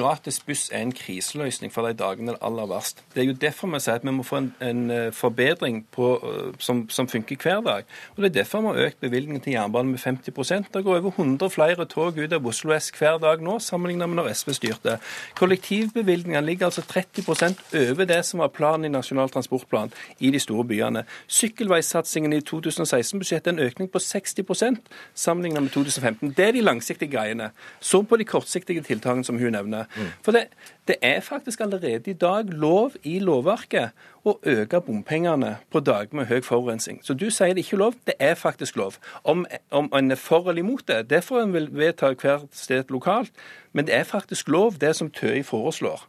gratis 0.00 0.40
buss 0.40 0.68
er 0.72 0.84
en 0.84 0.94
kriseløsning 0.96 1.72
for 1.72 1.86
de 1.86 1.96
dagene 1.96 2.32
det 2.32 2.38
er 2.38 2.46
aller 2.46 2.68
verst. 2.70 3.02
Det 3.14 3.22
er 3.22 3.28
jo 3.28 3.36
derfor 3.40 3.70
vi 3.74 3.80
sier 3.82 4.00
at 4.00 4.06
vi 4.06 4.14
må 4.14 4.24
få 4.26 4.40
en, 4.40 4.50
en 4.64 4.82
eh, 4.94 5.12
forbedring 5.12 5.82
på, 5.92 6.12
eh, 6.16 6.52
som, 6.58 6.86
som, 6.88 7.08
funker 7.10 7.36
hver 7.40 7.60
dag. 7.66 7.88
Og 8.16 8.22
Det 8.22 8.30
er 8.30 8.36
derfor 8.40 8.64
vi 8.64 8.72
har 8.72 8.86
økt 8.88 9.00
bevilgningen 9.00 9.42
til 9.44 9.52
jernbanen 9.56 9.92
med 9.92 10.00
50% 10.00 10.70
Det 10.74 10.84
går 10.84 10.98
over 11.00 11.10
100 11.10 11.50
flere 11.50 11.84
tog 11.84 12.18
ut 12.18 12.32
av 12.32 12.46
Oslo 12.46 12.74
S 12.76 12.90
hver 12.96 13.18
dag 13.18 13.42
nå, 13.42 13.58
sammenlignet 13.58 14.08
med 14.08 14.20
når 14.20 14.32
SV 14.34 14.52
styrte. 14.56 14.98
Kollektivbevilgningene 15.38 16.46
ligger 16.46 16.70
altså 16.70 16.82
30% 16.82 17.64
over 17.90 18.04
det 18.04 18.20
som 18.26 18.40
var 18.40 18.52
planen 18.54 18.84
i 18.88 18.92
Nasjonal 18.92 19.30
transportplan 19.30 19.92
i 20.18 20.30
de 20.30 20.40
store 20.40 20.64
byene. 20.64 21.04
Sykkelveisatsingen 21.28 22.32
i 22.36 22.40
2016-budsjettet 22.40 23.52
er 23.52 23.56
en 23.56 23.66
økning 23.66 23.90
på 23.90 23.98
60% 23.98 24.80
sammenlignet 25.14 25.62
med 25.62 25.70
2015. 25.74 26.34
Det 26.36 26.46
er 26.48 26.56
de 26.56 26.64
langsiktige 26.64 27.10
greiene. 27.10 27.50
Så 27.80 28.02
på 28.02 28.16
de 28.16 28.24
kortsiktige 28.24 28.82
tiltakene 28.86 29.24
som 29.24 29.38
hun 29.38 29.52
nevner. 29.56 29.89
For 30.22 30.32
det, 30.32 30.44
det, 30.88 30.96
er 31.02 31.20
faktisk 31.20 31.60
allerede 31.60 32.10
i 32.10 32.12
dag 32.12 32.50
lov 32.52 32.96
i 33.02 33.18
lovverket 33.18 33.90
å 34.24 34.36
øke 34.46 34.80
bompengene 34.86 35.56
på 35.72 35.80
dager 35.80 36.16
med 36.16 36.28
høy 36.30 36.40
forurensning. 36.44 37.00
Så 37.02 37.14
du 37.14 37.30
sier 37.30 37.54
det 37.54 37.64
ikke 37.64 37.76
er 37.78 37.84
lov, 37.84 37.98
det 38.06 38.14
er 38.20 38.34
faktisk 38.34 38.76
lov. 38.76 39.00
Om, 39.24 39.46
om 39.70 39.90
en 39.96 40.10
er 40.10 40.20
for 40.20 40.48
eller 40.50 40.62
imot 40.62 40.86
det, 40.88 41.02
det 41.10 41.24
får 41.24 41.42
en 41.42 41.56
vel 41.56 41.68
vedta 41.72 42.12
hvert 42.14 42.48
sted 42.52 42.90
lokalt. 42.90 43.32
Men 43.72 43.86
det 43.86 43.94
er 43.94 44.04
faktisk 44.04 44.48
lov, 44.48 44.78
det 44.80 44.96
som 44.96 45.10
TØI 45.10 45.42
foreslår. 45.42 46.06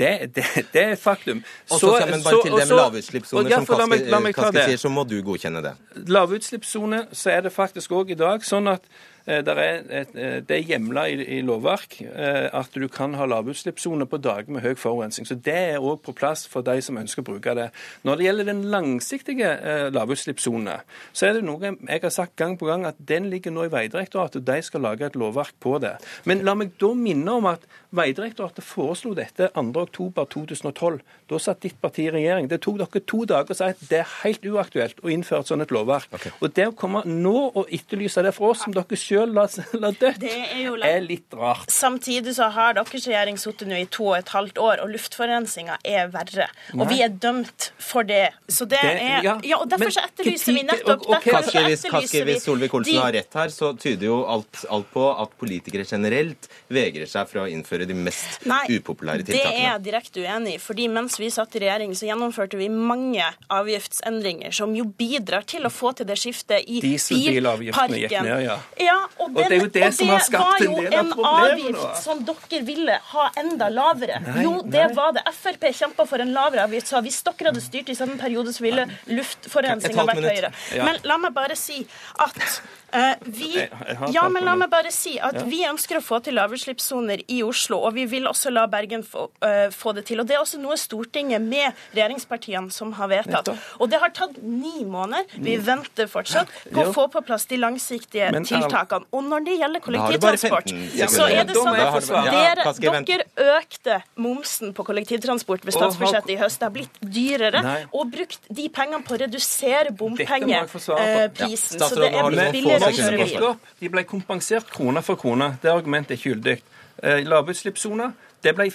Det, 0.00 0.34
det, 0.34 0.44
det, 0.72 0.82
er 0.82 0.94
faktum. 0.96 1.42
Og 1.70 1.80
så, 1.80 1.86
men 2.10 2.22
bare 2.24 2.42
til 2.42 2.52
det 2.52 2.68
med 2.68 2.76
lavutslippssoner, 2.76 3.64
som 3.64 4.28
Kaski 4.32 4.62
sier, 4.64 4.78
så 4.80 4.88
må 4.88 5.04
du 5.04 5.18
godkjenne 5.24 5.60
det. 5.64 5.74
Lavutslippssone, 6.08 7.02
så 7.12 7.34
er 7.34 7.42
det 7.44 7.52
faktisk 7.52 7.92
òg 7.92 8.14
i 8.14 8.16
dag 8.16 8.46
sånn 8.46 8.70
at 8.72 8.86
Eh, 9.26 9.44
der 9.44 9.58
er 9.60 9.82
et, 10.00 10.14
eh, 10.14 10.40
det 10.40 10.56
er 10.56 10.66
hjemla 10.72 11.04
i, 11.10 11.16
i 11.38 11.40
lovverk 11.44 11.98
eh, 12.02 12.48
at 12.56 12.74
du 12.74 12.86
kan 12.88 13.14
ha 13.18 13.26
lavutslippssoner 13.28 14.08
på 14.10 14.20
dager 14.22 14.50
med 14.52 14.64
høy 14.64 14.74
forurensning. 14.78 15.28
Så 15.28 15.36
det 15.36 15.56
er 15.56 15.84
òg 15.84 16.00
på 16.06 16.14
plass 16.16 16.46
for 16.48 16.64
de 16.66 16.80
som 16.82 16.98
ønsker 17.00 17.22
å 17.22 17.28
bruke 17.28 17.54
det. 17.56 17.68
Når 18.06 18.16
det 18.16 18.26
gjelder 18.26 18.50
den 18.50 18.62
langsiktige 18.72 19.50
lavutslippssonene, 19.92 20.80
så 21.12 21.28
er 21.28 21.38
det 21.38 21.44
noe 21.46 21.74
jeg 21.74 22.02
har 22.02 22.14
sagt 22.14 22.36
gang 22.40 22.56
på 22.58 22.68
gang 22.68 22.86
at 22.88 22.98
den 22.98 23.28
ligger 23.30 23.52
nå 23.54 23.66
i 23.66 23.72
Vegdirektoratet. 23.72 24.46
De 24.46 24.58
skal 24.64 24.84
lage 24.86 25.06
et 25.06 25.18
lovverk 25.18 25.54
på 25.60 25.76
det. 25.82 25.96
Men 26.24 26.44
la 26.46 26.56
meg 26.58 26.72
da 26.80 26.92
minne 26.96 27.36
om 27.36 27.48
at 27.50 27.66
Vegdirektoratet 27.96 28.64
foreslo 28.64 29.12
dette 29.18 29.50
2.10.2012. 29.56 31.00
Da 31.30 31.38
satt 31.42 31.64
ditt 31.64 31.80
parti 31.82 32.06
i 32.06 32.12
regjering. 32.14 32.48
Det 32.50 32.60
tok 32.62 32.78
dere 32.80 33.02
to 33.06 33.24
dager 33.28 33.54
å 33.54 33.58
si 33.58 33.66
at 33.66 33.82
det 33.90 34.00
er 34.02 34.12
helt 34.22 34.46
uaktuelt 34.46 35.02
å 35.02 35.10
innføre 35.12 35.44
et 35.44 35.50
sånt 35.50 35.64
et 35.64 35.74
lovverk. 35.74 36.10
Okay. 36.14 36.32
Og 36.38 36.54
det 36.56 36.68
å 36.70 36.76
komme 36.76 37.02
nå 37.06 37.36
og 37.50 37.72
etterlyse 37.74 38.22
det 38.24 38.34
fra 38.36 38.52
oss, 38.52 38.62
som 38.64 38.74
dere 38.74 38.98
sjøl 39.10 39.34
la, 39.34 39.46
la 39.82 39.90
dødt, 39.94 40.24
er, 40.24 40.70
er, 40.86 41.00
litt 41.04 41.34
rart. 41.36 41.70
Samtidig 41.72 42.34
så 42.36 42.50
har 42.54 42.76
deres 42.78 43.06
regjering 43.06 43.38
sittet 43.40 43.70
nå 43.70 43.78
i 43.80 43.86
to 43.90 44.10
og 44.12 44.18
et 44.20 44.32
halvt 44.34 44.60
år, 44.62 44.82
og 44.84 44.92
luftforurensninga 44.94 45.80
er 45.86 46.10
verre. 46.14 46.48
Og 46.76 46.84
Nei. 46.84 46.88
vi 46.92 47.00
er 47.06 47.14
dømt 47.22 47.70
for 47.80 48.06
det. 48.06 48.30
Så 48.48 48.66
det, 48.70 48.80
det 48.84 48.94
er 48.94 49.26
ja, 49.26 49.36
ja, 49.46 49.60
og 49.60 49.70
derfor 49.70 49.92
så 49.94 50.04
etterlyser 50.06 50.56
vi 50.56 50.64
nettopp 50.68 51.06
okay. 51.08 51.34
Kanskje 51.34 51.64
hvis, 51.66 51.84
kanskje 51.90 52.24
hvis 52.28 52.46
Solvik-Olsen 52.46 53.00
har 53.00 53.14
rett 53.16 53.38
her, 53.40 53.54
så 53.54 53.72
tyder 53.78 54.08
jo 54.08 54.20
alt, 54.30 54.64
alt, 54.70 54.88
på 54.90 55.06
at 55.12 55.34
politikere 55.40 55.84
generelt 55.86 56.48
vegrer 56.72 57.08
seg 57.10 57.28
for 57.30 57.44
å 57.44 57.48
innføre 57.50 57.86
de 57.88 57.96
mest 57.96 58.46
Nei, 58.50 58.62
upopulære 58.78 59.26
tiltakene. 59.26 59.52
Det 59.54 59.60
er 59.60 59.66
jeg 59.66 59.84
direkte 59.86 60.24
uenig 60.24 60.56
i. 60.56 60.62
fordi 60.62 60.88
mens 60.92 61.18
vi 61.20 61.30
satt 61.32 61.54
i 61.56 61.64
regjering, 61.64 61.94
så 61.98 62.08
gjennomførte 62.08 62.58
vi 62.60 62.70
mange 62.72 63.26
avgiftsendringer 63.52 64.54
som 64.54 64.74
jo 64.76 64.86
bidrar 64.98 65.46
til 65.48 65.66
å 65.68 65.72
få 65.72 65.94
til 65.98 66.08
det 66.10 66.18
skiftet 66.20 66.66
i 66.66 66.80
bilparken. 66.82 67.96
gikk 68.00 68.18
ned, 68.20 68.44
ja. 68.46 68.58
ja 68.80 68.99
og, 69.16 69.30
den, 69.34 69.36
og, 69.36 69.36
det 69.36 69.56
er 69.56 69.62
jo 69.62 69.70
det 69.74 69.90
som 69.96 70.12
har 70.12 70.24
skapt 70.26 70.64
en 70.64 70.74
del 70.76 70.96
av 71.00 71.12
problemet. 71.12 71.16
var 71.16 71.46
jo 71.46 71.68
en 71.70 71.78
avgift 71.78 72.02
som 72.02 72.24
dere 72.28 72.62
ville 72.66 72.98
ha 73.12 73.28
enda 73.42 73.70
lavere. 73.72 74.20
Nei, 74.26 74.44
jo, 74.46 74.56
det 74.64 74.84
nei. 74.86 74.98
var 74.98 75.14
det. 75.16 75.24
Frp 75.40 75.70
kjempa 75.80 76.06
for 76.08 76.24
en 76.24 76.34
lavere 76.36 76.66
avgift, 76.68 76.90
så 76.90 77.02
hvis 77.04 77.22
dere 77.26 77.52
hadde 77.52 77.64
styrt 77.64 77.92
i 77.92 77.98
samme 77.98 78.18
periode, 78.20 78.54
så 78.56 78.66
ville 78.66 78.86
luftforurensninga 79.10 80.06
vært 80.12 80.28
høyere. 80.28 80.52
Men 80.80 81.00
la 81.06 81.20
meg 81.22 81.34
bare 81.36 81.58
si 81.58 81.82
at 82.20 82.60
Uh, 82.94 83.12
vi, 83.22 83.68
ja, 84.10 84.24
men 84.28 84.42
la 84.42 84.56
meg 84.58 84.70
bare 84.70 84.90
si 84.90 85.12
at 85.22 85.36
ja. 85.38 85.44
Vi 85.46 85.60
ønsker 85.68 86.00
å 86.00 86.02
få 86.02 86.18
til 86.26 86.34
lavutslippssoner 86.34 87.22
i 87.30 87.36
Oslo, 87.46 87.78
og 87.86 87.94
vi 87.94 88.02
vil 88.10 88.26
også 88.26 88.50
la 88.50 88.64
Bergen 88.70 89.04
få, 89.06 89.28
uh, 89.44 89.68
få, 89.70 89.92
det 89.94 90.08
til. 90.08 90.18
Og 90.18 90.26
Det 90.26 90.34
er 90.34 90.42
også 90.42 90.58
noe 90.58 90.74
Stortinget 90.80 91.42
med 91.44 91.70
regjeringspartiene 91.94 92.74
som 92.74 92.90
har 92.98 93.12
vedtatt. 93.12 93.52
Og 93.78 93.92
det 93.92 94.00
har 94.02 94.10
tatt 94.16 94.40
ni 94.42 94.82
måneder. 94.82 95.28
Vi 95.36 95.54
mm. 95.60 95.64
venter 95.68 96.10
fortsatt 96.10 96.50
på 96.72 96.88
å 96.88 96.94
få 96.96 97.06
på 97.14 97.22
plass 97.26 97.46
de 97.50 97.60
langsiktige 97.62 98.32
men, 98.34 98.48
tiltakene. 98.90 99.06
Og 99.12 99.24
når 99.24 99.44
det 99.46 99.56
gjelder 99.58 99.82
kollektivtransport, 99.84 100.72
så 101.10 101.26
er 101.28 101.44
det 101.48 101.56
sånn 101.56 101.78
at 101.78 102.80
dere, 102.80 103.02
dere 103.06 103.56
økte 103.56 104.00
momsen 104.16 104.74
på 104.74 104.86
kollektivtransport 104.88 105.64
ved 105.66 105.76
statsbudsjettet 105.76 106.34
i 106.34 106.38
høst. 106.40 106.60
Det 106.60 106.68
har 106.68 106.74
blitt 106.74 107.00
dyrere, 107.00 107.62
og 107.92 108.10
brukt 108.12 108.50
de 108.50 108.68
pengene 108.74 109.02
på 109.06 109.16
å 109.16 109.20
redusere 109.24 109.94
bompengeprisen. 109.96 111.80
Så 111.80 112.00
det 112.00 112.10
er 112.10 112.28
blitt 112.30 112.58
billigere 112.58 113.54
de 113.80 113.88
ble 113.88 114.04
kompensert 114.04 114.68
krone 114.70 115.02
for 115.02 115.20
krone. 115.20 115.54
Det 115.62 115.70
argumentet 115.72 116.18
er 116.18 116.28
gyldig. 116.30 116.58
Eh, 117.00 117.22
lavutslippssoner 117.24 118.12
det 118.44 118.52
ble 118.56 118.70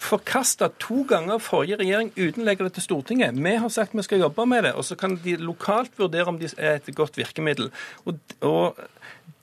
forkasta 0.00 0.70
to 0.80 1.02
ganger 1.08 1.36
av 1.36 1.42
forrige 1.44 1.76
regjering 1.82 2.10
uten 2.16 2.42
å 2.42 2.46
legge 2.48 2.64
det 2.64 2.72
til 2.78 2.86
Stortinget. 2.86 3.36
Vi 3.36 3.52
har 3.62 3.72
sagt 3.72 3.96
vi 3.96 4.04
skal 4.06 4.22
jobbe 4.24 4.46
med 4.48 4.64
det, 4.64 4.72
og 4.78 4.86
så 4.88 4.96
kan 4.98 5.18
de 5.24 5.36
lokalt 5.40 5.92
vurdere 6.00 6.32
om 6.32 6.38
det 6.40 6.54
er 6.56 6.78
et 6.78 6.88
godt 6.96 7.20
virkemiddel. 7.20 7.68
Og, 8.08 8.16
og 8.40 8.80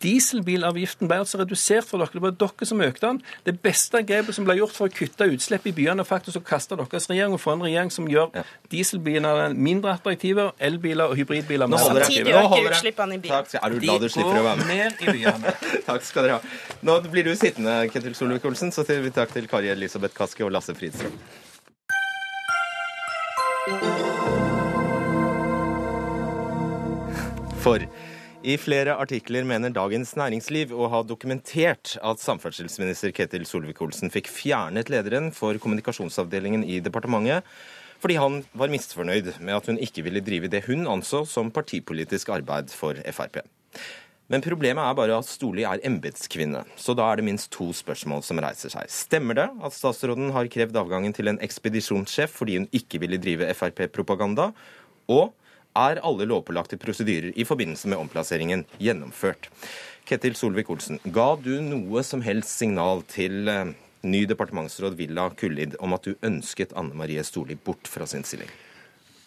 Dieselbilavgiften 0.03 1.09
ble 1.09 1.21
altså 1.23 1.39
redusert 1.41 1.87
for 1.89 2.01
dere. 2.01 2.13
Det 2.13 2.21
var 2.21 2.35
dere 2.43 2.67
som 2.69 2.81
økte 2.85 3.07
den. 3.07 3.21
Det 3.47 3.55
beste 3.63 4.01
grepet 4.05 4.37
som 4.37 4.45
ble 4.45 4.57
gjort 4.59 4.75
for 4.75 4.89
å 4.89 4.93
kutte 4.93 5.25
utslipp 5.33 5.65
i 5.69 5.73
byene, 5.79 6.03
er 6.03 6.09
faktisk 6.09 6.41
å 6.41 6.43
kaste 6.45 6.77
deres 6.77 7.09
regjering 7.09 7.33
og 7.33 7.41
få 7.41 7.55
en 7.55 7.65
regjering 7.65 7.93
som 7.93 8.09
gjør 8.11 8.29
ja. 8.37 8.43
dieselbilene 8.73 9.49
mindre 9.57 9.95
attraktive, 9.97 10.51
elbiler 10.61 11.09
og 11.09 11.17
hybridbiler 11.17 11.71
mer 11.71 11.81
attraktive. 11.81 12.35
Holder 12.37 12.69
det. 12.69 12.75
utslippene 12.75 13.17
i 13.17 13.21
byen. 13.25 13.33
Takk, 13.33 13.57
er 13.61 13.73
du 13.73 13.81
glad 13.81 14.05
du 14.05 14.09
slipper 14.13 14.41
å 14.41 14.45
være 14.51 14.67
med? 14.69 14.77
Ned 14.77 15.01
i 15.01 15.17
byene. 15.17 15.55
takk 15.89 16.05
skal 16.05 16.27
dere 16.27 16.37
ha. 16.37 16.55
Nå 16.85 16.99
blir 17.09 17.25
du 17.25 17.33
sittende, 17.33 17.79
Ketil 17.93 18.17
Solvik-Olsen, 18.17 18.73
så 18.75 18.85
sier 18.85 19.01
vi 19.01 19.13
takk 19.15 19.33
til 19.33 19.49
Kari 19.49 19.73
Elisabeth 19.73 20.13
Kaski 20.17 20.45
og 20.45 20.53
Lasse 20.53 20.77
Fridstrøm. 20.77 21.17
For 27.57 27.81
i 28.47 28.53
flere 28.55 28.93
artikler 28.95 29.43
mener 29.43 29.73
Dagens 29.75 30.13
Næringsliv 30.15 30.69
å 30.71 30.87
ha 30.93 31.01
dokumentert 31.03 31.97
at 31.99 32.21
samferdselsminister 32.23 33.11
Ketil 33.11 33.43
Solvik-Olsen 33.43 34.11
fikk 34.13 34.29
fjernet 34.31 34.87
lederen 34.93 35.33
for 35.35 35.57
kommunikasjonsavdelingen 35.59 36.63
i 36.63 36.77
departementet 36.83 37.43
fordi 37.99 38.15
han 38.21 38.37
var 38.55 38.71
misfornøyd 38.71 39.33
med 39.41 39.57
at 39.57 39.67
hun 39.67 39.79
ikke 39.83 40.05
ville 40.05 40.21
drive 40.23 40.47
det 40.53 40.61
hun 40.67 40.85
anså 40.87 41.25
som 41.27 41.49
partipolitisk 41.51 42.29
arbeid 42.37 42.71
for 42.71 42.95
Frp. 43.09 43.41
Men 44.31 44.43
problemet 44.45 44.83
er 44.85 44.95
bare 44.95 45.17
at 45.17 45.27
Storli 45.27 45.65
er 45.67 45.81
embetskvinne, 45.87 46.61
så 46.79 46.95
da 46.95 47.09
er 47.09 47.19
det 47.19 47.25
minst 47.27 47.49
to 47.51 47.67
spørsmål 47.75 48.23
som 48.27 48.39
reiser 48.43 48.71
seg. 48.71 48.87
Stemmer 48.91 49.41
det 49.41 49.47
at 49.49 49.75
statsråden 49.75 50.31
har 50.35 50.47
krevd 50.53 50.79
avgangen 50.79 51.15
til 51.15 51.33
en 51.33 51.41
ekspedisjonssjef 51.43 52.39
fordi 52.39 52.61
hun 52.61 52.69
ikke 52.75 53.01
ville 53.03 53.19
drive 53.19 53.51
Frp-propaganda? 53.59 54.53
Og 55.11 55.33
er 55.77 56.01
alle 56.05 56.27
lovpålagte 56.29 56.79
prosedyrer 56.81 57.31
i 57.35 57.45
forbindelse 57.47 57.89
med 57.91 58.01
omplasseringen 58.01 58.65
gjennomført. 58.81 59.49
Ketil 60.07 60.37
Solvik-Olsen, 60.39 61.01
ga 61.13 61.33
du 61.43 61.57
noe 61.61 62.03
som 62.07 62.23
helst 62.23 62.53
signal 62.57 63.03
til 63.11 63.49
eh, 63.51 63.73
ny 64.07 64.23
departementsråd 64.29 64.95
Villa 64.99 65.27
Kullid 65.35 65.75
om 65.83 65.97
at 65.97 66.07
du 66.07 66.15
ønsket 66.25 66.75
Anne 66.79 66.95
Marie 66.95 67.23
Storli 67.27 67.57
bort 67.59 67.89
fra 67.91 68.07
sin 68.07 68.23
stilling? 68.27 68.49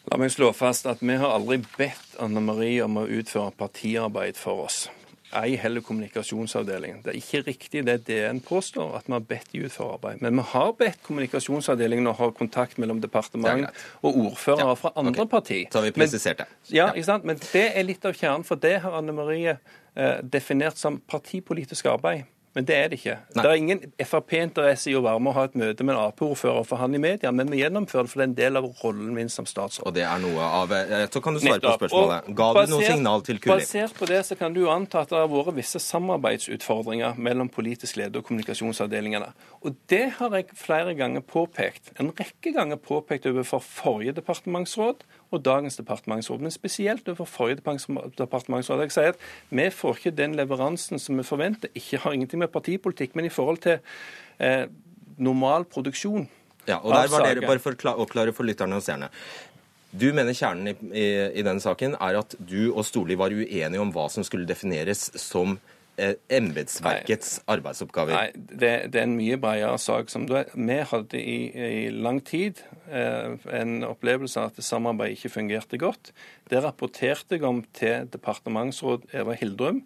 La 0.09 0.17
meg 0.19 0.33
slå 0.33 0.49
fast 0.57 0.89
at 0.89 1.03
vi 1.05 1.19
har 1.21 1.35
aldri 1.37 1.61
bedt 1.77 2.17
Anne 2.23 2.41
Marie 2.43 2.81
om 2.83 2.97
å 3.03 3.09
utføre 3.09 3.53
partiarbeid 3.61 4.41
for 4.41 4.65
oss 4.65 4.87
ei 5.37 5.57
heller 5.61 5.83
kommunikasjonsavdelingen. 5.85 7.03
Det 7.05 7.13
er 7.13 7.19
ikke 7.19 7.43
riktig 7.47 7.85
det 7.87 7.97
DN 8.09 8.41
påstår, 8.45 8.97
at 8.99 9.07
vi 9.07 9.15
har 9.15 9.27
bedt 9.29 9.53
de 9.53 9.63
utføre 9.67 9.97
arbeid. 9.99 10.23
Men 10.25 10.41
vi 10.41 10.47
har 10.53 10.73
bedt 10.79 11.03
kommunikasjonsavdelingen 11.07 12.11
å 12.11 12.17
ha 12.19 12.31
kontakt 12.37 12.81
mellom 12.83 13.03
departement 13.03 13.69
og 14.03 14.19
ordførere 14.25 14.75
fra 14.81 14.93
andre 14.97 15.27
okay. 15.27 15.31
parti. 15.37 15.61
Så 15.71 15.81
har 15.81 15.89
vi 15.89 15.95
presisert 15.97 16.43
det. 16.43 16.49
Ja, 16.75 16.91
ikke 16.95 17.09
sant? 17.13 17.29
Men 17.29 17.41
det 17.45 17.67
er 17.71 17.87
litt 17.87 18.05
av 18.09 18.17
kjernen, 18.19 18.47
for 18.49 18.61
det 18.61 18.79
har 18.85 18.99
Anne 18.99 19.15
Marie 19.15 19.57
eh, 19.95 20.19
definert 20.23 20.81
som 20.81 20.99
partipolitisk 21.11 21.91
arbeid. 21.93 22.27
Men 22.55 22.67
det 22.67 22.77
er 22.77 22.89
det 22.91 22.99
ikke. 22.99 23.17
Nei. 23.37 23.43
Det 23.45 23.51
er 23.51 23.59
ingen 23.61 23.83
Frp-interesse 24.03 24.91
i 24.91 24.95
å 24.99 25.03
være 25.05 25.21
med 25.23 25.31
og 25.31 25.37
ha 25.37 25.45
et 25.47 25.57
møte 25.61 25.85
med 25.87 25.95
en 25.95 26.01
Ap-ordfører 26.09 26.65
for 26.67 26.83
han 26.83 26.97
i 26.99 27.01
media, 27.03 27.31
men 27.31 27.51
vi 27.53 27.61
gjennomfører 27.61 28.09
det 28.09 28.11
for 28.11 28.23
det 28.23 28.25
er 28.25 28.31
en 28.31 28.37
del 28.41 28.59
av 28.59 28.67
rollen 28.81 29.13
min 29.15 29.31
som 29.31 29.47
statsråd. 29.47 29.87
Og 29.87 29.95
det 29.95 30.03
er 30.03 30.23
noe 30.23 30.49
av 30.59 30.75
eh, 30.75 31.05
Så 31.15 31.23
kan 31.23 31.39
du 31.39 31.43
svare 31.43 31.63
på 31.63 31.77
spørsmålet. 31.79 32.33
Ga 32.41 32.49
basert, 32.57 32.73
du 32.73 32.75
noe 32.75 32.89
signal 32.89 33.25
til 33.29 33.39
Kulli? 33.39 33.61
Basert 33.63 33.95
på 34.01 34.11
det 34.11 34.25
så 34.27 34.39
kan 34.41 34.57
du 34.57 34.65
anta 34.73 35.05
at 35.05 35.13
det 35.13 35.21
har 35.21 35.31
vært 35.31 35.55
visse 35.61 35.83
samarbeidsutfordringer 35.85 37.23
mellom 37.23 37.53
politisk 37.55 38.01
leder 38.01 38.19
og 38.19 38.27
kommunikasjonsavdelingene. 38.27 39.31
Og 39.63 39.79
det 39.93 40.03
har 40.19 40.35
jeg 40.35 40.51
flere 40.59 40.97
ganger 40.99 41.23
påpekt. 41.23 41.95
En 42.03 42.11
rekke 42.19 42.55
ganger 42.57 42.83
påpekt 42.83 43.31
overfor 43.31 43.63
forrige 43.63 44.19
departementsråd 44.19 45.07
og 45.31 45.45
dagens 45.45 45.79
departementsråd. 45.79 46.43
Men 46.43 46.55
spesielt 46.55 47.09
overfor 47.09 47.29
forrige 47.29 47.61
departementsråd. 48.19 48.85
Jeg 48.87 48.95
sier 48.95 49.15
at 49.15 49.27
vi 49.51 49.69
får 49.75 50.01
ikke 50.01 50.17
den 50.17 50.35
leveransen 50.39 50.99
som 50.99 51.19
vi 51.19 51.27
forventer. 51.27 51.73
Ikke 51.75 52.03
har 52.03 52.17
ingenting 52.17 52.43
med 52.43 52.53
partipolitikk, 52.55 53.17
men 53.17 53.29
i 53.29 53.33
forhold 53.35 53.63
til 53.67 53.79
eh, 54.39 54.67
normal 55.19 55.65
produksjon. 55.71 56.29
Ja, 56.67 56.81
og 56.83 56.93
der 56.93 57.09
var 57.11 57.25
dere, 57.27 57.47
Bare 57.47 57.63
for 57.63 57.75
å 57.75 57.97
oppklare 58.03 58.35
for 58.37 58.49
lytterne 58.49 58.79
og 58.79 58.85
seerne. 58.85 59.11
Du 59.91 60.13
mener 60.15 60.37
kjernen 60.37 60.71
i, 60.71 60.75
i, 60.95 61.07
i 61.41 61.43
denne 61.43 61.63
saken 61.63 61.97
er 61.99 62.21
at 62.21 62.37
du 62.39 62.71
og 62.71 62.85
Storli 62.87 63.17
var 63.19 63.35
uenige 63.35 63.81
om 63.83 63.91
hva 63.95 64.07
som 64.13 64.27
skulle 64.27 64.47
defineres 64.47 65.09
som 65.19 65.57
embetsverkets 66.33 67.41
arbeidsoppgaver? 67.51 68.17
Nei, 68.17 68.31
det, 68.35 68.73
det, 68.93 69.01
er 69.01 69.07
en 69.07 69.17
mye 69.19 69.39
bredere 69.41 69.79
sak. 69.81 70.11
som 70.13 70.27
du, 70.29 70.37
Vi 70.55 70.79
hadde 70.93 71.21
i, 71.21 71.39
i 71.51 71.91
lang 71.91 72.23
tid 72.27 72.63
eh, 72.91 73.37
en 73.57 73.81
opplevelse 73.87 74.41
av 74.41 74.53
at 74.53 74.65
samarbeidet 74.65 75.19
ikke 75.19 75.35
fungerte 75.37 75.81
godt. 75.81 76.13
Det 76.51 76.63
rapporterte 76.65 77.37
jeg 77.37 77.47
om 77.47 77.63
til 77.77 78.09
departementsråd 78.13 79.11
Eva 79.15 79.37
Hildrum. 79.39 79.85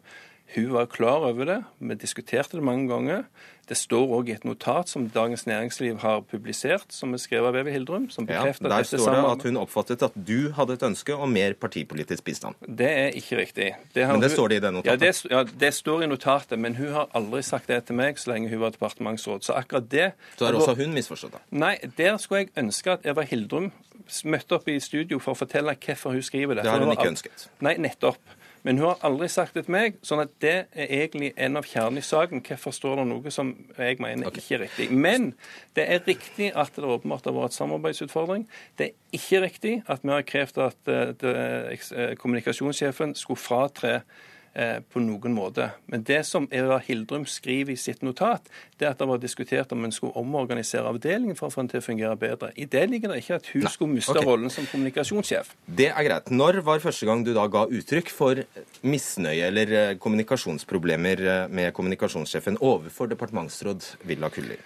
Hun 0.54 0.72
var 0.74 0.90
klar 0.92 1.24
over 1.26 1.48
det. 1.48 1.60
Vi 1.80 1.96
diskuterte 1.98 2.58
det 2.58 2.66
mange 2.66 2.88
ganger. 2.90 3.24
Det 3.68 3.76
står 3.78 4.10
òg 4.18 4.28
i 4.28 4.34
et 4.34 4.44
notat 4.44 4.90
som 4.92 5.06
Dagens 5.08 5.46
Næringsliv 5.48 5.98
har 6.02 6.20
publisert, 6.28 6.84
som 6.92 7.14
er 7.16 7.22
skrevet 7.22 7.48
av 7.48 7.56
Eve 7.56 7.72
Hildrum. 7.72 8.10
som 8.10 8.26
bekrefter 8.26 8.68
ja, 8.68 8.76
Der 8.76 8.88
står 8.88 9.14
det 9.14 9.24
at 9.30 9.46
hun 9.48 9.56
oppfattet 9.56 10.02
at 10.02 10.12
du 10.14 10.52
hadde 10.52 10.76
et 10.76 10.82
ønske 10.82 11.14
om 11.14 11.32
mer 11.32 11.54
partipolitisk 11.54 12.24
bistand. 12.24 12.54
Det 12.66 12.90
er 12.90 13.16
ikke 13.16 13.38
riktig. 13.40 13.70
Det 13.94 14.06
men 14.08 14.20
det 14.20 14.30
hun... 14.30 14.36
står 14.36 14.48
det 14.48 14.56
i 14.56 14.64
det 14.66 14.72
notatet? 14.72 15.02
Ja 15.02 15.06
det, 15.06 15.30
ja 15.30 15.58
det, 15.60 15.74
står 15.74 16.04
i 16.04 16.06
notatet, 16.06 16.58
men 16.58 16.76
hun 16.76 16.92
har 16.92 17.08
aldri 17.14 17.42
sagt 17.42 17.68
det 17.72 17.84
til 17.88 17.96
meg 17.96 18.20
så 18.20 18.34
lenge 18.34 18.52
hun 18.52 18.60
var 18.60 18.76
departementsråd. 18.76 19.44
Så 19.44 19.56
akkurat 19.56 19.90
det 19.90 20.12
Så 20.36 20.46
er 20.46 20.60
også 20.60 20.76
hun 20.78 20.92
misforstått 20.92 21.38
da? 21.38 21.42
Nei, 21.50 21.76
der 21.98 22.16
skulle 22.20 22.44
jeg 22.44 22.52
ønske 22.60 22.98
at 22.98 23.06
Eva 23.08 23.24
Hildrum 23.24 23.72
møtte 24.28 24.58
opp 24.58 24.68
i 24.68 24.78
studio 24.80 25.18
for 25.22 25.32
å 25.32 25.38
fortelle 25.38 25.76
hvorfor 25.80 26.12
hun 26.12 26.24
skriver 26.24 26.58
det. 26.58 26.66
Det 26.66 26.72
har 26.74 26.84
hun 26.84 26.92
ikke 26.92 27.12
ønsket? 27.14 27.48
Nei, 27.64 27.78
nettopp. 27.80 28.20
Men 28.64 28.78
hun 28.80 28.86
har 28.88 29.02
aldri 29.04 29.28
sagt 29.28 29.58
det 29.58 29.66
til 29.66 29.74
meg, 29.74 29.98
sånn 30.06 30.22
at 30.22 30.32
det 30.40 30.54
er 30.72 30.92
egentlig 31.02 31.34
en 31.36 31.60
av 31.60 31.66
kjernen 31.68 32.00
i 32.00 32.04
saken. 32.04 32.40
Hvorfor 32.46 32.72
står 32.72 33.02
det 33.02 33.06
noe 33.10 33.32
som 33.34 33.50
jeg 33.76 33.98
mener 34.00 34.30
okay. 34.30 34.40
ikke 34.40 34.56
er 34.56 34.62
riktig? 34.64 34.86
Men 34.90 35.30
det 35.76 35.84
er 35.84 36.04
riktig 36.06 36.48
at 36.56 36.72
det 36.76 36.88
åpenbart 36.88 37.28
har 37.28 37.36
vært 37.36 37.56
samarbeidsutfordring. 37.58 38.46
Det 38.80 38.88
er 38.88 39.18
ikke 39.20 39.42
riktig 39.44 39.74
at 39.84 40.04
vi 40.04 40.14
har 40.14 40.24
krevd 40.28 40.62
at 40.64 40.94
uh, 40.94 42.14
kommunikasjonssjefen 42.22 43.12
skulle 43.20 43.42
fratre 43.44 43.98
Eh, 44.54 44.76
på 44.86 45.00
noen 45.02 45.32
måte. 45.34 45.64
Men 45.90 46.04
det 46.06 46.20
som 46.28 46.44
Eva 46.54 46.76
Hildrum 46.78 47.24
skriver 47.26 47.74
i 47.74 47.80
sitt 47.80 48.04
notat, 48.06 48.44
det 48.78 48.86
er 48.86 48.92
at 48.92 49.00
det 49.00 49.08
var 49.10 49.18
diskutert 49.18 49.72
om 49.74 49.82
en 49.82 49.90
skulle 49.90 50.14
omorganisere 50.20 50.86
avdelingen 50.86 51.34
for 51.34 51.48
å 51.48 51.54
få 51.56 51.64
den 51.64 51.72
til 51.72 51.82
å 51.82 51.86
fungere 51.88 52.14
bedre. 52.20 52.52
I 52.54 52.68
det 52.70 52.84
ligger 52.92 53.10
det 53.10 53.24
ikke 53.24 53.40
at 53.40 53.48
hun 53.50 53.64
Nei. 53.64 53.72
skulle 53.74 53.96
miste 53.96 54.14
okay. 54.14 54.28
rollen 54.28 54.54
som 54.54 54.68
kommunikasjonssjef. 54.70 55.50
Det 55.66 55.88
er 55.90 56.06
greit. 56.06 56.30
Når 56.30 56.60
var 56.68 56.84
første 56.86 57.10
gang 57.10 57.26
du 57.26 57.32
da 57.34 57.48
ga 57.50 57.64
uttrykk 57.66 58.14
for 58.14 58.44
misnøye 58.86 59.50
eller 59.50 59.74
eh, 59.80 59.96
kommunikasjonsproblemer 60.06 61.24
eh, 61.24 61.42
med 61.50 61.74
kommunikasjonssjefen 61.74 62.62
overfor 62.62 63.10
departementsråd 63.10 63.90
Villa 64.06 64.30
Kulli? 64.30 64.60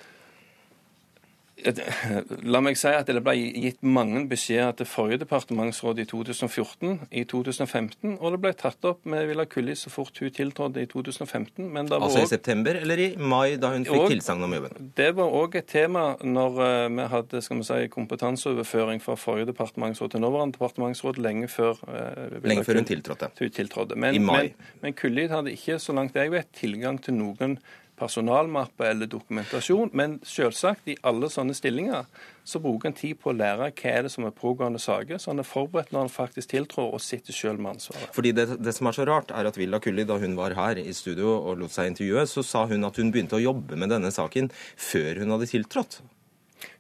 La 1.59 2.61
meg 2.63 2.77
si 2.79 2.91
at 2.93 3.09
det 3.11 3.21
ble 3.25 3.35
gitt 3.35 3.81
mange 3.83 4.21
beskjeder 4.31 4.77
til 4.79 4.87
forrige 4.87 5.23
departementsråd 5.25 5.99
i 6.03 6.05
2014, 6.09 6.93
i 7.11 7.25
2015, 7.29 8.15
og 8.15 8.35
det 8.35 8.41
ble 8.45 8.53
tatt 8.59 8.87
opp 8.87 9.09
med 9.11 9.27
Villa 9.31 9.47
Kulli 9.51 9.75
så 9.79 9.91
fort 9.91 10.19
hun 10.23 10.31
tiltrådte 10.35 10.85
i 10.85 10.89
2015. 10.91 11.67
altså 11.77 11.99
også, 11.99 12.23
i 12.23 12.31
september 12.31 12.79
eller 12.79 13.03
i 13.03 13.09
mai, 13.19 13.57
da 13.61 13.73
hun 13.75 13.87
fikk 13.89 14.15
tilsagn 14.15 14.47
om 14.47 14.55
jobben? 14.55 14.93
Det 14.99 15.09
var 15.19 15.35
òg 15.41 15.59
et 15.59 15.69
tema 15.71 16.05
når 16.23 16.61
uh, 16.63 16.85
vi 16.95 17.09
hadde 17.15 17.43
vi 17.43 17.67
si, 17.67 17.81
kompetanseoverføring 17.97 19.03
fra 19.03 19.19
forrige 19.19 19.51
departementsråd 19.51 20.15
til 20.15 20.25
nåværende 20.25 20.59
departementsråd 20.59 21.19
lenge 21.25 21.51
før 21.51 21.75
uh, 21.89 22.39
Lenge 22.47 22.65
før 22.69 22.83
hun 22.83 22.89
tiltrådte? 22.93 23.33
Hun 23.41 23.53
tiltrådte. 23.59 23.99
Men, 23.99 24.15
I 24.15 24.23
mai. 24.23 24.41
Men, 24.55 24.81
men 24.87 24.97
Kulli 24.99 25.27
hadde 25.33 25.53
ikke, 25.59 25.81
så 25.83 25.97
langt 25.97 26.17
jeg 26.17 26.33
vet, 26.33 26.51
tilgang 26.55 27.03
til 27.03 27.19
noen 27.19 27.59
personalmappe 27.99 28.87
eller 28.89 29.11
dokumentasjon. 29.11 29.93
Men 29.93 30.19
selvsagt, 30.27 30.89
i 30.89 30.97
alle 31.07 31.31
sånne 31.33 31.57
stillinger 31.57 32.07
så 32.49 32.61
bruker 32.65 32.89
en 32.89 32.97
tid 32.97 33.19
på 33.21 33.33
å 33.33 33.37
lære 33.37 33.71
hva 33.77 33.93
er 33.93 34.07
det 34.07 34.13
som 34.15 34.25
er 34.25 34.35
pågående 34.37 34.81
saker, 34.81 35.21
så 35.21 35.33
han 35.33 35.43
er 35.43 35.49
forberedt 35.49 35.93
når 35.93 36.07
han 36.07 36.13
faktisk 36.13 36.55
tiltrår 36.55 36.95
og 36.97 37.05
sitter 37.05 37.37
selv 37.37 37.61
med 37.61 37.77
ansvaret. 37.77 38.09
Fordi 38.17 38.33
det, 38.37 38.47
det, 38.63 38.75
som 38.77 38.89
er 38.89 38.97
så 38.97 39.09
rart, 39.09 39.35
er 39.35 39.51
at 39.51 39.59
Villa 39.61 39.81
Kulli, 39.85 40.07
da 40.09 40.17
hun 40.23 40.39
var 40.39 40.57
her 40.57 40.81
i 40.81 40.95
studio 40.97 41.35
og 41.39 41.59
lot 41.61 41.75
seg 41.75 41.93
intervjue, 41.93 42.25
så 42.31 42.47
sa 42.47 42.65
hun 42.71 42.89
at 42.89 43.01
hun 43.01 43.13
begynte 43.13 43.37
å 43.37 43.45
jobbe 43.45 43.77
med 43.77 43.93
denne 43.93 44.13
saken 44.15 44.49
før 44.55 45.21
hun 45.23 45.37
hadde 45.37 45.51
tiltrådt. 45.51 46.01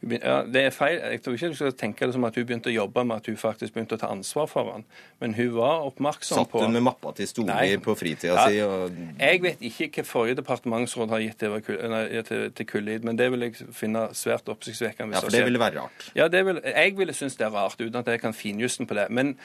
Ja, 0.02 0.42
Det 0.42 0.62
er 0.68 0.70
feil. 0.74 0.98
Jeg 0.98 1.22
tror 1.22 1.36
ikke 1.36 1.50
du 1.52 1.58
skal 1.58 1.74
tenke 1.78 2.06
det 2.06 2.16
som 2.16 2.24
at 2.28 2.38
hun 2.38 2.46
begynte 2.46 2.70
å 2.70 2.74
jobbe 2.74 3.04
med 3.08 3.22
at 3.22 3.30
hun 3.30 3.36
faktisk 3.40 3.74
begynte 3.74 3.98
å 3.98 4.00
ta 4.02 4.10
ansvar 4.14 4.48
for 4.50 4.72
han. 4.72 4.86
Men 5.22 5.34
hun 5.38 5.52
var 5.56 5.86
oppmerksom 5.88 6.40
Satt 6.40 6.50
på 6.52 6.62
Satt 6.62 6.68
hun 6.68 6.76
med 6.78 6.86
mappa 6.88 7.12
til 7.18 7.30
Storli 7.30 7.78
på 7.84 7.94
fritida 7.98 8.34
ja, 8.34 8.46
si? 8.48 8.60
Og... 8.64 8.98
Jeg 9.20 9.42
vet 9.44 9.64
ikke 9.70 9.90
hva 10.00 10.06
forrige 10.08 10.40
departementsråd 10.40 11.14
har 11.14 11.24
gitt 11.24 11.46
til, 12.30 12.44
til 12.56 12.70
Kullid, 12.72 13.06
men 13.06 13.20
det 13.20 13.30
vil 13.34 13.48
jeg 13.48 13.70
finne 13.76 14.08
svært 14.18 14.50
oppsiktsvekkende. 14.52 15.16
Ja, 15.16 15.24
for 15.24 15.34
det 15.34 15.44
ville 15.46 15.62
være 15.62 15.84
rart? 15.84 16.10
Ja, 16.18 16.28
vil, 16.28 16.62
jeg 16.64 16.98
ville 16.98 17.16
synes 17.16 17.38
det 17.38 17.48
er 17.48 17.54
rart, 17.54 17.80
uten 17.80 18.00
at 18.02 18.10
jeg 18.10 18.22
kan 18.22 18.36
finjusten 18.36 18.88
på 18.88 18.98
det. 18.98 19.08
Men 19.14 19.36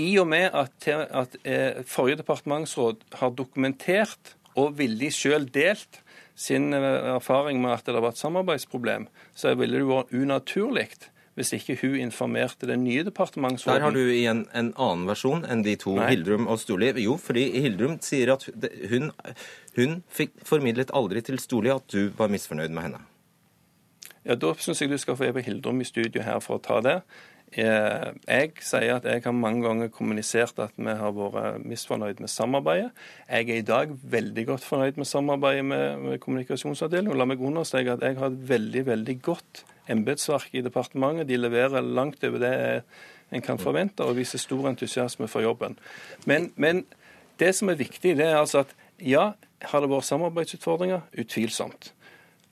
i 0.00 0.12
og 0.22 0.28
med 0.30 0.50
at, 0.54 0.88
at 0.88 1.34
eh, 1.44 1.82
forrige 1.86 2.20
departementsråd 2.22 3.02
har 3.20 3.34
dokumentert 3.34 4.36
og 4.58 4.78
villig 4.78 5.12
sjøl 5.14 5.46
delt 5.54 6.00
sin 6.40 6.72
eh, 6.76 6.90
erfaring 7.14 7.60
med 7.62 7.76
at 7.76 7.88
det 7.88 7.96
har 7.98 8.06
vært 8.06 8.20
samarbeidsproblem, 8.20 9.08
så 9.36 9.52
ville 9.58 9.80
det 9.80 9.88
vært 9.90 10.14
unaturlig 10.16 10.88
hvis 11.38 11.52
ikke 11.56 11.76
hun 11.80 11.94
informerte 12.02 12.66
den 12.68 12.82
nye 12.84 13.04
departementsråden. 13.06 13.78
Der 13.78 13.84
har 13.86 13.94
du 13.94 14.00
igjen 14.12 14.42
en 14.56 14.72
annen 14.74 15.06
versjon 15.08 15.46
enn 15.48 15.62
de 15.64 15.76
to, 15.80 15.94
Nei. 15.96 16.10
Hildrum 16.10 16.48
og 16.50 16.58
Storli. 16.60 16.90
Jo, 17.00 17.14
fordi 17.22 17.46
Hildrum 17.62 17.96
sier 18.04 18.34
at 18.34 18.44
hun, 18.90 19.12
hun 19.78 20.00
fikk 20.12 20.34
formidlet 20.44 20.92
aldri 20.96 21.22
til 21.24 21.40
Storli 21.40 21.72
at 21.72 21.86
du 21.94 22.10
var 22.18 22.32
misfornøyd 22.34 22.74
med 22.74 22.88
henne. 22.88 23.02
Ja, 24.26 24.36
Da 24.36 24.52
syns 24.60 24.82
jeg 24.82 24.90
du 24.90 24.98
skal 25.00 25.16
få 25.16 25.30
Eva 25.30 25.40
Hildrum 25.40 25.80
i 25.80 25.88
studio 25.88 26.22
her 26.26 26.42
for 26.44 26.58
å 26.58 26.64
ta 26.64 26.82
det. 26.84 26.98
Eh, 27.50 28.10
jeg 28.28 28.52
sier 28.62 28.92
at 28.94 29.06
jeg 29.10 29.24
har 29.24 29.34
mange 29.34 29.64
ganger 29.64 29.88
kommunisert 29.90 30.60
at 30.62 30.76
vi 30.78 30.92
har 30.94 31.14
vært 31.16 31.64
misfornøyd 31.66 32.22
med 32.22 32.30
samarbeidet. 32.30 32.90
Jeg 33.26 33.48
er 33.48 33.58
i 33.58 33.66
dag 33.66 33.90
veldig 33.90 34.44
godt 34.52 34.66
fornøyd 34.66 35.00
med 35.00 35.08
samarbeidet 35.10 35.64
med, 35.66 35.96
med 36.04 36.20
kommunikasjonsavdelingen. 36.22 37.18
La 37.18 37.26
meg 37.26 37.42
understreke 37.42 37.96
at 37.96 38.06
jeg 38.06 38.20
har 38.20 38.30
et 38.30 38.48
veldig, 38.52 38.84
veldig 38.86 39.16
godt 39.26 39.64
embetsverk 39.90 40.54
i 40.54 40.62
departementet. 40.62 41.26
De 41.26 41.40
leverer 41.40 41.82
langt 41.82 42.22
over 42.24 42.38
det 42.38 42.54
en 43.30 43.42
kan 43.42 43.58
forvente, 43.58 44.02
og 44.02 44.16
viser 44.18 44.42
stor 44.42 44.68
entusiasme 44.70 45.28
for 45.30 45.42
jobben. 45.42 45.78
Men, 46.26 46.52
men 46.56 46.84
det 47.38 47.54
som 47.54 47.70
er 47.70 47.78
viktig, 47.78 48.16
det 48.18 48.26
er 48.26 48.40
altså 48.40 48.64
at 48.64 48.74
ja, 48.98 49.32
har 49.70 49.82
det 49.82 49.90
vært 49.90 50.08
samarbeidsutfordringer? 50.08 51.06
Utvilsomt. 51.18 51.92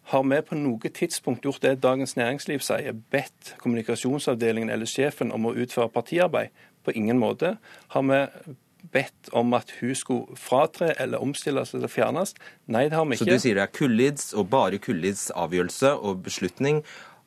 Har 0.09 0.23
vi 0.25 0.39
på 0.41 0.57
noe 0.57 0.89
tidspunkt 0.89 1.45
gjort 1.45 1.61
det 1.61 1.83
Dagens 1.85 2.15
Næringsliv 2.17 2.63
sier, 2.65 2.97
bedt 3.13 3.53
kommunikasjonsavdelingen 3.61 4.71
eller 4.73 4.89
sjefen 4.89 5.35
om 5.37 5.51
å 5.51 5.53
utføre 5.53 5.93
partiarbeid? 5.93 6.55
På 6.87 6.95
ingen 6.97 7.19
måte. 7.21 7.59
Har 7.93 8.07
vi 8.09 8.23
bedt 8.95 9.29
om 9.37 9.53
at 9.59 9.75
hun 9.83 9.93
skulle 9.99 10.39
fratre 10.41 10.95
eller 11.03 11.21
omstilles 11.21 11.75
eller 11.77 11.93
fjernes? 11.93 12.33
Nei, 12.73 12.87
det 12.89 12.97
har 12.97 13.05
vi 13.05 13.19
ikke. 13.19 13.27
Så 13.27 13.37
du 13.37 13.45
sier 13.45 13.61
det 13.61 13.67
er 13.67 13.75
Kullids 13.75 14.31
og 14.33 14.49
bare 14.49 14.81
Kullids 14.81 15.29
avgjørelse 15.37 15.93
og 15.99 16.23
beslutning 16.25 16.81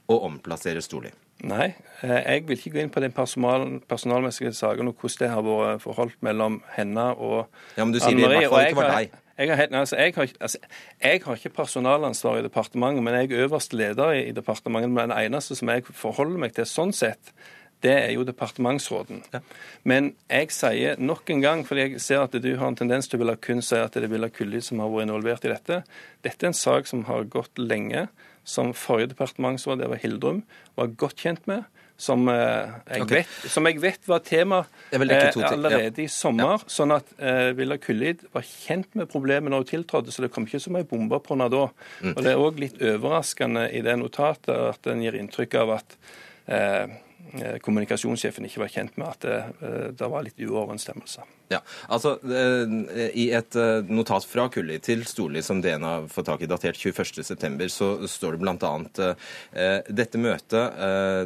å 0.09 0.17
omplassere 0.31 0.81
Storli? 0.81 1.13
Nei, 1.45 1.71
eh, 2.01 2.17
jeg 2.17 2.47
vil 2.47 2.57
ikke 2.57 2.75
gå 2.75 2.81
inn 2.83 2.93
på 2.93 3.01
den 3.01 3.13
personal, 3.13 3.79
personalmessige 3.89 4.53
saken 4.57 4.89
og 4.91 4.97
hvordan 5.01 5.21
det 5.21 5.29
har 5.35 5.45
vært 5.45 5.81
forholdt 5.85 6.19
mellom 6.25 6.63
henne 6.75 7.11
og 7.17 7.45
Ja, 7.77 7.85
Men 7.85 7.93
du 7.93 7.99
sier 7.99 8.17
det 8.17 8.25
i 8.25 8.29
hvert 8.29 8.49
fall 8.49 8.67
ikke 8.69 8.81
var 8.81 8.95
deg? 8.97 9.21
Jeg 9.41 9.57
har, 9.57 9.71
altså, 9.73 9.95
jeg, 9.97 10.13
har, 10.15 10.27
altså, 10.39 10.59
jeg 11.01 11.21
har, 11.25 11.39
ikke 11.39 11.55
personalansvar 11.55 12.37
i 12.37 12.43
departementet, 12.45 13.03
men 13.03 13.15
jeg 13.17 13.31
er 13.31 13.47
øverste 13.47 13.77
leder 13.79 14.11
i, 14.13 14.27
i 14.29 14.35
departementet. 14.37 14.91
Men 14.91 15.09
den 15.09 15.17
eneste 15.17 15.57
som 15.57 15.71
jeg 15.73 15.87
forholder 15.89 16.43
meg 16.43 16.53
til 16.53 16.67
sånn 16.69 16.93
sett, 16.93 17.33
det 17.81 17.93
er 17.95 18.11
jo 18.13 18.25
departementsråden. 18.27 19.23
Ja. 19.33 19.41
Men 19.89 20.11
jeg 20.29 20.51
sier 20.53 20.99
nok 21.01 21.29
en 21.33 21.41
gang, 21.41 21.63
fordi 21.65 21.87
jeg 21.87 22.03
ser 22.05 22.21
at 22.21 22.35
du 22.37 22.51
har 22.53 22.67
en 22.67 22.77
tendens 22.77 23.09
til 23.09 23.17
å 23.17 23.23
ville 23.23 23.37
kun 23.41 23.63
si 23.65 23.79
at 23.79 23.97
det 23.97 24.05
er 24.05 24.13
Villa 24.13 24.29
Kulli 24.29 24.61
som 24.61 24.83
har 24.83 24.91
vært 24.93 25.09
involvert 25.09 25.47
i 25.47 25.53
dette. 25.55 25.81
Dette 26.21 26.45
er 26.45 26.51
en 26.51 26.57
sak 26.61 26.89
som 26.89 27.07
har 27.09 27.25
gått 27.33 27.57
lenge, 27.57 28.05
som 28.45 28.75
forrige 28.77 29.15
departementsråd, 29.15 29.81
det 29.81 29.89
var 29.89 30.01
Hildrum, 30.01 30.43
var 30.77 30.93
godt 31.01 31.25
kjent 31.25 31.49
med 31.49 31.65
som, 32.01 32.23
eh, 32.29 32.71
jeg, 32.95 33.03
okay. 33.05 33.21
vet, 33.21 33.51
som 33.53 33.67
jeg 33.69 33.77
vet 33.81 34.07
var 34.09 34.23
tema 34.25 34.63
eh, 34.89 35.03
allerede 35.51 36.01
i 36.01 36.07
sommer. 36.09 36.55
Ja. 36.57 36.71
Sånn 36.73 36.95
at 36.95 37.11
eh, 37.21 37.51
Villa 37.57 37.77
Kullid 37.81 38.23
var 38.33 38.45
kjent 38.47 38.97
med 38.97 39.09
problemet 39.11 39.53
når 39.53 39.63
hun 39.63 39.69
tiltrådte, 39.69 40.13
så 40.13 40.25
det 40.25 40.31
kom 40.33 40.47
ikke 40.49 40.63
som 40.63 40.79
ei 40.79 40.87
bombe 40.87 41.19
på 41.21 41.35
henne 41.35 41.49
da. 41.53 41.67
Mm. 42.01 42.15
Og 42.15 42.23
Det 42.25 42.33
er 42.33 42.41
òg 42.41 42.63
litt 42.63 42.81
overraskende 42.81 43.67
i 43.69 43.83
det 43.85 43.97
notatet 44.01 44.49
at 44.71 44.89
en 44.89 45.03
gir 45.05 45.19
inntrykk 45.19 45.59
av 45.61 45.75
at 45.77 45.97
eh, 46.47 46.97
eh 47.31 47.59
kommunikasjonssjefen 47.63 48.49
ikke 48.49 48.65
var 48.65 48.73
kjent 48.73 48.97
med 48.97 49.07
at 49.07 49.27
det, 49.27 49.93
det 50.01 50.09
var 50.09 50.25
litt 50.25 50.41
uoverensstemmelse. 50.41 51.27
Ja, 51.51 51.59
altså 51.91 52.13
eh, 52.23 53.09
I 53.19 53.25
et 53.35 53.55
eh, 53.59 53.89
notat 53.91 54.23
fra 54.27 54.45
Kulli 54.51 54.77
til 54.83 55.03
Storli 55.07 55.41
som 55.43 55.59
DNA 55.63 56.07
får 56.11 56.25
tak 56.29 56.45
i, 56.45 56.47
datert 56.49 56.79
21.9, 56.79 57.67
så 57.71 57.89
står 58.07 58.37
det 58.37 58.41
bl.a.: 58.43 58.71
eh, 59.51 59.89
Dette 59.91 60.21
møtet, 60.21 60.79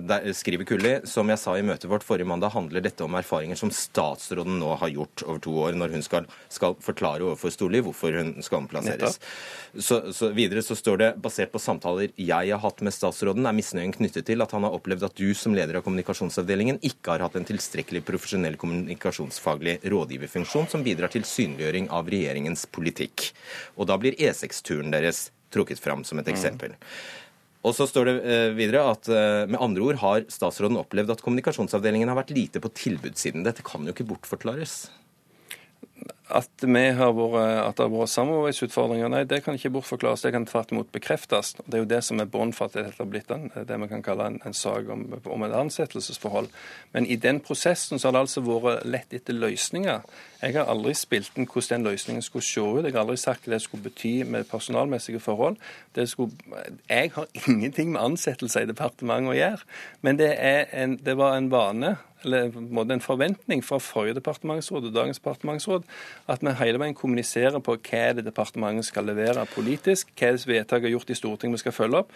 der 0.10 0.26
skriver 0.38 0.66
Kulli, 0.68 0.96
som 1.10 1.30
jeg 1.30 1.42
sa 1.42 1.54
i 1.58 1.66
møtet 1.66 1.90
vårt 1.92 2.06
forrige 2.06 2.28
mandag, 2.30 2.56
handler 2.56 2.82
dette 2.82 3.06
om 3.06 3.18
erfaringer 3.18 3.60
som 3.60 3.72
statsråden 3.74 4.58
nå 4.62 4.74
har 4.82 4.94
gjort 4.94 5.26
over 5.28 5.44
to 5.46 5.54
år, 5.68 5.78
når 5.78 5.94
hun 5.94 6.06
skal, 6.06 6.30
skal 6.50 6.78
forklare 6.82 7.28
overfor 7.28 7.54
Storli 7.54 7.84
hvorfor 7.86 8.18
hun 8.18 8.34
skal 8.46 8.64
omplasseres. 8.64 9.20
Så, 9.78 10.00
så 10.16 10.32
videre 10.34 10.64
så 10.66 10.78
står 10.78 11.02
det 11.02 11.12
basert 11.22 11.52
på 11.52 11.62
samtaler 11.62 12.14
jeg 12.16 12.54
har 12.54 12.62
hatt 12.64 12.82
med 12.86 12.96
statsråden, 12.96 13.46
er 13.46 13.58
misnøyen 13.58 13.94
knyttet 13.94 14.26
til 14.30 14.42
at 14.42 14.54
han 14.56 14.66
har 14.66 14.74
opplevd 14.78 15.06
at 15.10 15.18
du 15.20 15.28
som 15.38 15.54
leder 15.58 15.78
av 15.78 15.86
kommunikasjonsavdelingen 15.86 16.80
ikke 16.88 17.14
har 17.14 17.26
hatt 17.28 17.36
en 17.38 17.48
tilstrekkelig 17.48 18.06
profesjonell 18.08 18.56
kommunikasjonsfaglig 18.62 19.82
rådgiver 19.92 20.15
pådriverfunksjon 20.16 20.68
som 20.72 20.84
bidrar 20.84 21.12
til 21.12 21.26
synliggjøring 21.26 21.90
av 21.92 22.08
regjeringens 22.10 22.66
politikk. 22.72 23.34
Og 23.78 23.88
da 23.88 23.98
blir 23.98 24.16
E6-turen 24.16 24.92
deres 24.92 25.32
trukket 25.52 25.80
fram 25.80 26.04
som 26.04 26.20
et 26.20 26.28
mm. 26.28 26.34
eksempel. 26.34 26.76
Og 27.66 27.74
så 27.76 27.88
står 27.88 28.06
det 28.06 28.16
eh, 28.30 28.52
videre 28.56 28.86
at 28.92 29.08
eh, 29.10 29.46
med 29.50 29.60
andre 29.60 29.82
ord 29.82 30.00
har 30.02 30.26
statsråden 30.30 30.78
opplevd 30.78 31.12
at 31.12 31.24
kommunikasjonsavdelingen 31.26 32.10
har 32.10 32.20
vært 32.20 32.36
lite 32.36 32.62
på 32.62 32.70
tilbudssiden. 32.70 33.44
Dette 33.44 33.66
kan 33.66 33.86
jo 33.86 33.94
ikke 33.94 34.08
bortforklares? 34.08 34.86
At, 36.26 36.50
har 36.66 37.12
vært, 37.14 37.36
at 37.62 37.78
det 37.78 37.86
har 37.86 37.92
vært 37.94 38.10
samarbeidsutfordringer, 38.10 39.12
nei, 39.14 39.24
det 39.30 39.44
kan 39.46 39.54
ikke 39.54 39.70
bortforklares. 39.76 40.24
Det 40.26 40.32
kan 40.34 40.48
tvert 40.50 40.72
imot 40.74 40.90
bekreftes. 40.96 41.54
Det 41.60 41.78
er 41.78 41.84
jo 41.84 41.90
det 41.92 42.00
som 42.08 42.22
er 42.22 42.30
bånd 42.32 42.56
for 42.58 42.66
at 42.66 42.78
dette 42.80 42.98
har 42.98 43.10
blitt 43.10 43.30
en, 43.30 43.52
det 43.54 43.78
vi 43.84 43.90
kan 43.92 44.02
kalle 44.06 44.32
en, 44.32 44.40
en 44.42 44.58
sak 44.58 44.90
om, 44.90 45.04
om 45.22 45.46
et 45.46 45.54
ansettelsesforhold. 45.54 46.50
Men 46.98 47.06
i 47.06 47.20
den 47.22 47.44
prosessen 47.46 48.02
så 48.02 48.10
har 48.10 48.16
det 48.16 48.24
altså 48.26 48.42
vært 48.48 48.88
lett 48.90 49.14
etter 49.14 49.38
løsninger. 49.38 50.02
Jeg 50.42 50.58
har 50.58 50.72
aldri 50.74 50.96
spilt 50.98 51.38
inn 51.38 51.46
hvordan 51.46 51.84
den 51.84 51.92
løsningen 51.92 52.26
skulle 52.26 52.46
se 52.46 52.62
ut. 52.62 52.82
Jeg 52.84 52.94
har 52.96 53.04
aldri 53.06 53.20
sagt 53.22 53.46
hva 53.46 53.54
det 53.54 53.62
skulle 53.62 53.86
bety 53.86 54.16
med 54.26 54.50
personalmessige 54.50 55.22
forhold. 55.22 55.62
Skulle, 56.10 56.34
jeg 56.90 57.14
har 57.14 57.30
ingenting 57.46 57.94
med 57.94 58.02
ansettelser 58.02 58.66
i 58.66 58.74
departementet 58.74 59.36
å 59.36 59.38
gjøre. 59.38 59.72
Men 60.02 60.20
det, 60.20 60.34
en, 60.42 60.98
det 61.06 61.18
var 61.22 61.38
en 61.38 61.54
vane 61.54 61.96
eller 62.26 62.92
en 62.92 63.02
forventning 63.02 63.62
fra 63.66 63.78
forrige 63.78 64.18
departementsråd 64.18 64.88
og 64.90 64.96
dagens 64.96 65.20
departementsråd 65.20 65.84
at 66.32 66.42
vi 66.42 66.54
hele 66.60 66.82
veien 66.82 66.98
kommuniserer 66.98 67.62
på 67.64 67.78
hva 67.78 68.06
det 68.18 68.26
departementet 68.26 68.88
skal 68.90 69.06
levere 69.06 69.46
politisk, 69.54 70.14
hva 70.18 70.32
er 70.32 70.40
det 70.40 70.50
vedtak 70.50 70.86
er 70.86 70.96
gjort 70.96 71.14
i 71.14 71.18
Stortinget 71.18 71.60
vi 71.60 71.66
skal 71.66 71.76
følge 71.76 72.02
opp, 72.04 72.16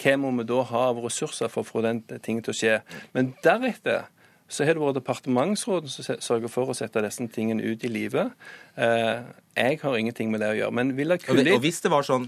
hva 0.00 0.16
må 0.20 0.32
vi 0.38 0.48
da 0.48 0.62
ha 0.70 0.86
av 0.92 1.02
ressurser 1.04 1.52
for 1.52 1.64
å 1.64 1.70
få 1.70 1.84
den 1.84 2.00
ting 2.24 2.40
til 2.40 2.54
å 2.54 2.56
skje. 2.56 2.80
Men 3.16 3.34
deretter 3.44 4.08
så 4.50 4.66
har 4.66 4.74
det 4.74 4.82
vært 4.82 4.98
departementsråden 4.98 5.92
som 5.92 6.18
sørger 6.18 6.50
for 6.50 6.72
å 6.72 6.74
sette 6.74 7.02
disse 7.04 7.26
tingene 7.30 7.62
ut 7.62 7.84
i 7.86 7.90
livet. 7.90 8.32
Eh, 8.74 9.22
jeg 9.54 9.78
har 9.82 9.98
ingenting 9.98 10.32
med 10.32 10.42
det 10.42 10.48
å 10.50 10.56
gjøre. 10.58 10.74
Men 10.74 10.90
Villa 10.98 11.20
Kulli 11.22 11.54
Og 11.54 11.62
hvis 11.62 11.78
det 11.84 11.92
var 11.92 12.06
sånn, 12.06 12.26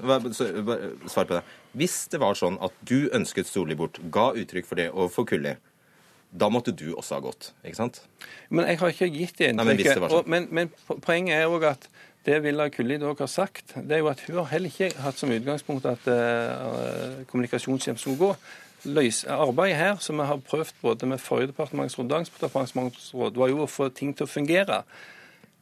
svar 1.11 1.27
på 1.27 1.35
det. 1.35 1.43
Hvis 1.79 1.97
det 2.13 2.21
var 2.23 2.39
sånn 2.39 2.61
at 2.63 2.77
du 2.87 3.11
ønsket 3.11 3.51
Solli 3.51 3.75
bort, 3.79 3.99
ga 4.15 4.31
uttrykk 4.39 4.69
for 4.69 4.79
det 4.79 4.91
overfor 4.93 5.27
Kulli, 5.33 5.57
da 6.33 6.49
måtte 6.49 6.73
du 6.73 6.95
også 6.95 7.19
ha 7.19 7.25
gått, 7.25 7.51
ikke 7.63 7.77
sant? 7.77 8.01
Men 8.49 8.67
jeg 8.71 8.81
har 8.81 8.95
ikke 8.95 9.11
gitt 9.13 9.37
det 9.39 9.51
inntrykket. 9.53 10.01
Men, 10.01 10.11
sånn. 10.15 10.33
men, 10.33 10.49
men 10.51 11.01
poenget 11.05 11.37
er 11.37 11.53
òg 11.53 11.69
at 11.75 11.89
det 12.25 12.39
Villa 12.45 12.69
Kulli 12.71 12.97
dog 13.03 13.19
har 13.21 13.29
sagt, 13.29 13.75
det 13.75 13.99
er 13.99 14.05
jo 14.05 14.09
at 14.13 14.21
hun 14.29 14.39
har 14.39 14.51
heller 14.53 14.71
ikke 14.71 14.93
hatt 15.03 15.19
som 15.19 15.33
utgangspunkt 15.35 15.89
at 15.91 16.05
uh, 16.07 17.23
kommunikasjonshjem 17.31 17.99
skulle 17.99 18.21
gå 18.21 18.31
løs, 18.85 19.25
arbeidet 19.31 19.79
her, 19.79 19.97
som 20.03 20.19
vi 20.19 20.27
har 20.27 20.41
prøvd 20.47 20.75
både 20.83 21.07
med 21.07 21.23
forrige 21.23 21.53
departementsråd 21.53 22.05
og 22.05 22.11
dagens 22.11 22.31
departementsråd, 22.35 23.39
var 23.39 23.51
jo 23.53 23.63
å 23.65 23.71
få 23.71 23.89
ting 23.95 24.15
til 24.17 24.27
å 24.27 24.31
fungere. 24.31 24.83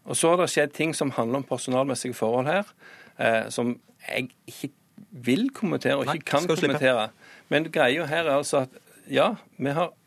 Og 0.09 0.17
så 0.17 0.33
har 0.33 0.41
det 0.41 0.51
skjedd 0.53 0.75
ting 0.77 0.95
som 0.97 1.13
handler 1.17 1.43
om 1.43 1.49
personalmessige 1.49 2.17
forhold 2.17 2.49
her, 2.49 2.71
eh, 3.19 3.49
som 3.53 3.75
jeg 4.09 4.31
ikke 4.49 4.73
vil 5.11 5.49
kommentere 5.55 5.99
og 5.99 6.07
ikke 6.07 6.17
Nei, 6.17 6.29
kan 6.33 6.49
kommentere. 6.49 7.11
Men 7.53 7.69
greia 7.73 8.07
her 8.09 8.25
er 8.25 8.37
altså 8.39 8.65
at 8.65 8.81
ja, 9.11 9.35
vi 9.59 9.75
har 9.77 9.91
eh, 9.91 10.00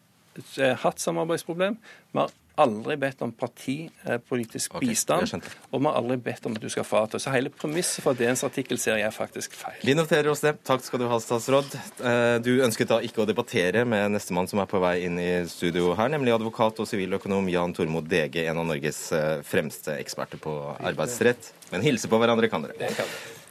hatt 0.83 1.03
samarbeidsproblem. 1.03 1.77
Vi 2.13 2.19
har 2.19 2.31
aldri 2.55 2.97
bedt 3.01 3.21
om 3.25 3.31
partipolitisk 3.33 4.75
okay, 4.77 4.91
bistand, 4.91 5.45
og 5.71 5.81
vi 5.81 5.87
har 5.87 5.97
aldri 5.97 6.17
bedt 6.21 6.45
om 6.45 6.57
at 6.57 6.61
du 6.61 6.69
skal 6.71 6.85
frata. 6.85 7.19
Så 7.21 7.33
hele 7.33 7.49
premisset 7.53 8.05
for 8.05 8.17
DNs 8.17 8.45
artikkelserie 8.45 9.05
er 9.07 9.13
faktisk 9.15 9.55
feil. 9.57 9.79
Vi 9.85 9.95
noterer 9.97 10.29
oss 10.31 10.43
det. 10.45 10.55
Takk 10.67 10.85
skal 10.85 11.01
du 11.01 11.07
ha, 11.09 11.19
statsråd. 11.23 11.77
Eh, 12.05 12.37
du 12.45 12.51
ønsket 12.65 12.91
da 12.93 12.99
ikke 13.05 13.23
å 13.23 13.29
debattere 13.29 13.85
med 13.89 14.13
nestemann 14.13 14.49
som 14.49 14.61
er 14.61 14.69
på 14.69 14.81
vei 14.83 14.95
inn 15.07 15.19
i 15.21 15.31
studio 15.49 15.93
her, 15.97 16.13
nemlig 16.13 16.35
advokat 16.35 16.83
og 16.83 16.89
siviløkonom 16.89 17.49
Jan 17.53 17.73
Tormod 17.75 18.09
DG, 18.11 18.43
en 18.45 18.61
av 18.61 18.69
Norges 18.69 19.05
eh, 19.17 19.39
fremste 19.47 19.97
eksperter 19.97 20.41
på 20.41 20.57
arbeidsrett. 20.77 21.53
Men 21.73 21.85
hilse 21.85 22.11
på 22.11 22.21
hverandre 22.21 22.51
kan 22.53 22.67
dere. 22.67 22.77
Det 22.77 22.93
kan 22.93 23.09
dere. 23.09 23.42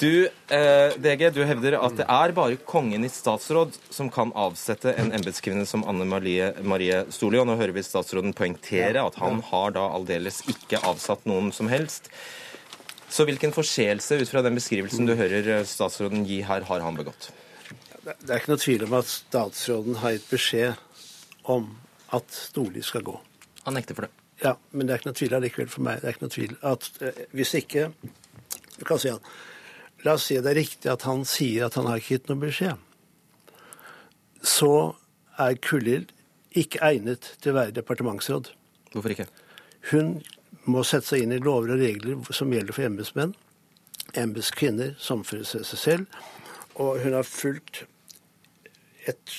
Du, 0.00 0.28
eh, 0.48 0.92
DG, 0.96 1.26
du 1.30 1.42
hevder 1.44 1.74
at 1.76 1.98
det 1.98 2.06
er 2.08 2.32
bare 2.32 2.56
kongen 2.64 3.02
i 3.04 3.08
statsråd 3.12 3.74
som 3.92 4.08
kan 4.08 4.30
avsette 4.32 4.94
en 4.96 5.10
embetskvinne 5.12 5.66
som 5.68 5.82
Anne 5.84 6.06
Marie, 6.08 6.46
Marie 6.64 7.02
Storli. 7.12 7.36
Og 7.36 7.44
nå 7.44 7.58
hører 7.60 7.74
vi 7.76 7.82
statsråden 7.84 8.32
poengtere 8.32 9.02
at 9.02 9.18
han 9.20 9.42
har 9.50 9.74
da 9.76 9.82
aldeles 9.92 10.38
ikke 10.48 10.80
avsatt 10.88 11.26
noen 11.28 11.50
som 11.52 11.68
helst. 11.68 12.08
Så 13.12 13.26
hvilken 13.28 13.52
forseelse 13.52 14.16
ut 14.22 14.32
fra 14.32 14.40
den 14.46 14.56
beskrivelsen 14.56 15.04
du 15.04 15.12
hører 15.18 15.50
eh, 15.58 15.66
statsråden 15.68 16.24
gi 16.24 16.40
her, 16.48 16.64
har 16.70 16.86
han 16.86 16.96
begått? 16.96 17.28
Det 18.06 18.24
er 18.24 18.40
ikke 18.40 18.54
noe 18.54 18.64
tvil 18.64 18.86
om 18.88 18.96
at 19.02 19.12
statsråden 19.12 20.00
har 20.00 20.16
gitt 20.16 20.32
beskjed 20.32 21.44
om 21.52 21.68
at 22.16 22.32
Storli 22.32 22.80
skal 22.86 23.04
gå. 23.04 23.18
Han 23.68 23.76
nekter 23.76 24.00
for 24.00 24.08
det. 24.08 24.14
Ja, 24.40 24.56
men 24.72 24.88
det 24.88 24.96
er 24.96 25.04
ikke 25.04 25.12
noe 25.12 25.20
tvil 25.20 25.36
allikevel 25.36 25.70
for 25.76 25.84
meg. 25.84 26.00
Det 26.00 26.08
er 26.08 26.16
ikke 26.16 26.24
noe 26.30 26.36
tvil 26.38 26.58
at 26.72 26.90
eh, 27.04 27.22
hvis 27.36 27.54
ikke 27.60 27.90
du 28.80 28.88
kan 28.88 28.96
si 28.96 29.12
at 29.12 29.32
La 30.04 30.14
oss 30.16 30.30
si 30.30 30.38
det 30.40 30.54
er 30.54 30.60
riktig 30.62 30.88
at 30.92 31.04
han 31.08 31.26
sier 31.28 31.66
at 31.66 31.76
han 31.76 31.88
har 31.90 32.00
ikke 32.00 32.16
gitt 32.16 32.30
noen 32.30 32.40
beskjed. 32.46 32.86
Så 34.40 34.72
er 35.40 35.58
Kullild 35.60 36.14
ikke 36.56 36.80
egnet 36.82 37.34
til 37.42 37.52
å 37.52 37.58
være 37.60 37.76
departementsråd. 37.76 38.50
Hvorfor 38.94 39.12
ikke? 39.12 39.28
Hun 39.90 40.18
må 40.70 40.82
sette 40.84 41.12
seg 41.12 41.24
inn 41.24 41.36
i 41.36 41.40
lover 41.42 41.74
og 41.74 41.84
regler 41.84 42.32
som 42.36 42.52
gjelder 42.52 42.76
for 42.76 42.88
embetsmenn, 42.88 43.36
embetskvinner 44.18 44.96
som 45.00 45.22
for 45.26 45.44
seg 45.46 45.64
selv, 45.68 46.20
og 46.80 47.00
hun 47.04 47.16
har 47.16 47.28
fulgt 47.28 47.84
et, 49.08 49.36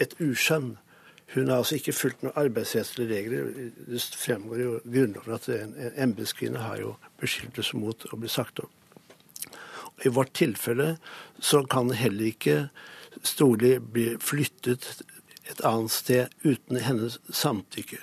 et 0.00 0.16
uskjønn. 0.22 0.76
Hun 1.34 1.50
har 1.50 1.60
altså 1.60 1.76
ikke 1.76 1.94
fulgt 1.96 2.22
noen 2.22 2.38
arbeidsrettslige 2.38 3.10
regler. 3.10 3.50
Det 3.90 4.00
fremgår 4.16 4.62
jo 4.62 4.78
Grunnloven 4.86 5.36
at 5.36 5.48
en 5.52 5.74
embetskvinne 6.06 6.62
har 6.62 6.80
jo 6.80 6.94
beskyttelse 7.20 7.78
mot 7.78 8.06
å 8.12 8.18
bli 8.20 8.30
sagt 8.30 8.62
opp. 8.62 8.72
I 10.04 10.12
vårt 10.12 10.32
tilfelle 10.36 10.96
så 11.38 11.64
kan 11.64 11.90
heller 11.90 12.32
ikke 12.32 12.56
Storli 13.24 13.78
bli 13.80 14.10
flyttet 14.20 14.84
et 15.50 15.62
annet 15.64 15.92
sted 15.94 16.32
uten 16.44 16.80
hennes 16.82 17.16
samtykke. 17.32 18.00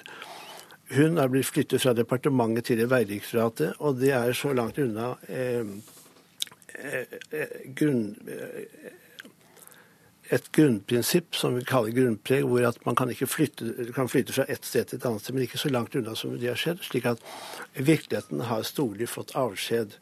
Hun 0.94 1.18
er 1.18 1.30
blitt 1.32 1.50
flyttet 1.50 1.84
fra 1.84 1.94
departementet 1.98 2.70
til 2.70 2.84
Vegdirektoratet, 2.89 3.78
og 3.80 4.00
det 4.02 4.12
er 4.16 4.34
så 4.38 4.54
langt 4.54 4.80
unna 4.82 5.14
eh, 5.28 5.70
eh, 6.78 7.16
eh 7.32 7.56
grunn, 7.78 8.16
eh, 8.28 8.91
et 10.34 10.52
grunnprinsipp 10.56 11.36
som 11.36 11.58
vi 11.58 11.66
kaller 11.68 11.94
grunnpreg, 11.94 12.46
hvor 12.48 12.66
at 12.68 12.80
man 12.86 12.96
kan 12.98 13.12
ikke 13.12 13.30
flytte, 13.30 13.91
kan 13.96 14.10
flytte 14.10 14.34
fra 14.34 14.46
ett 14.50 14.66
sted 14.66 14.88
til 14.89 15.00
et 15.00 15.06
annet 15.06 15.22
sted, 15.22 15.36
men 15.36 15.46
ikke 15.46 15.62
så 15.62 15.70
langt 15.70 15.96
unna 16.00 16.16
som 16.16 16.34
det 16.39 16.50
har 16.50 16.60
skjedd. 16.60 16.82
Slik 16.86 17.06
at 17.10 17.22
i 17.78 17.86
virkeligheten 17.86 18.46
har 18.50 18.64
Storli 18.68 19.10
fått 19.10 19.36
avskjed. 19.38 19.98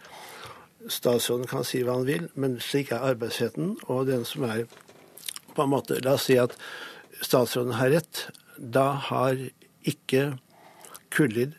Statsråden 0.90 1.50
kan 1.50 1.66
si 1.68 1.84
hva 1.86 2.00
han 2.00 2.08
vil, 2.08 2.30
men 2.34 2.58
slik 2.64 2.94
er 2.96 3.04
arbeidsretten. 3.12 3.76
Og 3.92 4.08
den 4.10 4.26
som 4.28 4.48
er 4.50 4.66
på 5.56 5.66
en 5.66 5.74
måte 5.74 6.00
La 6.06 6.16
oss 6.18 6.30
si 6.30 6.38
at 6.42 6.56
statsråden 7.22 7.76
har 7.78 7.92
rett. 7.94 8.28
Da 8.58 8.92
har 9.10 9.38
ikke 9.88 10.38
Kullid 11.12 11.58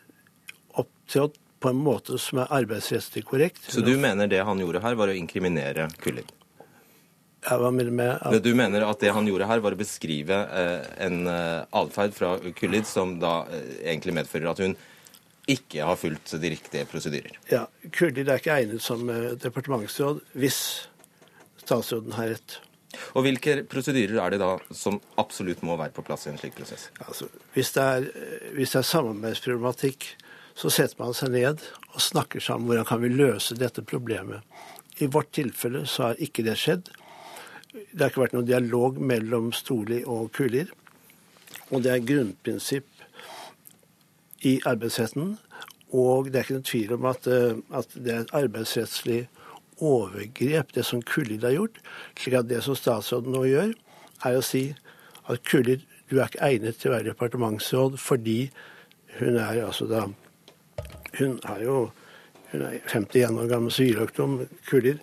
opptrådt 0.73 1.37
på 1.63 1.71
en 1.71 1.79
måte 1.79 2.17
som 2.19 2.41
er 2.43 2.51
arbeidsrettslig 2.51 3.23
korrekt. 3.27 3.61
Så 3.71 3.83
du 3.85 3.95
mener 3.99 4.27
det 4.27 4.41
han 4.43 4.59
gjorde 4.59 4.81
her, 4.83 4.97
var 4.99 5.11
å 5.11 5.15
inkriminere 5.15 5.87
Kullid? 6.03 6.31
Ja, 7.43 7.57
hva 7.59 7.69
mener 7.75 7.91
du 7.91 7.95
med 7.95 8.11
at... 8.15 8.35
Du 8.43 8.53
mener 8.55 8.85
at 8.87 9.01
det 9.03 9.11
han 9.15 9.27
gjorde 9.27 9.47
her, 9.47 9.61
var 9.63 9.75
å 9.75 9.79
beskrive 9.79 10.39
eh, 10.59 10.89
en 11.05 11.27
eh, 11.27 11.63
atferd 11.75 12.15
fra 12.15 12.35
Kullid 12.55 12.87
som 12.87 13.17
da 13.19 13.43
eh, 13.51 13.79
egentlig 13.83 14.15
medfører 14.19 14.51
at 14.53 14.61
hun 14.63 14.75
ikke 15.49 15.83
har 15.83 15.97
fulgt 15.99 16.35
de 16.39 16.51
riktige 16.53 16.85
prosedyrer. 16.87 17.35
Ja, 17.51 17.65
Kurdi 17.91 18.23
er 18.23 18.39
ikke 18.39 18.55
egnet 18.55 18.83
som 18.83 19.09
eh, 19.11 19.33
departementsråd 19.43 20.21
hvis 20.39 20.59
statsråden 21.63 22.15
har 22.15 22.31
rett. 22.35 22.59
Og 23.17 23.25
Hvilke 23.25 23.63
prosedyrer 23.69 24.19
er 24.21 24.33
det 24.33 24.41
da 24.43 24.53
som 24.75 24.99
absolutt 25.19 25.63
må 25.65 25.75
være 25.79 25.95
på 25.95 26.05
plass 26.05 26.27
i 26.27 26.31
en 26.31 26.39
slik 26.39 26.55
prosess? 26.57 26.89
Altså, 27.03 27.27
hvis, 27.55 27.73
det 27.75 27.83
er, 27.83 28.07
eh, 28.13 28.51
hvis 28.57 28.75
det 28.75 28.83
er 28.83 28.91
samarbeidsproblematikk, 28.91 30.07
så 30.55 30.69
setter 30.69 31.01
man 31.01 31.15
seg 31.17 31.33
ned 31.33 31.63
og 31.93 32.01
snakker 32.01 32.43
sammen 32.43 32.69
hvordan 32.69 32.87
kan 32.87 33.01
vi 33.01 33.09
løse 33.11 33.57
dette 33.57 33.83
problemet. 33.89 34.45
I 35.01 35.09
vårt 35.09 35.33
tilfelle 35.33 35.87
så 35.89 36.11
har 36.11 36.21
ikke 36.21 36.45
det 36.45 36.59
skjedd. 36.61 36.91
Det 37.73 37.99
har 37.99 38.11
ikke 38.11 38.27
vært 38.27 38.35
noen 38.37 38.47
dialog 38.47 38.99
mellom 39.01 39.49
Storli 39.57 40.03
og 40.05 40.29
Kulir. 40.37 40.69
Og 41.73 41.81
det 41.81 41.89
er 41.89 42.05
grunnprinsipp 42.05 42.92
i 44.43 44.59
arbeidsretten. 44.65 45.37
Og 45.93 46.29
det 46.31 46.39
er 46.39 46.45
ikke 46.45 46.57
noen 46.57 46.69
tvil 46.69 46.93
om 46.95 47.07
at, 47.09 47.27
eh, 47.27 47.55
at 47.73 47.95
det 47.95 48.13
er 48.13 48.21
et 48.23 48.35
arbeidsrettslig 48.35 49.21
overgrep, 49.83 50.73
det 50.73 50.85
som 50.85 51.01
Kullid 51.01 51.43
har 51.43 51.51
gjort. 51.51 51.79
slik 52.17 52.35
at 52.35 52.49
det 52.49 52.63
som 52.63 52.75
statsråden 52.75 53.33
nå 53.33 53.43
gjør, 53.45 53.73
er 54.25 54.37
å 54.37 54.43
si 54.43 54.75
at 55.29 55.43
Kullid, 55.43 55.81
du 56.09 56.19
er 56.19 56.27
ikke 56.27 56.45
egnet 56.45 56.77
til 56.77 56.91
å 56.91 56.95
være 56.95 57.11
departementsråd 57.11 57.97
fordi 57.99 58.51
hun 59.19 59.37
er 59.37 59.65
altså 59.65 59.87
da 59.87 60.07
Hun 61.13 61.39
har 61.43 61.59
jo 61.61 61.91
hun 62.51 62.61
er 62.61 62.79
51 62.87 63.37
år 63.37 63.47
gammel 63.47 63.71
siviløkonom, 63.71 64.47
Kullid, 64.69 64.99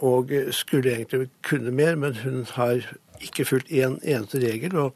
og 0.00 0.30
skulle 0.50 0.92
egentlig 0.92 1.30
kunne 1.42 1.70
mer, 1.70 1.94
men 1.94 2.14
hun 2.14 2.44
har 2.44 2.80
ikke 3.20 3.44
fulgt 3.44 3.68
én 3.68 3.84
en 3.84 4.00
eneste 4.02 4.38
regel. 4.38 4.76
og 4.76 4.94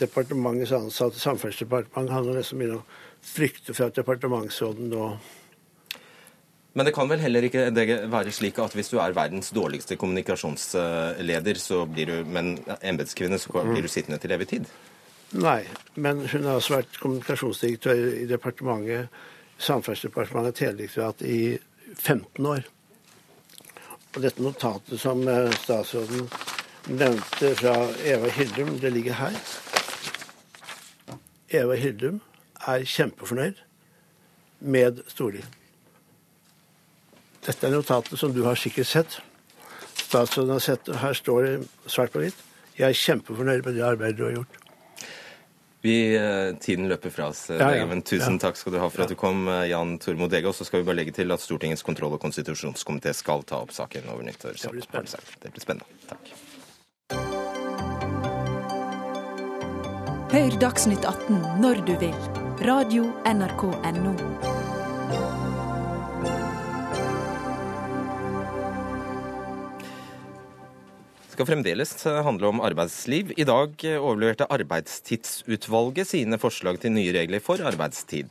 departementets 0.00 0.72
ansatte, 0.72 1.18
Samferdselsdepartementet, 1.18 2.12
har 2.14 2.22
nesten 2.22 2.58
begynt 2.58 2.80
å 2.80 2.84
frykte 3.22 3.74
for 3.74 3.90
at 3.90 3.98
departementsråden 3.98 4.90
nå 4.92 5.06
men 6.72 6.88
det 6.88 6.94
kan 6.96 7.08
vel 7.10 7.20
heller 7.20 7.44
ikke 7.44 7.66
være 8.08 8.32
slik 8.32 8.56
at 8.62 8.72
hvis 8.72 8.88
du 8.88 8.96
er 9.02 9.12
verdens 9.12 9.50
dårligste 9.52 9.98
kommunikasjonsleder, 10.00 11.58
så 11.60 11.82
blir 11.84 12.08
du, 12.08 12.14
men 12.24 12.54
embetskvinne, 12.80 13.36
så 13.36 13.52
blir 13.66 13.84
du 13.84 13.90
sittende 13.92 14.16
til 14.22 14.32
evig 14.32 14.48
tid? 14.54 14.70
Nei, 15.36 15.60
men 16.00 16.24
hun 16.24 16.48
har 16.48 16.56
også 16.56 16.78
vært 16.78 16.96
kommunikasjonsdirektør 17.02 18.00
i 18.22 18.24
departementet, 18.30 19.12
Samferdselsdepartementet, 19.62 20.56
Teledirektoratet, 20.58 21.28
i 21.28 21.58
15 22.00 22.48
år. 22.48 22.64
Og 24.16 24.24
dette 24.24 24.44
notatet 24.44 25.00
som 25.00 25.20
eh, 25.28 25.52
statsråden 25.62 26.26
nevnte 26.88 27.52
fra 27.60 27.76
Eva 28.08 28.32
Hildum, 28.32 28.74
det 28.80 28.90
ligger 28.96 29.20
her. 29.20 29.36
Eva 31.52 31.76
Hildum 31.76 32.20
er 32.68 32.84
kjempefornøyd 32.86 33.58
med 34.60 35.02
Storli. 35.10 35.42
Dette 37.42 37.66
er 37.66 37.74
notatet 37.74 38.18
som 38.20 38.32
du 38.34 38.44
har 38.46 38.54
sikkert 38.58 38.86
sett. 38.86 39.18
Statsråden 39.98 40.52
har 40.54 40.62
sett 40.62 40.84
det. 40.86 40.96
Her 41.02 41.14
står 41.18 41.46
det 41.46 41.54
svart 41.90 42.12
på 42.14 42.22
hvitt. 42.22 42.38
Jeg 42.78 42.88
er 42.88 42.98
kjempefornøyd 42.98 43.64
med 43.66 43.74
det 43.74 43.82
arbeidet 43.86 44.16
du 44.20 44.24
har 44.28 44.36
gjort. 44.36 44.58
Vi, 45.82 46.14
eh, 46.14 46.52
tiden 46.62 46.86
løper 46.86 47.10
fra 47.10 47.26
oss, 47.32 47.50
eh, 47.50 47.58
Ja, 47.58 47.70
ja. 47.74 47.86
Men 47.86 48.02
tusen 48.02 48.38
Ja. 48.38 48.38
takk 48.38 48.56
skal 48.56 48.72
du 48.72 48.78
ha 48.78 48.88
for 48.88 49.02
at 49.02 49.08
du 49.08 49.16
kom, 49.16 49.48
eh, 49.48 49.66
Jan 49.70 49.98
Tormod 49.98 50.30
Dege. 50.30 50.46
Og 50.46 50.54
så 50.54 50.64
skal 50.64 50.80
vi 50.80 50.86
bare 50.86 50.94
legge 50.94 51.12
til 51.12 51.32
at 51.32 51.40
Stortingets 51.40 51.82
kontroll- 51.82 52.12
og 52.12 52.20
konstitusjonskomité 52.20 53.12
skal 53.12 53.42
ta 53.42 53.56
opp 53.56 53.70
saken 53.72 54.08
over 54.08 54.22
nyttår. 54.22 54.54
så 54.54 54.70
Det 54.70 54.72
blir 54.72 54.82
spennende. 54.82 55.18
Det 55.40 55.52
blir 55.52 55.60
spennende. 55.60 55.86
Takk. 56.06 56.30
Hør 60.32 60.58
Dagsnytt 60.60 61.04
18 61.04 61.60
når 61.60 61.84
du 61.84 61.96
vil. 61.98 62.41
Radio 62.62 63.08
NRK 63.26 63.62
Radio.nrk.no. 63.82 64.12
skal 71.32 71.48
fremdeles 71.48 72.04
handle 72.04 72.52
om 72.52 72.60
arbeidsliv. 72.62 73.32
I 73.34 73.46
dag 73.48 73.72
overleverte 73.96 74.46
Arbeidstidsutvalget 74.46 76.12
sine 76.12 76.38
forslag 76.38 76.78
til 76.78 76.94
nye 76.94 77.10
regler 77.16 77.42
for 77.42 77.58
arbeidstid. 77.66 78.30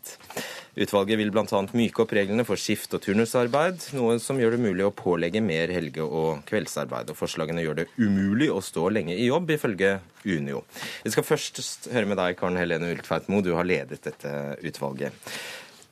Utvalget 0.76 1.20
vil 1.20 1.32
bl.a. 1.36 1.62
myke 1.76 2.04
opp 2.04 2.14
reglene 2.16 2.46
for 2.48 2.60
skift- 2.60 2.94
og 2.96 3.02
turnusarbeid, 3.04 3.90
noe 3.98 4.16
som 4.24 4.40
gjør 4.40 4.56
det 4.56 4.62
mulig 4.64 4.86
å 4.88 4.94
pålegge 4.96 5.42
mer 5.44 5.74
helge- 5.76 6.06
og 6.06 6.46
kveldsarbeid. 6.48 7.12
Og 7.12 7.20
forslagene 7.20 7.66
gjør 7.66 7.82
det 7.82 7.88
umulig 8.00 8.48
å 8.54 8.62
stå 8.64 8.88
lenge 8.94 9.18
i 9.18 9.28
jobb, 9.28 9.52
ifølge 9.58 9.98
Unio. 10.24 10.64
Vi 11.04 11.12
skal 11.12 11.28
først 11.28 11.92
høre 11.92 12.08
med 12.08 12.22
deg, 12.22 12.40
Karen 12.40 12.60
Helene 12.62 12.94
Ultveitmo, 12.96 13.44
du 13.44 13.52
har 13.58 13.68
ledet 13.68 14.00
dette 14.08 14.34
utvalget. 14.64 15.12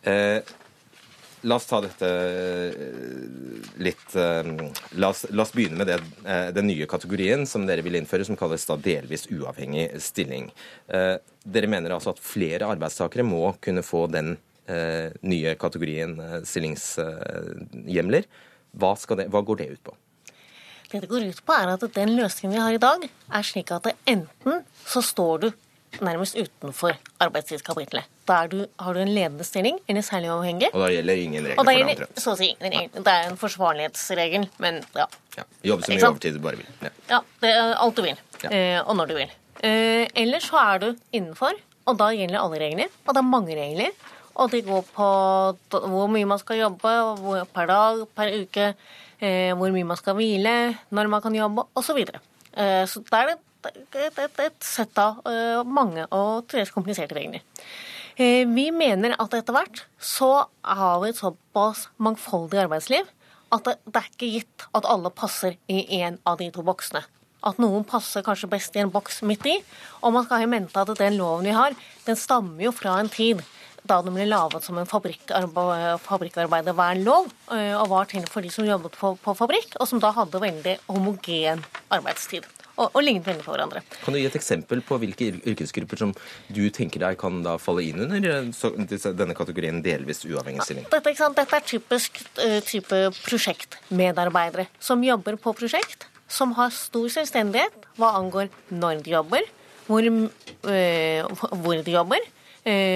Eh, 0.08 0.40
La 1.48 1.56
oss 1.56 1.70
ta 1.70 1.78
dette 1.80 2.08
litt 3.80 4.16
La 5.00 5.08
oss, 5.08 5.22
la 5.32 5.46
oss 5.46 5.54
begynne 5.56 5.80
med 5.80 5.88
det, 5.88 6.00
den 6.52 6.68
nye 6.68 6.88
kategorien 6.90 7.46
som 7.48 7.64
dere 7.68 7.86
vil 7.86 7.96
innføre, 7.96 8.26
som 8.28 8.36
kalles 8.36 8.68
da 8.68 8.76
delvis 8.76 9.24
uavhengig 9.32 9.88
stilling. 10.04 10.50
Dere 10.90 11.72
mener 11.72 11.96
altså 11.96 12.12
at 12.12 12.20
flere 12.20 12.68
arbeidstakere 12.68 13.24
må 13.24 13.54
kunne 13.64 13.86
få 13.88 14.04
den 14.12 14.36
nye 14.70 15.56
kategorien 15.60 16.16
stillingshjemler. 16.46 18.30
Hva, 18.80 18.94
det, 19.18 19.26
hva 19.34 19.42
går 19.46 19.64
det 19.64 19.72
ut 19.74 19.84
på? 19.90 19.96
Det 20.92 21.04
det 21.04 21.10
går 21.10 21.28
ut 21.30 21.42
på, 21.46 21.54
er 21.54 21.74
at 21.76 21.84
den 21.94 22.16
løsningen 22.18 22.56
vi 22.56 22.62
har 22.62 22.76
i 22.76 22.82
dag, 22.82 23.04
er 23.06 23.46
slik 23.46 23.70
at 23.76 23.92
enten 24.10 24.64
så 24.90 25.04
står 25.06 25.44
du 25.44 25.50
nærmest 26.06 26.38
utenfor 26.38 26.96
arbeidstidskapitlet. 27.22 28.08
Da 28.30 28.40
du, 28.50 28.60
har 28.78 28.94
du 28.94 29.02
en 29.02 29.12
ledende 29.14 29.46
stilling 29.46 29.80
eller 29.90 30.06
særlig 30.06 30.30
avhengig. 30.34 30.70
Og 30.74 30.84
da 30.84 30.90
gjelder 30.94 31.22
ingen 31.22 31.48
regler 31.50 31.62
for 31.62 31.70
det 31.70 31.94
andre? 31.94 32.08
Så 32.22 32.34
å 32.34 32.40
si, 32.40 32.50
det 32.62 33.14
er 33.14 33.30
en 33.30 33.40
forsvarlighetsregel, 33.42 34.46
men 34.62 34.82
ja. 34.98 35.08
ja. 35.38 35.46
Jobb 35.72 35.86
så 35.86 35.94
mye 35.96 36.12
overtid 36.12 36.38
du 36.38 36.44
bare 36.44 36.62
vil. 36.62 36.70
Ja. 36.86 36.94
Ja, 37.10 37.24
det 37.42 37.54
er 37.56 37.74
alt 37.86 37.98
du 37.98 38.06
vil. 38.06 38.22
Ja. 38.46 38.52
Eh, 38.52 38.78
og 38.84 38.96
når 39.02 39.12
du 39.12 39.18
vil. 39.18 39.34
Eh, 39.66 40.06
ellers 40.24 40.50
så 40.50 40.62
er 40.62 40.86
du 40.86 40.88
innenfor, 41.10 41.58
og 41.90 42.00
da 42.02 42.12
gjelder 42.14 42.42
alle 42.42 42.62
regler. 42.62 42.94
Og 43.06 43.14
det 43.14 43.24
er 43.24 43.30
mange 43.30 43.58
regler. 43.58 44.10
Og 44.40 44.54
de 44.54 44.62
går 44.64 44.88
på 44.96 45.10
hvor 45.70 46.08
mye 46.12 46.28
man 46.30 46.40
skal 46.40 46.62
jobbe 46.62 46.94
per 47.54 47.70
dag, 47.70 48.02
per 48.16 48.32
uke, 48.40 48.72
eh, 49.20 49.52
hvor 49.58 49.74
mye 49.76 49.88
man 49.88 50.00
skal 50.00 50.16
hvile, 50.18 50.56
når 50.96 51.12
man 51.12 51.24
kan 51.26 51.36
jobbe, 51.36 51.68
osv. 51.76 52.00
Så, 52.08 52.88
så 52.94 53.04
det 53.04 53.20
er 53.20 53.34
et, 53.36 53.46
et, 54.00 54.20
et, 54.24 54.42
et 54.48 54.66
sett 54.66 55.00
av 55.02 55.20
eh, 55.28 55.60
mange 55.68 56.08
og 56.16 56.48
til 56.48 56.62
dels 56.62 56.74
kompliserte 56.76 57.18
regler. 57.20 57.44
Eh, 58.16 58.48
Vi 58.48 58.70
mener 58.76 59.18
at 59.20 59.36
etter 59.36 59.56
hvert 59.56 59.84
så 60.00 60.32
har 60.64 61.04
vi 61.04 61.12
et 61.12 61.20
såpass 61.20 61.90
mangfoldig 62.00 62.64
arbeidsliv 62.66 63.08
at 63.52 63.66
det, 63.66 63.78
det 63.90 64.00
er 64.00 64.10
ikke 64.12 64.34
gitt 64.38 64.68
at 64.78 64.88
alle 64.88 65.12
passer 65.12 65.56
i 65.68 65.84
en 66.00 66.20
av 66.28 66.38
de 66.40 66.50
to 66.54 66.64
boksene. 66.64 67.02
At 67.44 67.60
noen 67.62 67.86
passer 67.88 68.24
kanskje 68.26 68.50
best 68.52 68.76
i 68.76 68.82
en 68.84 68.92
boks 68.92 69.22
midt 69.24 69.46
i. 69.48 69.56
Og 70.04 70.12
man 70.14 70.26
skal 70.26 70.42
ha 70.42 70.48
i 70.48 70.52
mente 70.52 70.82
at 70.82 70.92
den 71.00 71.16
loven 71.18 71.48
vi 71.48 71.56
har, 71.56 71.76
den 72.06 72.20
stammer 72.20 72.66
jo 72.66 72.74
fra 72.76 72.98
en 73.00 73.10
tid 73.12 73.42
da 73.90 74.00
den 74.06 74.14
ble 74.16 74.28
laget 74.30 74.64
som 74.66 74.78
en 74.80 74.88
fabrikkarbe- 74.90 75.98
fabrikkarbeidervernlov, 76.06 77.28
lov, 77.28 77.58
og 77.82 77.90
var 77.92 78.06
til 78.12 78.24
for 78.30 78.46
de 78.46 78.52
som 78.54 78.68
jobbet 78.68 78.96
på, 79.00 79.16
på 79.24 79.36
fabrikk, 79.38 79.76
og 79.82 79.90
som 79.90 80.00
da 80.04 80.12
hadde 80.16 80.42
veldig 80.42 80.78
homogen 80.88 81.66
arbeidstid. 81.92 82.46
Og, 82.80 82.94
og 82.96 83.02
lignet 83.04 83.26
veldig 83.28 83.44
på 83.44 83.52
hverandre. 83.52 83.82
Kan 84.06 84.16
du 84.16 84.20
gi 84.22 84.28
et 84.30 84.36
eksempel 84.40 84.80
på 84.88 84.96
hvilke 85.02 85.26
yrkesgrupper 85.52 86.00
som 86.00 86.14
du 86.48 86.62
tenker 86.72 87.02
deg 87.04 87.18
kan 87.20 87.42
da 87.44 87.58
falle 87.60 87.84
inn 87.84 88.00
under 88.06 88.24
eh, 88.30 88.48
så- 88.56 88.72
denne 89.20 89.36
kategorien 89.36 89.82
delvis 89.84 90.24
uavhengig 90.30 90.64
stilling? 90.64 90.86
Dette, 90.88 91.12
ikke 91.12 91.20
sant? 91.26 91.36
Dette 91.36 91.60
er 91.60 91.66
typisk 91.68 92.22
eh, 92.40 92.62
type 92.64 93.02
prosjektmedarbeidere 93.26 94.70
som 94.80 95.04
jobber 95.04 95.36
på 95.44 95.52
prosjekt, 95.60 96.08
som 96.32 96.54
har 96.56 96.72
stor 96.72 97.10
selvstendighet 97.12 97.88
hva 98.00 98.14
angår 98.22 98.48
når 98.72 99.04
de 99.04 99.12
jobber, 99.18 99.44
hvor, 99.90 100.08
eh, 100.72 101.28
hvor 101.60 101.84
de 101.84 101.92
jobber, 101.98 102.24
eh, 102.24 102.39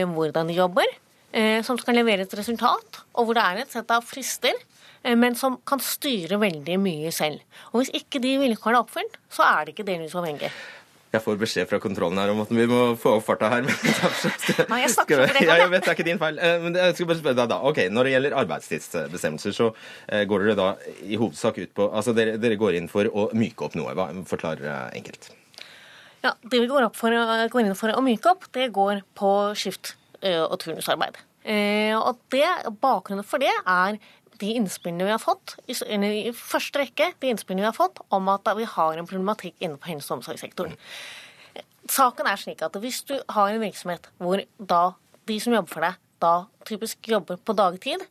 hvordan 0.09 0.49
de 0.51 0.57
jobber, 0.57 0.89
eh, 1.33 1.61
som 1.65 1.79
skal 1.81 1.97
levere 1.99 2.27
et 2.27 2.37
resultat, 2.37 3.01
og 3.15 3.27
hvor 3.27 3.37
det 3.37 3.43
er 3.43 3.63
et 3.63 3.73
sett 3.73 3.91
av 3.91 4.05
frister, 4.05 4.53
eh, 5.03 5.15
men 5.15 5.35
som 5.39 5.57
kan 5.65 5.81
styre 5.83 6.39
veldig 6.41 6.77
mye 6.81 7.11
selv. 7.11 7.43
Og 7.73 7.81
hvis 7.81 7.93
ikke 8.03 8.21
de 8.23 8.37
vilkårene 8.45 8.79
er 8.79 8.85
oppfylt, 8.85 9.19
så 9.33 9.45
er 9.49 9.65
det 9.65 9.75
ikke 9.75 9.89
delvis 9.89 10.15
uavhengig. 10.15 10.51
Jeg 11.13 11.21
får 11.21 11.35
beskjed 11.37 11.67
fra 11.69 11.77
kontrollen 11.77 12.17
her 12.17 12.31
om 12.33 12.39
at 12.41 12.49
vi 12.49 12.63
må 12.65 12.95
få 12.97 13.11
opp 13.19 13.25
farta 13.27 13.45
her. 13.51 13.61
Men 13.67 14.71
Nei, 14.71 14.79
jeg 14.81 14.93
snakker 14.95 15.19
for 15.21 15.35
det, 15.37 15.43
ja, 15.45 15.57
jeg 15.61 15.69
vet, 15.69 15.83
det 15.85 15.91
er 15.91 15.97
ikke 15.99 16.07
din 16.07 16.21
feil. 16.21 16.39
Eh, 16.41 16.55
Men 16.63 16.79
jeg 16.79 16.95
skal 16.97 17.09
bare 17.11 17.19
spørre 17.19 17.37
deg 17.37 17.51
da. 17.51 17.59
Ok, 17.69 17.83
Når 17.93 18.09
det 18.09 18.15
gjelder 18.15 18.35
arbeidstidsbestemmelser, 18.41 19.53
så 19.53 19.69
eh, 20.09 20.23
går 20.25 20.47
dere 20.47 20.57
da 20.57 20.71
i 21.05 21.19
hovedsak 21.21 21.61
ut 21.61 21.75
på 21.77 21.91
Altså 21.93 22.15
dere, 22.17 22.39
dere 22.41 22.57
går 22.57 22.79
inn 22.79 22.89
for 22.89 23.05
å 23.13 23.27
myke 23.37 23.69
opp 23.69 23.77
noe. 23.77 23.93
Forklar 24.25 24.65
eh, 24.65 24.89
enkelt. 24.97 25.29
Ja, 26.23 26.33
Det 26.39 26.61
vi 26.63 26.69
går, 26.71 26.87
for, 26.95 27.11
går 27.51 27.65
inn 27.65 27.75
for 27.75 27.91
å 27.91 28.03
myke 28.03 28.31
opp, 28.31 28.47
det 28.55 28.71
går 28.75 29.03
på 29.17 29.29
skift 29.59 29.95
og 30.23 30.55
turnusarbeid. 30.63 31.17
Og 31.99 32.19
det, 32.31 32.45
Bakgrunnen 32.79 33.27
for 33.27 33.43
det 33.43 33.51
er 33.51 33.97
de 34.39 34.53
innspillene 34.57 35.05
vi 35.07 35.11
har 35.11 35.21
fått, 35.21 35.57
i, 35.67 36.31
første 36.35 36.79
rekke 36.79 37.09
de 37.19 37.33
innspillene 37.33 37.65
vi 37.65 37.69
har 37.69 37.75
fått 37.75 37.99
om 38.15 38.31
at 38.31 38.47
vi 38.57 38.65
har 38.71 38.97
en 38.97 39.09
problematikk 39.09 39.59
innenfor 39.59 39.91
helse- 39.91 40.11
og 40.11 40.21
omsorgssektoren. 40.21 40.79
Saken 41.91 42.29
er 42.31 42.39
slik 42.39 42.63
at 42.63 42.79
hvis 42.79 43.01
du 43.09 43.17
har 43.35 43.51
en 43.51 43.61
virksomhet 43.63 44.07
hvor 44.23 44.41
da 44.57 44.83
de 45.27 45.39
som 45.43 45.55
jobber 45.55 45.75
for 45.75 45.85
deg, 45.85 45.99
da 46.23 46.33
typisk 46.67 47.11
jobber 47.11 47.39
på 47.43 47.55
dagtid, 47.59 48.03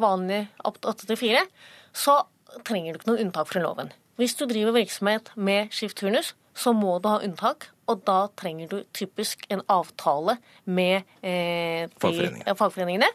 vanlig 0.00 0.46
opp 0.64 0.80
til 0.80 0.94
åtte 0.94 1.08
til 1.08 1.20
fire, 1.20 1.44
så 1.92 2.22
trenger 2.64 2.96
du 2.96 3.00
ikke 3.00 3.12
noe 3.12 3.22
unntak 3.22 3.52
fra 3.52 3.60
loven. 3.62 3.92
Hvis 4.20 4.34
du 4.36 4.46
driver 4.48 4.76
virksomhet 4.76 5.30
med 5.36 5.68
skift-turnus, 5.72 6.34
så 6.54 6.72
må 6.76 6.98
du 7.02 7.08
ha 7.08 7.20
unntak, 7.24 7.68
og 7.90 8.04
da 8.06 8.28
trenger 8.38 8.68
du 8.70 8.78
typisk 8.96 9.44
en 9.50 9.62
avtale 9.70 10.36
med 10.66 11.02
eh, 11.22 11.86
de, 11.86 11.94
Fagforeningen. 12.02 12.56
fagforeningene, 12.58 13.08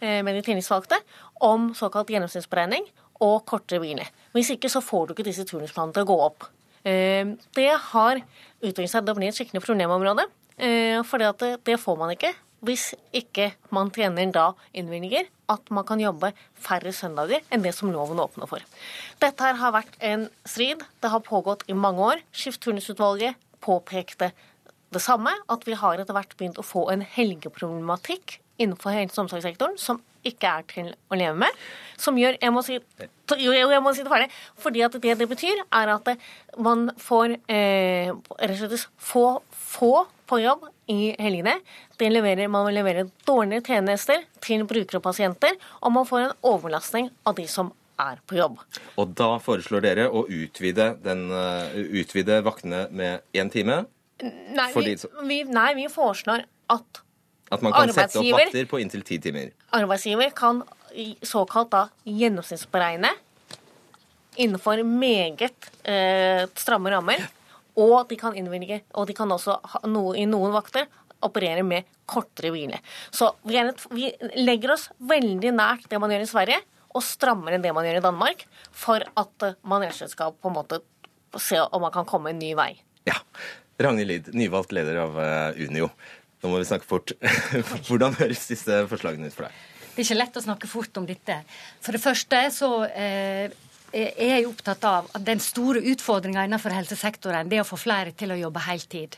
eh, 0.00 0.20
med 0.24 0.34
de 0.36 0.42
tillitsvalgte, 0.46 1.00
om 1.44 1.70
såkalt 1.78 2.10
gjennomsnittsberegning 2.12 2.86
og 3.24 3.44
kortere 3.46 3.80
hvile. 3.82 4.06
Hvis 4.34 4.52
ikke 4.54 4.70
så 4.72 4.82
får 4.84 5.06
du 5.08 5.14
ikke 5.14 5.28
disse 5.30 5.46
turnusplanene 5.48 5.94
til 5.96 6.06
å 6.06 6.10
gå 6.10 6.18
opp. 6.26 6.48
Eh, 6.84 7.24
Det 7.54 7.70
har 7.92 8.20
utviklet 8.62 8.90
seg 8.90 9.04
til 9.04 9.14
å 9.14 9.18
bli 9.18 9.28
et 9.28 9.34
skikkelig 9.38 9.64
problemområde, 9.64 10.26
eh, 10.58 11.02
for 11.02 11.18
det, 11.18 11.64
det 11.64 11.80
får 11.80 11.98
man 11.98 12.10
ikke 12.14 12.34
hvis 12.66 12.94
ikke 13.14 13.52
man 13.70 13.90
tjener 13.94 14.32
da 14.34 14.52
innvilger 14.74 15.28
at 15.48 15.70
man 15.74 15.86
kan 15.88 16.00
jobbe 16.02 16.32
færre 16.60 16.92
søndager 16.94 17.44
enn 17.54 17.64
det 17.64 17.74
som 17.76 17.92
loven 17.92 18.20
åpner 18.22 18.50
for. 18.50 18.64
Dette 19.22 19.44
her 19.44 19.58
har 19.60 19.74
vært 19.76 19.96
en 20.04 20.28
strid. 20.48 20.84
Det 21.02 21.12
har 21.12 21.24
pågått 21.24 21.64
i 21.68 21.76
mange 21.76 22.04
år. 22.04 22.24
Skift-turnusutvalget 22.36 23.38
påpekte 23.64 24.32
det 24.88 25.02
samme, 25.04 25.32
at 25.52 25.64
vi 25.68 25.76
har 25.76 26.00
etter 26.00 26.16
hvert 26.16 26.36
begynt 26.38 26.60
å 26.60 26.66
få 26.66 26.86
en 26.92 27.02
helgeproblematikk 27.04 28.38
innenfor 28.58 28.94
helse- 28.94 29.18
og 29.18 29.26
omsorgssektoren 29.26 29.76
som 29.80 30.00
ikke 30.26 30.50
er 30.50 30.64
til 30.70 30.88
å 31.12 31.18
leve 31.18 31.36
med. 31.38 31.58
Som 32.00 32.18
gjør 32.18 32.36
Jeg 32.40 32.52
må 32.52 32.62
si, 32.66 32.78
jo, 33.38 33.52
jeg 33.52 33.82
må 33.82 33.92
si 33.94 34.02
det 34.02 34.12
ferdig. 34.12 34.30
Fordi 34.58 34.82
at 34.82 34.96
det 35.02 35.18
det 35.18 35.28
betyr, 35.28 35.62
er 35.72 35.94
at 35.94 36.08
man 36.58 36.90
får 36.98 37.36
eh, 37.48 38.10
rett 38.40 38.62
og 38.62 38.70
slett 38.70 38.88
få, 38.98 39.26
få 39.52 40.06
på 40.28 40.40
jobb 40.42 40.68
i 40.92 41.14
helgene. 41.18 41.56
Det 41.98 42.10
leverer, 42.12 42.50
man 42.52 42.68
leverer 42.74 43.08
dårlige 43.28 43.64
tjenester 43.70 44.24
til 44.44 44.64
brukere 44.68 45.00
og 45.00 45.06
pasienter, 45.08 45.56
og 45.80 45.94
man 45.96 46.08
får 46.08 46.24
en 46.26 46.36
overlastning 46.52 47.10
av 47.26 47.38
de 47.38 47.48
som 47.50 47.72
er 47.98 48.20
på 48.28 48.38
jobb. 48.38 48.60
Og 49.00 49.14
da 49.18 49.32
foreslår 49.42 49.84
dere 49.84 50.06
å 50.08 50.24
utvide, 50.24 50.92
den, 51.02 51.28
eh, 51.34 51.78
utvide 52.02 52.40
vaktene 52.46 52.86
med 52.90 53.22
én 53.34 53.50
time. 53.50 53.84
Nei, 54.22 54.70
vi, 54.74 54.94
de 54.94 55.08
vi, 55.26 55.42
nei, 55.44 55.74
vi 55.78 55.86
foreslår 55.90 56.44
at 56.74 57.04
At 57.50 57.62
man 57.64 57.72
kan 57.72 57.88
sette 57.94 58.18
opp 58.20 58.34
vakter 58.34 58.66
på 58.68 58.80
inntil 58.82 59.02
ti 59.02 59.16
timer. 59.18 59.52
arbeidsgiver 59.72 60.34
kan 60.36 60.62
såkalt 61.22 61.70
da 61.70 61.88
gjennomsnittsberegne 62.04 63.08
innenfor 64.36 64.82
meget 64.84 65.70
eh, 65.82 66.44
stramme 66.54 66.90
rammer, 66.90 67.24
og 67.78 68.08
de 68.10 68.18
kan 68.18 68.36
innvilge, 68.36 68.82
og 68.98 69.06
de 69.08 69.16
kan 69.16 69.30
også 69.30 69.58
ha 69.74 69.82
noe, 69.86 70.16
i 70.18 70.26
noen 70.28 70.54
vakter 70.54 70.88
operere 71.24 71.64
med 71.66 71.86
kortere 72.08 72.52
hvile. 72.54 72.80
Så 73.10 73.30
vi, 73.46 73.56
er 73.58 73.72
et, 73.72 73.84
vi 73.90 74.10
legger 74.38 74.74
oss 74.76 74.88
veldig 74.98 75.54
nært 75.56 75.88
det 75.90 76.00
man 76.02 76.12
gjør 76.14 76.26
i 76.26 76.30
Sverige, 76.30 76.60
og 76.96 77.04
strammere 77.04 77.58
enn 77.58 77.64
det 77.64 77.74
man 77.76 77.86
gjør 77.86 78.00
i 78.00 78.04
Danmark, 78.04 78.44
for 78.74 79.02
at 79.02 79.46
eh, 79.46 79.56
man 79.68 79.84
rett 79.84 79.96
og 79.96 80.00
slett 80.00 80.14
skal 80.14 80.34
på 80.34 80.50
en 80.50 80.56
måte 80.56 80.80
se 81.38 81.58
om 81.60 81.82
man 81.84 81.94
kan 81.94 82.08
komme 82.08 82.32
en 82.32 82.40
ny 82.40 82.54
vei. 82.58 82.72
Ja. 83.08 83.18
Ragnhild 83.78 84.10
Lid, 84.10 84.30
nyvalgt 84.34 84.72
leder 84.74 85.02
av 85.04 85.18
eh, 85.22 85.60
Unio. 85.68 85.90
Nå 86.42 86.50
må 86.50 86.60
vi 86.62 86.68
snakke 86.70 86.88
fort. 86.88 87.12
Hvordan 87.88 88.16
høres 88.18 88.46
disse 88.50 88.82
forslagene 88.90 89.28
ut 89.28 89.36
for 89.36 89.46
deg? 89.46 89.60
Det 89.98 90.04
er 90.04 90.06
ikke 90.06 90.20
lett 90.20 90.38
å 90.38 90.44
snakke 90.44 90.70
fort 90.70 90.98
om 91.00 91.06
dette. 91.06 91.40
For 91.82 91.94
det 91.94 92.02
første 92.02 92.42
så 92.54 92.70
eh, 92.86 93.54
er 93.92 94.32
jeg 94.34 94.46
opptatt 94.48 94.84
av 94.84 95.06
at 95.16 95.24
den 95.24 95.40
store 95.40 95.80
utfordringa 95.92 96.44
innenfor 96.44 96.74
helsesektoren 96.74 97.48
det 97.48 97.58
er 97.58 97.64
å 97.64 97.68
få 97.68 97.78
flere 97.80 98.12
til 98.16 98.34
å 98.34 98.38
jobbe 98.38 98.62
heltid. 98.66 99.16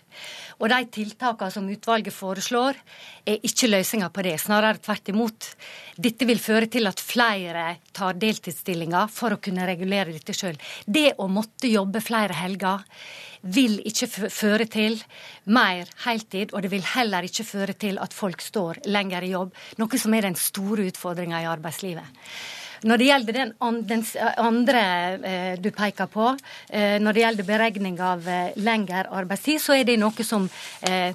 Og 0.60 0.68
de 0.70 0.80
tiltakene 0.94 1.54
som 1.54 1.68
utvalget 1.70 2.14
foreslår, 2.14 2.78
er 3.26 3.46
ikke 3.46 3.70
løsninga 3.70 4.10
på 4.14 4.24
det. 4.26 4.36
Snarere 4.42 4.82
tvert 4.82 5.10
imot. 5.12 5.48
Dette 5.96 6.28
vil 6.28 6.42
føre 6.42 6.70
til 6.70 6.86
at 6.90 7.02
flere 7.02 7.64
tar 7.96 8.20
deltidsstillinger 8.20 9.10
for 9.12 9.34
å 9.34 9.40
kunne 9.42 9.66
regulere 9.68 10.14
dette 10.14 10.36
sjøl. 10.36 10.60
Det 10.86 11.16
å 11.18 11.26
måtte 11.30 11.70
jobbe 11.70 12.02
flere 12.04 12.38
helger 12.38 12.86
vil 13.40 13.78
ikke 13.88 14.28
føre 14.28 14.66
til 14.68 14.98
mer 15.48 15.88
heltid, 16.04 16.52
og 16.52 16.62
det 16.62 16.70
vil 16.74 16.84
heller 16.94 17.24
ikke 17.24 17.46
føre 17.48 17.74
til 17.74 17.98
at 18.02 18.14
folk 18.14 18.42
står 18.44 18.82
lenger 18.92 19.24
i 19.24 19.34
jobb, 19.34 19.54
noe 19.80 20.00
som 20.00 20.14
er 20.14 20.28
den 20.28 20.36
store 20.38 20.90
utfordringa 20.90 21.40
i 21.40 21.48
arbeidslivet. 21.48 22.20
Når 22.86 23.00
det 23.00 23.08
gjelder 23.10 23.36
den, 23.36 23.52
andre 24.40 24.82
eh, 25.20 25.52
du 25.60 25.70
peker 25.74 26.08
på, 26.10 26.30
eh, 26.68 26.96
når 27.02 27.16
det 27.16 27.24
gjelder 27.24 27.48
beregning 27.48 28.00
av 28.00 28.28
eh, 28.28 28.56
lengre 28.56 29.04
arbeidstid, 29.20 29.60
så 29.60 29.76
er 29.76 29.84
det 29.88 29.98
noe 30.00 30.26
som 30.26 30.48
eh, 30.88 31.12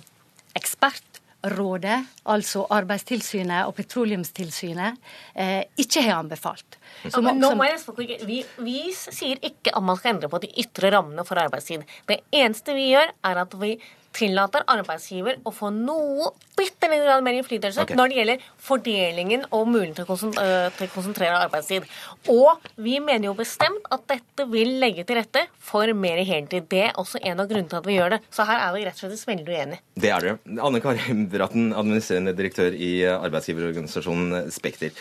ekspertrådet, 0.56 1.98
altså 2.30 2.68
Arbeidstilsynet 2.76 3.66
og 3.66 3.76
Petroleumstilsynet, 3.80 5.02
eh, 5.34 5.64
ikke 5.82 6.06
har 6.06 6.22
anbefalt. 6.22 6.78
Så, 7.10 7.22
men 7.26 7.42
nå 7.42 7.56
må 7.58 7.68
jeg 7.68 7.82
vi, 8.26 8.40
vi 8.62 8.80
sier 8.94 9.42
ikke 9.42 9.74
at 9.74 9.86
man 9.86 9.98
skal 10.00 10.16
endre 10.16 10.30
på 10.32 10.42
de 10.46 10.54
ytre 10.62 10.94
rammene 10.94 11.26
for 11.28 11.42
arbeidstid. 11.42 11.86
Det 12.08 12.22
eneste 12.34 12.78
vi 12.78 12.92
gjør, 12.94 13.14
er 13.26 13.46
at 13.46 13.58
vi 13.62 13.76
tillater 14.16 14.64
arbeidsgiver 14.72 15.42
å 15.46 15.52
få 15.54 15.70
noe 15.74 16.32
bitte 16.56 16.88
litt 16.92 17.06
mer 17.26 17.38
innflytelse 17.38 17.84
okay. 17.84 17.98
når 17.98 18.12
det 18.12 18.20
gjelder 18.20 18.46
fordelingen 18.68 19.44
og 19.50 19.68
muligheten 19.68 19.98
til 19.98 20.06
å 20.06 20.10
konsentrere, 20.10 20.90
konsentrere 20.94 21.42
arbeidstid. 21.46 21.88
Og 22.32 22.64
vi 22.82 22.98
mener 23.04 23.30
jo 23.30 23.36
bestemt 23.38 23.90
at 23.94 24.06
dette 24.12 24.48
vil 24.52 24.78
legge 24.82 25.06
til 25.08 25.20
rette 25.20 25.46
for 25.60 25.92
mer 25.98 26.22
heltid. 26.26 26.70
Det 26.72 26.84
er 26.88 27.00
også 27.02 27.22
en 27.22 27.44
av 27.44 27.50
grunnene 27.52 27.72
til 27.72 27.82
at 27.82 27.90
vi 27.90 27.98
gjør 27.98 28.16
det. 28.16 28.22
Så 28.34 28.48
her 28.48 28.64
er 28.64 28.76
vi 28.76 28.86
rett 28.88 29.04
og 29.04 29.12
slett 29.12 29.32
veldig 29.32 29.48
uenige. 29.52 29.84
Det 30.00 30.12
er 30.12 30.28
dere. 30.30 30.60
Anne 30.70 30.84
Kari 30.84 31.18
Bratten, 31.32 31.72
administrerende 31.76 32.36
direktør 32.38 32.76
i 32.76 32.94
arbeidsgiverorganisasjonen 33.16 34.52
Spekter. 34.56 34.96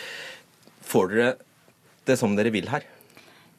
Får 0.85 1.13
dere 1.13 1.31
det 2.05 2.19
som 2.19 2.35
dere 2.37 2.53
vil 2.53 2.69
her? 2.69 2.85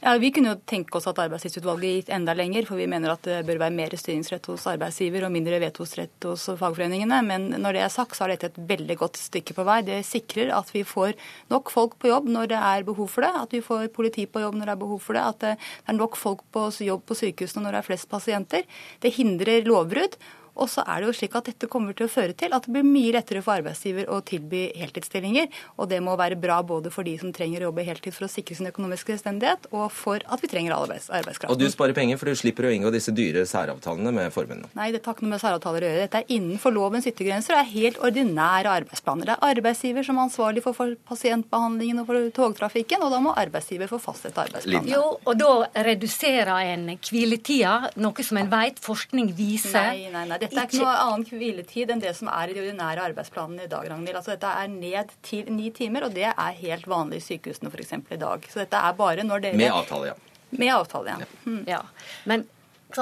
Ja, 0.00 0.18
Vi 0.18 0.28
kunne 0.30 0.50
jo 0.52 0.58
tenke 0.68 0.98
oss 0.98 1.06
at 1.08 1.18
arbeidstidsutvalget 1.22 1.94
gikk 1.94 2.10
enda 2.12 2.34
lenger, 2.36 2.66
for 2.68 2.76
vi 2.76 2.88
mener 2.90 3.14
at 3.14 3.24
det 3.24 3.38
bør 3.48 3.62
være 3.62 3.72
mer 3.78 3.94
styringsrett 3.96 4.44
hos 4.50 4.66
arbeidsgiver 4.68 5.24
og 5.24 5.32
mindre 5.32 5.56
vetosrett 5.62 6.26
hos 6.28 6.44
fagforeningene. 6.60 7.22
Men 7.24 7.48
når 7.62 7.78
det 7.78 7.82
er 7.86 7.94
sagt, 7.94 8.18
så 8.18 8.26
er 8.26 8.34
dette 8.34 8.50
et 8.50 8.60
veldig 8.68 8.98
godt 9.00 9.16
stykke 9.16 9.56
på 9.56 9.64
vei. 9.64 9.78
Det 9.86 10.02
sikrer 10.04 10.52
at 10.52 10.68
vi 10.74 10.84
får 10.84 11.16
nok 11.52 11.72
folk 11.72 11.96
på 12.02 12.12
jobb 12.12 12.28
når 12.28 12.52
det 12.52 12.60
er 12.60 12.84
behov 12.84 13.08
for 13.14 13.24
det, 13.24 13.32
at 13.40 13.56
vi 13.56 13.64
får 13.64 13.88
politi 13.96 14.26
på 14.28 14.44
jobb 14.44 14.60
når 14.60 14.68
det 14.68 14.76
er 14.76 14.84
behov 14.84 15.00
for 15.00 15.16
det, 15.16 15.24
at 15.32 15.44
det 15.46 15.54
er 15.88 15.96
nok 15.96 16.20
folk 16.20 16.44
på 16.52 16.68
jobb 16.84 17.06
på 17.08 17.16
sykehusene 17.16 17.64
når 17.64 17.78
det 17.78 17.80
er 17.80 17.88
flest 17.88 18.10
pasienter. 18.12 18.68
Det 19.00 19.16
hindrer 19.16 19.64
lovbrudd. 19.64 20.20
Og 20.56 20.70
så 20.72 20.84
er 20.88 21.02
det 21.02 21.10
jo 21.10 21.16
slik 21.20 21.36
at 21.38 21.50
dette 21.50 21.68
kommer 21.70 21.96
til 21.96 22.08
å 22.08 22.12
føre 22.12 22.34
til 22.36 22.54
at 22.56 22.66
det 22.66 22.72
blir 22.72 22.86
mye 22.86 23.12
lettere 23.16 23.42
for 23.44 23.60
arbeidsgiver 23.60 24.08
å 24.12 24.20
tilby 24.26 24.66
heltidsstillinger. 24.78 25.50
Og 25.76 25.90
det 25.90 26.00
må 26.04 26.16
være 26.18 26.38
bra 26.40 26.58
både 26.66 26.92
for 26.94 27.06
de 27.06 27.16
som 27.20 27.32
trenger 27.34 27.62
å 27.62 27.70
jobbe 27.70 27.84
heltid 27.86 28.16
for 28.16 28.26
å 28.26 28.30
sikre 28.30 28.56
sin 28.58 28.70
økonomiske 28.70 29.14
selvstendighet, 29.14 29.68
og 29.76 29.90
for 29.94 30.24
at 30.24 30.42
vi 30.42 30.50
trenger 30.50 30.76
arbeids 30.76 31.10
arbeidskraft. 31.12 31.52
Og 31.52 31.60
du 31.60 31.68
sparer 31.72 31.96
penger, 31.96 32.20
for 32.20 32.30
du 32.30 32.38
slipper 32.38 32.68
å 32.68 32.72
inngå 32.74 32.92
disse 32.94 33.14
dyre 33.16 33.44
særavtalene 33.48 34.12
med 34.16 34.32
forbundene? 34.34 34.72
Nei, 34.78 34.90
det 34.94 35.02
har 35.04 35.16
ikke 35.16 35.26
noe 35.26 35.34
med 35.34 35.42
særavtaler 35.44 35.84
å 35.84 35.90
gjøre. 35.90 36.06
Dette 36.06 36.22
er 36.22 36.34
innenfor 36.36 36.74
lovens 36.74 37.08
yttergrenser 37.10 37.56
og 37.56 37.62
er 37.62 37.70
helt 37.72 38.00
ordinære 38.08 38.72
arbeidsplaner. 38.80 39.30
Det 39.30 39.36
er 39.36 39.56
arbeidsgiver 39.56 40.06
som 40.06 40.20
er 40.20 40.28
ansvarlig 40.28 40.64
for 40.64 40.96
pasientbehandlingen 41.10 42.02
og 42.02 42.10
for 42.10 42.30
togtrafikken, 42.40 43.04
og 43.04 43.12
da 43.14 43.20
må 43.22 43.34
arbeidsgiver 43.36 43.90
få 43.90 44.00
fastsette 44.02 44.46
arbeidsplanen. 44.46 44.90
Jo, 44.90 45.04
og 45.22 45.38
da 45.40 45.52
reduserer 45.86 46.72
en 46.72 46.88
hviletida, 46.96 47.92
noe 48.00 48.26
som 48.26 48.40
en 48.40 48.50
vet 48.52 48.80
forskning 48.82 49.32
viser. 49.36 49.92
Nei, 49.92 50.08
nei, 50.14 50.24
nei. 50.30 50.38
Dette 50.46 50.62
er 50.62 50.70
ikke 50.70 50.82
noe 50.84 50.94
annen 51.02 51.26
hviletid 51.28 51.92
enn 51.92 52.02
det 52.02 52.12
som 52.18 52.30
er 52.32 52.50
i 52.50 52.56
de 52.56 52.62
ordinære 52.62 53.04
arbeidsplanene 53.10 53.66
i 53.66 53.70
dag, 53.72 53.88
Ragnhild. 53.90 54.18
Altså, 54.20 54.36
dette 54.36 54.52
er 54.62 54.72
ned 54.72 55.14
til 55.26 55.50
ni 55.52 55.70
timer, 55.74 56.06
og 56.06 56.16
det 56.16 56.28
er 56.30 56.60
helt 56.62 56.86
vanlig 56.90 57.20
i 57.22 57.26
sykehusene 57.26 57.72
f.eks. 57.72 57.96
i 57.98 58.20
dag. 58.22 58.50
Så 58.52 58.62
dette 58.62 58.82
er 58.88 58.98
bare 58.98 59.26
når 59.26 59.46
dere 59.48 59.60
Med 59.60 59.74
avtale, 59.74 60.12
ja. 60.12 60.18
Med 60.56 60.72
avtale, 60.72 61.16
ja. 61.16 61.30
Mm. 61.44 61.64
ja. 61.68 61.82
Men 62.30 62.46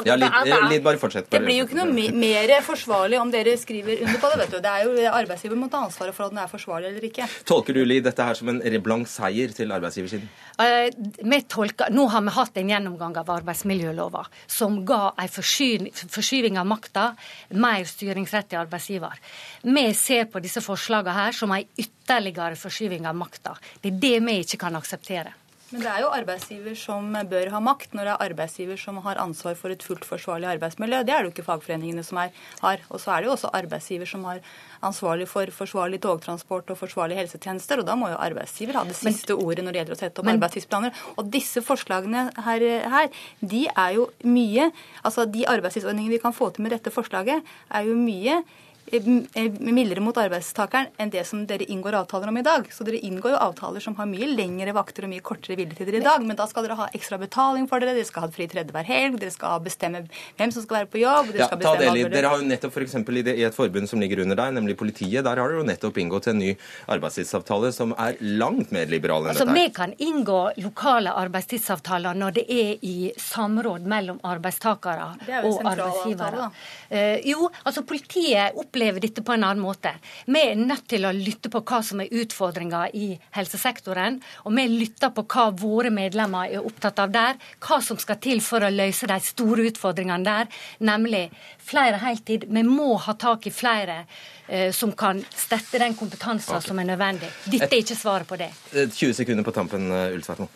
ja, 0.07 0.17
litt, 0.19 0.37
litt, 0.71 0.83
bare 0.85 1.01
fortsett. 1.01 1.29
Det 1.31 1.41
blir 1.45 1.61
jo 1.61 1.67
ikke 1.69 1.79
noe 1.79 2.11
mer 2.15 2.53
forsvarlig 2.67 3.21
om 3.21 3.31
dere 3.33 3.55
skriver 3.61 4.03
under 4.05 4.21
på 4.23 4.31
det. 4.33 4.39
vet 4.43 4.55
du. 4.55 4.59
Det 4.65 4.73
er 4.73 4.89
jo 4.89 5.13
Arbeidsgiver 5.15 5.59
må 5.59 5.69
ta 5.71 5.85
ansvaret 5.87 6.17
for 6.17 6.27
at 6.27 6.35
den 6.35 6.41
er 6.43 6.51
forsvarlig 6.51 6.91
eller 6.91 7.07
ikke. 7.09 7.29
Tolker 7.49 7.77
du 7.77 7.85
Li, 7.87 8.01
dette 8.05 8.27
her 8.27 8.39
som 8.39 8.51
en 8.51 8.63
blank 8.85 9.11
seier 9.11 9.55
til 9.55 9.73
arbeidsgiversiden? 9.75 10.27
Uh, 10.59 11.39
tolker, 11.51 11.93
nå 11.95 12.07
har 12.13 12.25
vi 12.27 12.35
hatt 12.35 12.59
en 12.61 12.75
gjennomgang 12.75 13.17
av 13.21 13.31
arbeidsmiljølova 13.37 14.25
som 14.51 14.81
ga 14.87 15.13
en 15.21 15.31
forskyving 15.31 16.59
av 16.61 16.69
makta, 16.69 17.07
mer 17.55 17.87
styringsrett 17.89 18.51
til 18.53 18.63
arbeidsgiver. 18.63 19.23
Vi 19.65 19.87
ser 19.99 20.29
på 20.33 20.43
disse 20.45 20.63
forslagene 20.65 21.15
her 21.15 21.37
som 21.37 21.55
en 21.55 21.65
ytterligere 21.79 22.59
forskyving 22.59 23.09
av 23.11 23.17
makta. 23.19 23.57
Det 23.81 23.93
er 23.93 24.03
det 24.05 24.19
vi 24.25 24.39
ikke 24.43 24.63
kan 24.67 24.79
akseptere. 24.79 25.35
Men 25.73 25.83
det 25.83 25.91
er 25.91 26.03
jo 26.05 26.11
arbeidsgiver 26.13 26.75
som 26.79 27.15
bør 27.31 27.49
ha 27.55 27.61
makt 27.65 27.95
når 27.97 28.07
det 28.07 28.13
er 28.13 28.25
arbeidsgiver 28.29 28.79
som 28.81 28.99
har 29.07 29.19
ansvar 29.23 29.57
for 29.59 29.73
et 29.73 29.83
fullt 29.83 30.05
forsvarlig 30.07 30.47
arbeidsmiljø. 30.53 31.01
Det 31.07 31.15
er 31.15 31.23
det 31.25 31.31
jo 31.31 31.33
ikke 31.33 31.47
fagforeningene 31.47 32.05
som 32.07 32.21
er, 32.21 32.35
har. 32.61 32.83
Og 32.91 33.01
så 33.03 33.15
er 33.15 33.23
det 33.23 33.31
jo 33.31 33.35
også 33.35 33.53
arbeidsgiver 33.57 34.11
som 34.11 34.27
har 34.29 34.43
ansvarlig 34.85 35.27
for 35.31 35.51
forsvarlig 35.57 36.03
togtransport 36.05 36.71
og 36.75 36.79
forsvarlige 36.79 37.23
helsetjenester. 37.23 37.81
Og 37.81 37.89
da 37.89 37.97
må 37.99 38.13
jo 38.13 38.21
arbeidsgiver 38.27 38.79
ha 38.79 38.85
det 38.89 38.99
siste 38.99 39.37
ordet 39.37 39.65
når 39.65 39.75
det 39.75 39.83
gjelder 39.83 39.97
å 39.97 40.01
sette 40.03 40.23
opp 40.23 40.29
men, 40.29 40.39
arbeidstidsplaner. 40.39 41.01
Og 41.17 41.33
disse 41.33 41.65
forslagene 41.65 42.27
her, 42.47 42.67
her, 42.97 43.25
de 43.41 43.65
er 43.71 43.97
jo 43.99 44.11
mye 44.25 44.71
Altså 45.05 45.25
de 45.29 45.43
arbeidstidsordningene 45.49 46.15
vi 46.15 46.21
kan 46.23 46.35
få 46.35 46.49
til 46.55 46.65
med 46.65 46.73
dette 46.73 46.93
forslaget, 46.93 47.45
er 47.75 47.89
jo 47.89 47.97
mye 47.99 48.39
mildere 48.85 50.03
mot 50.05 50.17
arbeidstakeren 50.21 50.91
enn 51.01 51.11
det 51.11 51.25
som 51.27 51.45
dere 51.49 51.67
inngår 51.71 51.97
avtaler 52.03 52.29
om 52.29 52.39
i 52.39 52.45
dag. 52.45 52.67
Så 52.73 52.85
dere 52.87 53.01
inngår 53.07 53.35
jo 53.35 53.41
avtaler 53.41 53.81
som 53.81 53.97
har 53.97 54.09
mye 54.09 54.29
lengre 54.29 54.75
vakter 54.77 55.07
og 55.07 55.13
mye 55.15 55.25
kortere 55.25 55.57
hviletider 55.59 55.99
i 55.99 56.03
dag. 56.05 56.23
Men 56.25 56.37
da 56.39 56.47
skal 56.51 56.67
dere 56.67 56.77
ha 56.79 56.89
ekstra 56.97 57.19
betaling 57.21 57.67
for 57.71 57.83
dere, 57.83 57.95
dere 57.97 58.09
skal 58.09 58.27
ha 58.27 58.31
fri 58.35 58.47
tredje 58.51 58.75
hver 58.75 58.89
helg, 58.89 59.19
dere 59.23 59.33
skal 59.35 59.63
bestemme 59.65 60.05
hvem 60.39 60.53
som 60.55 60.65
skal 60.65 60.83
være 60.83 60.91
på 60.93 61.01
jobb. 61.03 61.33
Dere, 61.33 61.47
ja, 61.47 61.49
ta 61.65 61.75
det 61.81 61.91
litt. 61.97 62.11
dere 62.13 62.33
har 62.33 62.43
jo 62.43 62.49
nettopp 62.49 62.77
f.eks. 62.77 62.97
I, 63.01 63.25
i 63.35 63.47
et 63.49 63.57
forbund 63.57 63.91
som 63.91 64.03
ligger 64.03 64.25
under 64.25 64.39
deg, 64.39 64.55
nemlig 64.59 64.77
politiet, 64.81 65.25
der 65.25 65.41
har 65.41 65.51
dere 65.51 65.63
jo 65.63 65.67
nettopp 65.69 66.01
inngått 66.03 66.31
en 66.33 66.41
ny 66.43 66.53
arbeidstidsavtale 66.93 67.73
som 67.75 67.95
er 67.99 68.19
langt 68.21 68.75
mer 68.75 68.91
liberal 68.91 69.25
enn 69.25 69.33
altså, 69.33 69.49
dette. 69.49 69.59
Vi 69.59 69.75
kan 69.75 69.95
inngå 70.03 70.41
lokale 70.65 71.15
arbeidstidsavtaler 71.25 72.19
når 72.19 72.39
det 72.39 72.47
er 72.53 72.85
i 72.85 72.97
samråd 73.21 73.89
mellom 73.91 74.21
arbeidstakere 74.27 75.11
og 75.45 75.69
arbeidsgivere. 75.73 76.51
Uh, 76.93 77.17
jo, 77.25 77.49
altså 77.65 77.85
politiet 77.87 78.57
opplever 78.75 79.01
dette 79.01 79.23
på 79.23 79.33
en 79.33 79.45
annen 79.45 79.63
måte. 79.63 79.93
Vi 80.27 80.41
er 80.41 80.59
nødt 80.59 80.89
til 80.91 81.07
å 81.07 81.13
lytte 81.15 81.51
på 81.53 81.63
hva 81.63 81.79
som 81.87 82.01
er 82.03 82.11
utfordringer 82.11 82.91
i 82.99 83.13
helsesektoren, 83.37 84.19
og 84.45 84.57
vi 84.57 84.65
lytter 84.73 85.13
på 85.15 85.23
hva 85.31 85.47
våre 85.55 85.93
medlemmer 85.95 86.51
er 86.51 86.67
opptatt 86.67 86.99
av 86.99 87.13
der, 87.15 87.39
hva 87.63 87.79
som 87.85 88.01
skal 88.03 88.19
til 88.19 88.43
for 88.43 88.67
å 88.67 88.73
løse 88.75 89.07
de 89.11 89.21
store 89.23 89.69
utfordringene 89.71 90.27
der, 90.27 90.51
nemlig 90.83 91.29
flere 91.63 92.03
heltid. 92.03 92.49
Vi 92.51 92.67
må 92.67 92.97
ha 93.07 93.15
tak 93.15 93.47
i 93.47 93.55
flere 93.55 94.03
eh, 94.49 94.73
som 94.75 94.93
kan 94.99 95.23
stette 95.31 95.79
den 95.79 95.95
kompetansen 95.95 96.59
okay. 96.59 96.69
som 96.69 96.83
er 96.83 96.91
nødvendig. 96.91 97.31
Dette 97.47 97.71
er 97.71 97.81
ikke 97.85 98.01
svaret 98.01 98.29
på 98.29 98.41
det. 98.43 98.51
20 98.75 99.15
sekunder 99.23 99.47
på 99.47 99.55
tampen, 99.55 99.87
Ulsveitmo. 99.93 100.51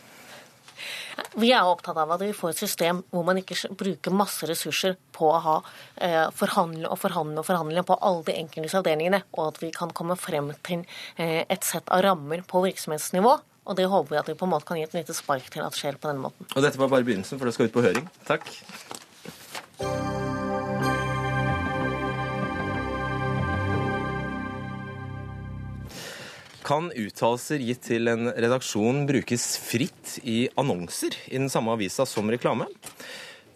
Vi 1.38 1.50
er 1.54 1.66
opptatt 1.66 1.98
av 1.98 2.10
at 2.14 2.22
vi 2.22 2.32
får 2.36 2.52
et 2.52 2.62
system 2.62 3.02
hvor 3.12 3.24
man 3.26 3.40
ikke 3.40 3.70
bruker 3.78 4.14
masse 4.14 4.46
ressurser 4.48 4.96
på 5.14 5.30
å 5.32 5.40
ha 5.44 5.56
eh, 5.96 6.26
forhandle 6.34 6.90
og 6.90 7.00
forhandle 7.00 7.42
og 7.42 7.48
forhandle 7.48 7.84
på 7.86 7.98
alle 7.98 8.26
de 8.28 8.36
enkelte 8.38 8.80
avdelingene, 8.80 9.22
og 9.36 9.52
at 9.52 9.62
vi 9.62 9.72
kan 9.74 9.94
komme 9.94 10.18
frem 10.18 10.52
til 10.66 10.84
eh, 11.16 11.42
et 11.44 11.66
sett 11.66 11.90
av 11.94 12.04
rammer 12.06 12.44
på 12.46 12.62
virksomhetsnivå. 12.66 13.36
Og 13.68 13.76
det 13.76 13.88
håper 13.92 14.14
vi 14.14 14.20
at 14.22 14.30
vi 14.30 14.38
på 14.38 14.48
en 14.48 14.54
måte 14.54 14.68
kan 14.68 14.80
gi 14.80 14.86
et 14.86 14.96
lite 14.96 15.16
spark 15.16 15.50
til 15.52 15.66
at 15.66 15.76
skjer 15.76 16.00
på 16.00 16.08
denne 16.08 16.24
måten. 16.24 16.48
Og 16.54 16.64
dette 16.64 16.80
var 16.80 16.88
bare 16.92 17.04
begynnelsen, 17.04 17.40
for 17.40 17.48
det 17.48 17.56
skal 17.56 17.68
ut 17.68 17.76
på 17.76 17.84
høring. 17.84 18.08
Takk. 18.28 18.48
Kan 26.68 26.90
uttalelser 26.92 27.62
gitt 27.64 27.86
til 27.86 28.10
en 28.12 28.28
redaksjon 28.28 29.06
brukes 29.08 29.44
fritt 29.64 30.18
i 30.28 30.50
annonser 30.60 31.14
i 31.30 31.38
den 31.38 31.48
samme 31.48 31.72
avisa 31.72 32.04
som 32.04 32.28
reklame? 32.28 32.66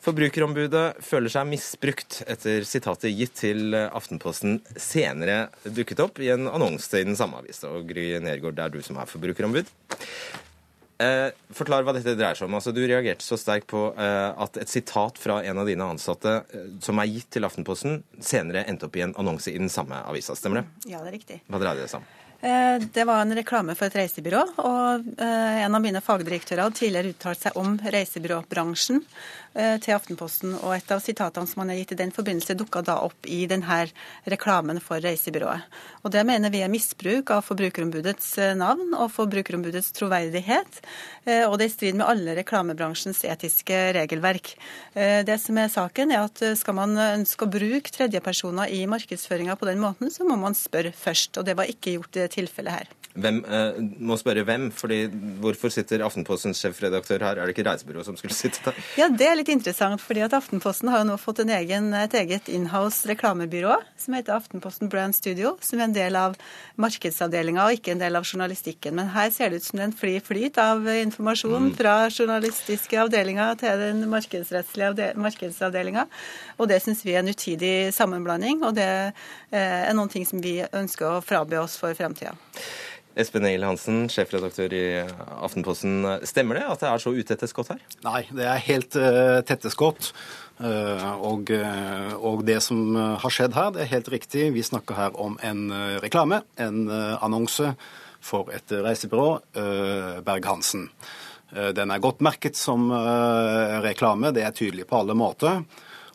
Forbrukerombudet 0.02 1.02
føler 1.04 1.30
seg 1.30 1.50
misbrukt 1.50 2.22
etter 2.24 2.64
sitatet 2.64 3.12
gitt 3.12 3.34
til 3.42 3.76
Aftenposten 3.76 4.62
senere 4.80 5.50
dukket 5.62 6.00
opp 6.02 6.22
i 6.24 6.30
en 6.32 6.48
annonse 6.48 7.02
i 7.02 7.04
den 7.04 7.18
samme 7.18 7.42
avisa. 7.42 7.68
Og 7.76 7.84
Gry 7.90 8.16
Nergård, 8.24 8.56
det 8.56 8.64
er 8.64 8.72
du 8.72 8.80
som 8.82 8.96
er 8.98 9.10
forbrukerombud. 9.10 9.68
Eh, 11.02 11.28
forklar 11.52 11.84
hva 11.84 11.92
dette 11.98 12.16
dreier 12.16 12.38
seg 12.38 12.48
om. 12.48 12.56
Altså, 12.56 12.72
du 12.72 12.80
reagerte 12.80 13.24
så 13.26 13.36
sterkt 13.36 13.68
på 13.74 13.90
eh, 13.92 14.32
at 14.32 14.56
et 14.62 14.72
sitat 14.72 15.20
fra 15.20 15.42
en 15.44 15.60
av 15.60 15.68
dine 15.68 15.84
ansatte 15.84 16.34
eh, 16.48 16.66
som 16.82 17.00
er 17.02 17.12
gitt 17.12 17.28
til 17.36 17.44
Aftenposten, 17.44 18.00
senere 18.24 18.64
endte 18.70 18.88
opp 18.88 18.96
i 18.96 19.04
en 19.04 19.14
annonse 19.20 19.52
i 19.52 19.60
den 19.60 19.72
samme 19.72 20.00
avisa. 20.08 20.36
Stemmer 20.38 20.62
det? 20.62 20.92
Ja, 20.94 21.04
det 21.04 21.12
er 21.12 21.18
riktig. 21.20 21.42
Hva 21.52 21.60
dreier 21.60 21.84
det 21.84 21.92
seg 21.92 22.00
om? 22.00 22.10
Eh, 22.42 22.78
Det 22.92 23.04
var 23.04 23.20
en 23.20 23.34
reklame 23.34 23.74
for 23.78 23.86
et 23.86 23.94
reisebyrå, 23.94 24.40
og 24.58 25.04
eh, 25.22 25.58
en 25.62 25.76
av 25.78 25.82
mine 25.84 26.00
fagdirektører 26.02 26.64
hadde 26.64 26.80
tidligere 26.80 27.12
uttalt 27.14 27.44
seg 27.44 27.58
om 27.60 27.76
reisebyråbransjen 27.78 28.98
eh, 29.54 29.76
til 29.78 29.94
Aftenposten, 29.94 30.56
og 30.58 30.74
et 30.74 30.90
av 30.90 30.98
sitatene 31.04 31.46
som 31.46 31.62
han 31.62 31.70
har 31.70 31.78
gitt 31.78 31.94
i 31.94 32.00
den 32.00 32.10
forbindelse, 32.10 32.56
dukka 32.58 32.82
da 32.82 32.96
opp 33.06 33.28
i 33.30 33.44
denne 33.46 33.84
reklamen 34.26 34.82
for 34.82 34.98
reisebyrået. 34.98 35.68
Og 36.02 36.10
Det 36.10 36.24
mener 36.26 36.50
vi 36.50 36.64
er 36.66 36.72
misbruk 36.72 37.30
av 37.30 37.44
Forbrukerombudets 37.46 38.32
navn 38.58 38.90
og 38.98 39.12
Forbrukerombudets 39.14 39.92
troverdighet, 39.94 40.82
og 41.46 41.54
det 41.54 41.68
er 41.68 41.70
i 41.70 41.74
strid 41.76 41.94
med 42.00 42.08
alle 42.10 42.34
reklamebransjens 42.40 43.22
etiske 43.30 43.78
regelverk. 43.94 44.50
Det 44.92 45.36
som 45.38 45.60
er 45.62 45.70
saken, 45.70 46.10
er 46.10 46.26
at 46.26 46.42
skal 46.58 46.74
man 46.74 46.98
ønske 46.98 47.46
å 47.46 47.52
bruke 47.54 47.94
tredjepersoner 47.94 48.74
i 48.74 48.82
markedsføringa 48.90 49.54
på 49.60 49.70
den 49.70 49.78
måten, 49.78 50.10
så 50.10 50.26
må 50.26 50.34
man 50.42 50.58
spørre 50.58 50.90
først, 50.90 51.38
og 51.38 51.46
det 51.46 51.54
var 51.60 51.70
ikke 51.70 51.94
gjort 51.94 52.18
i 52.18 52.24
det 52.24 52.31
tilfellet 52.32 52.72
her. 52.80 53.01
Hvem, 53.14 53.44
eh, 53.44 53.76
må 54.00 54.16
spørre 54.16 54.44
hvem, 54.44 54.70
fordi 54.72 55.02
Hvorfor 55.42 55.68
sitter 55.70 56.00
Aftenpostens 56.06 56.56
sjefredaktør 56.62 57.20
her? 57.20 57.36
Er 57.36 57.46
det 57.46 57.52
ikke 57.58 57.66
reisebyrået 57.68 58.06
som 58.06 58.16
skulle 58.16 58.32
sitte 58.34 58.58
der? 58.64 58.74
Ja, 58.96 59.08
Det 59.08 59.26
er 59.28 59.34
litt 59.36 59.48
interessant, 59.52 60.00
fordi 60.00 60.22
at 60.24 60.32
Aftenposten 60.32 60.88
har 60.88 61.02
jo 61.02 61.10
nå 61.10 61.18
fått 61.20 61.40
en 61.40 61.50
egen, 61.50 61.92
et 61.94 62.14
eget 62.14 62.48
inhouse 62.48 63.04
reklamebyrå 63.10 63.76
som 63.98 64.14
heter 64.14 64.32
Aftenposten 64.38 64.88
Brand 64.88 65.14
Studio, 65.14 65.58
som 65.60 65.78
er 65.80 65.84
en 65.84 65.92
del 65.92 66.16
av 66.16 66.36
markedsavdelinga 66.80 67.66
og 67.66 67.76
ikke 67.76 67.92
en 67.92 68.00
del 68.00 68.16
av 68.16 68.24
journalistikken. 68.24 68.94
Men 68.96 69.08
her 69.14 69.30
ser 69.30 69.50
det 69.50 69.60
ut 69.60 69.66
som 69.68 69.76
det 69.78 69.84
er 69.84 69.90
en 69.90 69.96
fri 70.00 70.14
flyt 70.20 70.58
av 70.58 70.86
informasjon 70.88 71.68
Mm. 71.72 71.76
fra 71.76 72.08
journalistiske 72.08 72.96
avdelinga 72.98 73.50
til 73.58 73.78
den 73.78 74.08
markedsrettslige 74.08 74.88
avde- 74.88 75.14
markedsavdelinga, 75.16 76.06
og 76.58 76.68
det 76.68 76.82
syns 76.82 77.04
vi 77.04 77.12
er 77.14 77.18
en 77.20 77.28
utidig 77.28 77.92
sammenblanding, 77.92 78.62
og 78.64 78.74
det 78.74 79.12
eh, 79.52 79.88
er 79.88 79.92
noen 79.92 80.08
ting 80.10 80.24
som 80.26 80.40
vi 80.40 80.62
ønsker 80.72 81.06
å 81.18 81.22
frabe 81.24 81.58
oss 81.60 81.76
for 81.76 81.92
fremtida. 81.94 82.32
Espen 83.18 83.44
Egil 83.44 83.64
Hansen, 83.66 84.06
sjefredaktør 84.12 84.72
i 84.72 84.84
Aftenposten. 85.44 86.06
Stemmer 86.28 86.58
det 86.58 86.68
at 86.68 86.84
det 86.84 86.88
er 86.88 87.02
så 87.02 87.12
utette 87.12 87.48
skott 87.50 87.74
her? 87.74 87.82
Nei, 88.06 88.22
det 88.32 88.46
er 88.48 88.62
helt 88.68 88.96
uh, 88.96 89.40
tette 89.48 89.72
skott. 89.72 90.12
Eh, 90.62 91.04
og, 91.26 91.48
uh, 91.50 92.12
og 92.22 92.44
det 92.46 92.60
som 92.62 92.94
eh, 92.94 93.16
har 93.18 93.32
skjedd 93.34 93.56
her, 93.56 93.72
det 93.74 93.82
er 93.82 93.92
helt 93.96 94.10
riktig. 94.12 94.44
Vi 94.54 94.62
snakker 94.62 94.94
her 94.94 95.16
om 95.18 95.34
en 95.42 95.64
eh, 95.74 95.96
reklame, 96.04 96.42
en 96.60 96.84
eh, 96.86 97.16
annonse 97.24 97.72
for 98.22 98.52
et 98.54 98.70
reisebyrå, 98.70 99.28
eh, 99.58 100.20
Berg-Hansen. 100.22 100.86
Eh, 101.56 101.72
Den 101.74 101.90
er 101.90 102.04
godt 102.04 102.22
merket 102.22 102.56
som 102.60 102.86
eh, 102.94 103.80
reklame, 103.82 104.30
det 104.36 104.44
er 104.46 104.54
tydelig 104.54 104.86
på 104.86 105.00
alle 105.02 105.16
måter. 105.18 105.64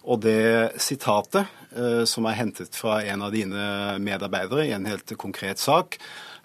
Og 0.08 0.22
det 0.24 0.80
sitatet 0.80 1.43
eh, 1.76 2.06
som 2.08 2.30
er 2.30 2.39
hentet 2.39 2.78
fra 2.78 3.02
en 3.04 3.28
av 3.28 3.36
dine 3.36 3.98
medarbeidere 4.00 4.70
i 4.70 4.74
en 4.78 4.88
helt 4.88 5.12
konkret 5.20 5.60
sak, 5.60 6.00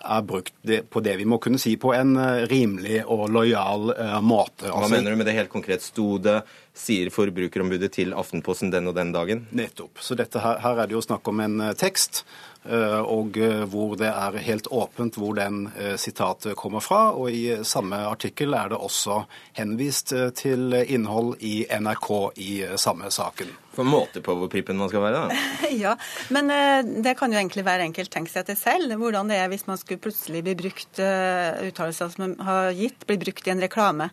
er 0.04 0.22
brukt 0.26 0.54
på 0.90 1.00
det 1.00 1.16
vi 1.16 1.26
må 1.28 1.38
kunne 1.42 1.60
si 1.60 1.76
på 1.80 1.92
en 1.94 2.16
eh, 2.16 2.44
rimelig 2.50 3.02
og 3.06 3.28
lojal 3.32 3.92
eh, 3.96 4.18
måte. 4.24 4.70
Hva 4.70 4.90
mener 4.90 5.12
du 5.12 5.20
med 5.20 5.28
det 5.28 5.36
helt 5.36 5.52
konkret? 5.52 5.84
Sto 5.84 6.16
det 6.22 6.40
sier 6.76 7.10
Forbrukerombudet 7.12 7.92
til 7.98 8.14
Aftenposten 8.16 8.72
den 8.72 8.88
og 8.88 8.96
den 8.96 9.12
dagen? 9.14 9.46
Nettopp. 9.52 10.00
Så 10.00 10.16
dette 10.18 10.40
her, 10.42 10.60
her 10.64 10.82
er 10.82 10.88
det 10.88 10.96
jo 10.96 11.04
snakk 11.04 11.28
om 11.28 11.44
en 11.44 11.60
eh, 11.68 11.76
tekst, 11.78 12.24
og 12.62 13.34
hvor 13.72 13.96
det 13.98 14.06
er 14.06 14.36
helt 14.46 14.68
åpent 14.70 15.16
hvor 15.18 15.32
den 15.34 15.64
sitatet 15.98 16.54
kommer 16.54 16.78
fra. 16.78 17.08
Og 17.10 17.34
i 17.34 17.56
samme 17.66 17.98
artikkel 18.06 18.54
er 18.54 18.70
det 18.70 18.78
også 18.78 19.16
henvist 19.58 20.14
til 20.38 20.76
innhold 20.84 21.42
i 21.42 21.64
NRK 21.66 22.06
i 22.38 22.52
samme 22.78 23.10
saken. 23.10 23.50
For 23.72 23.88
måte 23.88 24.20
på 24.24 24.34
hvor 24.36 24.50
prippen 24.52 24.76
man 24.80 24.90
skal 24.92 25.04
være, 25.06 25.24
da. 25.26 25.42
Ja, 25.82 25.96
men 26.34 26.50
eh, 26.52 26.84
det 27.04 27.16
kan 27.18 27.32
jo 27.32 27.40
egentlig 27.40 27.64
hver 27.64 27.82
enkelt 27.84 28.12
tenke 28.12 28.32
seg 28.32 28.46
til 28.48 28.58
selv. 28.60 28.92
Hvordan 29.00 29.32
det 29.32 29.40
er 29.40 29.50
hvis 29.52 29.66
man 29.68 29.80
skulle 29.80 30.02
plutselig 30.02 30.44
bli 30.44 30.56
brukt, 30.58 31.00
eh, 31.00 31.68
uttalelser 31.70 32.12
som 32.12 32.26
man 32.26 32.34
har 32.44 32.72
gitt, 32.76 33.06
bli 33.08 33.18
brukt 33.22 33.48
i 33.48 33.54
en 33.54 33.62
reklame. 33.64 34.10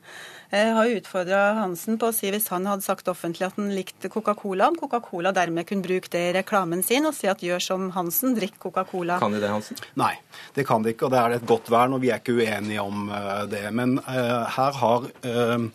Jeg 0.50 0.72
har 0.74 0.92
utfordra 0.98 1.40
Hansen 1.60 2.00
på 2.02 2.08
å 2.10 2.14
si 2.16 2.32
hvis 2.34 2.48
han 2.50 2.66
hadde 2.66 2.82
sagt 2.82 3.10
offentlig 3.12 3.46
at 3.46 3.58
han 3.60 3.70
likte 3.70 4.10
Coca-Cola, 4.10 4.72
om 4.72 4.80
Coca-Cola 4.80 5.30
dermed 5.36 5.68
kunne 5.70 5.86
bruke 5.86 6.10
det 6.10 6.24
i 6.32 6.34
reklamen 6.40 6.82
sin 6.86 7.06
og 7.06 7.14
si 7.14 7.30
at 7.30 7.44
gjør 7.46 7.62
som 7.62 7.86
Hansen, 7.94 8.34
drikk 8.38 8.58
Coca-Cola. 8.64 9.20
Kan 9.22 9.36
de 9.36 9.44
det, 9.44 9.52
Hansen? 9.54 9.78
Nei, 10.00 10.16
det 10.56 10.66
kan 10.66 10.82
de 10.82 10.96
ikke, 10.96 11.06
og 11.06 11.14
det 11.14 11.22
er 11.22 11.38
et 11.38 11.46
godt 11.52 11.70
vern, 11.70 11.94
og 11.94 12.02
vi 12.02 12.10
er 12.10 12.24
ikke 12.24 12.40
uenige 12.40 12.82
om 12.82 13.12
eh, 13.14 13.44
det. 13.52 13.66
Men 13.78 14.00
uh, 14.08 14.50
her 14.56 14.82
har 14.82 15.06
eh, 15.22 15.70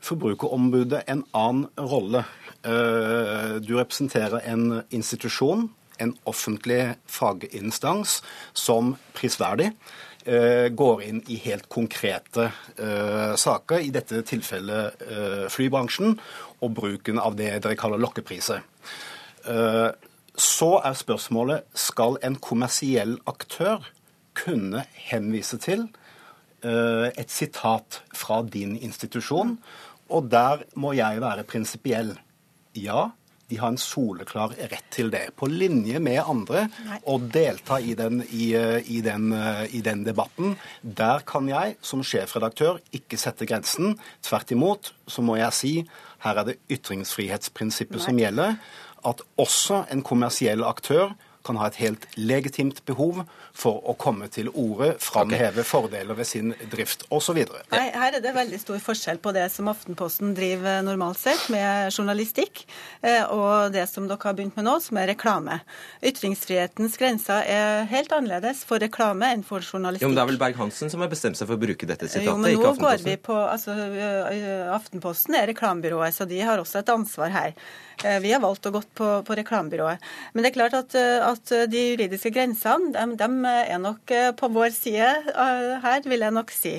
Forbrukerombudet 0.00 1.04
en 1.06 1.24
annen 1.36 1.68
rolle. 1.76 2.24
Eh, 2.64 3.56
du 3.60 3.74
representerer 3.76 4.40
en 4.48 4.82
institusjon, 4.90 5.68
en 5.98 6.14
offentlig 6.28 6.94
faginstans, 7.08 8.20
som 8.52 8.94
prisverdig 9.16 9.70
eh, 10.24 10.68
går 10.72 11.02
inn 11.04 11.22
i 11.28 11.38
helt 11.44 11.68
konkrete 11.72 12.50
eh, 12.76 13.34
saker, 13.36 13.84
i 13.84 13.92
dette 13.94 14.22
tilfellet 14.28 15.04
flybransjen, 15.52 16.18
og 16.60 16.76
bruken 16.76 17.20
av 17.20 17.36
det 17.40 17.54
dere 17.64 17.78
kaller 17.80 18.00
lokkepriser. 18.00 18.64
Så 20.40 20.68
er 20.84 20.96
spørsmålet 20.96 21.64
skal 21.72 22.18
en 22.24 22.36
kommersiell 22.36 23.14
aktør 23.28 23.86
kunne 24.36 24.82
henvise 25.08 25.56
til 25.60 25.86
et 26.60 27.32
sitat 27.32 28.02
fra 28.12 28.42
din 28.44 28.74
institusjon, 28.76 29.54
og 30.10 30.28
der 30.32 30.66
må 30.74 30.92
jeg 30.98 31.22
være 31.22 31.46
prinsipiell. 31.48 32.12
Ja, 32.76 33.08
de 33.50 33.58
har 33.58 33.72
en 33.72 33.80
soleklar 33.80 34.52
rett 34.70 34.86
til 34.94 35.10
det, 35.10 35.32
på 35.38 35.48
linje 35.50 35.98
med 36.02 36.20
andre, 36.22 36.68
å 37.10 37.16
delta 37.18 37.80
i 37.82 37.96
den, 37.98 38.22
i, 38.30 38.52
i, 38.54 39.00
den, 39.02 39.32
eh, 39.34 39.64
i 39.74 39.80
den 39.82 40.04
debatten. 40.06 40.54
Der 40.82 41.24
kan 41.26 41.48
jeg 41.50 41.74
som 41.82 42.04
sjefredaktør 42.06 42.78
ikke 42.94 43.18
sette 43.18 43.48
grensen. 43.50 43.96
Tvert 44.22 44.54
imot 44.54 44.92
så 45.10 45.24
må 45.26 45.40
jeg 45.40 45.56
si 45.56 45.72
her 46.22 46.38
er 46.38 46.52
det 46.52 46.60
ytringsfrihetsprinsippet 46.70 48.04
som 48.04 48.20
gjelder. 48.20 48.54
At 49.08 49.24
også 49.40 49.84
en 49.90 50.04
kommersiell 50.06 50.62
aktør 50.66 51.16
kan 51.50 51.60
ha 51.60 51.68
et 51.70 51.78
helt 51.82 52.06
legitimt 52.16 52.80
behov 52.88 53.24
for 53.56 53.82
å 53.90 53.96
komme 53.98 54.28
til 54.32 54.48
orde, 54.54 54.92
framheve 55.02 55.64
fordeler 55.66 56.16
ved 56.18 56.28
sin 56.28 56.52
drift 56.72 57.04
osv. 57.12 57.42
Her 57.74 58.16
er 58.16 58.20
det 58.22 58.32
veldig 58.36 58.60
stor 58.62 58.78
forskjell 58.82 59.18
på 59.22 59.32
det 59.36 59.48
som 59.52 59.68
Aftenposten 59.72 60.32
driver 60.38 60.80
normalt 60.86 61.18
sett 61.20 61.48
med 61.52 61.90
journalistikk, 61.92 62.64
eh, 63.02 63.24
og 63.26 63.72
det 63.74 63.86
som 63.90 64.06
dere 64.08 64.22
har 64.22 64.36
begynt 64.38 64.56
med 64.58 64.68
nå, 64.68 64.76
som 64.84 65.00
er 65.02 65.10
reklame. 65.12 65.60
Ytringsfrihetens 66.06 66.96
grenser 67.00 67.44
er 67.50 67.84
helt 67.90 68.12
annerledes 68.14 68.62
for 68.68 68.80
reklame 68.82 69.32
enn 69.34 69.42
for 69.46 69.60
journalistikk. 69.64 70.06
Jo, 70.06 70.12
men 70.12 70.20
Det 70.20 70.24
er 70.24 70.30
vel 70.32 70.40
Berg-Hansen 70.40 70.90
som 70.92 71.02
har 71.04 71.10
bestemt 71.12 71.38
seg 71.40 71.50
for 71.50 71.58
å 71.58 71.62
bruke 71.66 71.88
dette 71.88 72.06
sitatet, 72.08 72.28
Jo, 72.30 72.36
men 72.38 72.54
ikke 72.54 72.70
nå 72.70 72.82
går 72.84 73.04
vi 73.06 73.16
på, 73.20 73.36
altså 73.36 73.74
Aftenposten 74.74 75.36
er 75.38 75.48
reklamebyrået, 75.50 76.14
så 76.14 76.26
de 76.28 76.40
har 76.44 76.60
også 76.62 76.80
et 76.82 76.92
ansvar 76.92 77.32
her. 77.34 77.54
Eh, 78.04 78.18
Vi 78.20 78.32
har 78.32 78.40
valgt 78.40 78.66
å 78.68 78.72
gå 78.74 78.82
på, 78.94 79.08
på 79.26 79.36
reklamebyrået. 79.38 79.98
Men 80.34 80.44
det 80.44 80.50
er 80.52 80.56
klart 80.56 80.74
at, 80.78 80.94
ø, 80.96 81.04
at 81.40 81.70
de 81.72 81.80
juridiske 81.92 82.30
grensene 82.34 82.92
de, 82.94 83.04
de 83.18 83.52
er 83.72 83.80
nok 83.80 84.12
på 84.36 84.48
vår 84.52 84.72
side 84.74 85.08
her, 85.82 86.02
vil 86.04 86.24
jeg 86.24 86.34
nok 86.36 86.52
si. 86.54 86.74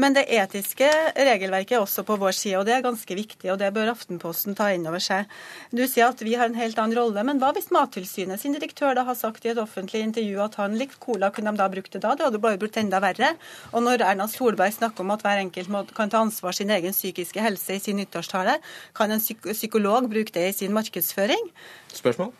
Men 0.00 0.14
det 0.16 0.26
etiske 0.32 0.88
regelverket 1.16 1.76
er 1.76 1.82
også 1.82 2.04
på 2.06 2.16
vår 2.20 2.36
side, 2.36 2.58
og 2.60 2.66
det 2.68 2.76
er 2.76 2.84
ganske 2.84 3.16
viktig. 3.18 3.50
og 3.52 3.58
Det 3.58 3.72
bør 3.74 3.92
Aftenposten 3.94 4.56
ta 4.56 4.70
inn 4.74 4.86
over 4.88 5.02
seg. 5.02 5.30
Du 5.74 5.84
sier 5.86 6.08
at 6.08 6.22
vi 6.24 6.36
har 6.38 6.50
en 6.50 6.58
helt 6.58 6.78
annen 6.78 6.96
rolle, 6.98 7.24
men 7.26 7.40
hva 7.42 7.52
hvis 7.56 7.72
Mattilsynet 7.74 8.42
sin 8.42 8.54
direktør 8.56 8.94
da 8.96 9.06
har 9.08 9.18
sagt 9.18 9.44
i 9.46 9.52
et 9.52 9.60
offentlig 9.60 10.04
intervju 10.06 10.40
at 10.44 10.58
han 10.62 10.78
likte 10.78 11.00
cola, 11.02 11.32
kunne 11.34 11.52
de 11.54 11.62
da 11.62 11.68
brukt 11.72 11.92
det 11.94 12.04
da? 12.04 12.14
Det 12.14 12.28
hadde 12.28 12.42
bare 12.42 12.60
blitt 12.60 12.78
enda 12.80 13.02
verre. 13.04 13.34
Og 13.72 13.84
når 13.86 14.06
Erna 14.06 14.28
Solberg 14.30 14.74
snakker 14.78 15.04
om 15.04 15.14
at 15.14 15.24
hver 15.26 15.42
enkelt 15.42 15.72
må, 15.72 15.84
kan 15.96 16.12
ta 16.12 16.22
ansvar 16.24 16.56
sin 16.56 16.72
egen 16.74 16.94
psykiske 16.94 17.42
helse 17.42 17.78
i 17.78 17.82
sin 17.82 17.98
nyttårstale, 18.00 18.58
kan 18.96 19.10
en 19.10 19.22
psykolog 19.22 20.08
bruke 20.10 20.34
det 20.34 20.48
i 20.50 20.56
sin 20.62 20.74
markedsføring? 20.76 21.50
Spørsmål? 21.94 22.34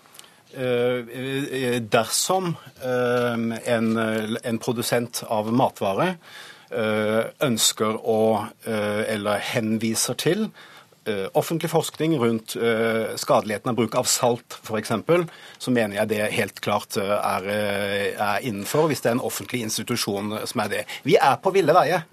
Eh, 0.56 0.98
eh, 1.18 1.82
Dersom 1.82 2.56
eh, 2.82 3.74
en, 3.74 3.96
en 4.42 4.58
produsent 4.58 5.24
av 5.26 5.52
matvare 5.52 6.14
ønsker 6.74 8.00
å, 8.02 8.22
eller 8.66 9.42
henviser 9.52 10.16
til 10.18 10.40
offentlig 11.38 11.68
forskning 11.70 12.16
rundt 12.18 12.56
skadeligheten 13.20 13.70
av 13.70 13.76
bruk 13.78 13.94
av 14.00 14.08
salt 14.10 14.56
f.eks., 14.56 14.90
så 15.62 15.74
mener 15.76 16.00
jeg 16.00 16.10
det 16.10 16.18
helt 16.34 16.58
klart 16.64 16.98
er, 16.98 17.46
er 17.46 18.48
innenfor, 18.48 18.88
hvis 18.90 19.04
det 19.04 19.12
er 19.12 19.16
en 19.20 19.22
offentlig 19.28 19.60
institusjon 19.68 20.34
som 20.50 20.64
er 20.64 20.72
det. 20.72 20.82
Vi 21.06 21.14
er 21.14 21.38
på 21.44 21.54
ville 21.54 21.76
veier. 21.76 22.08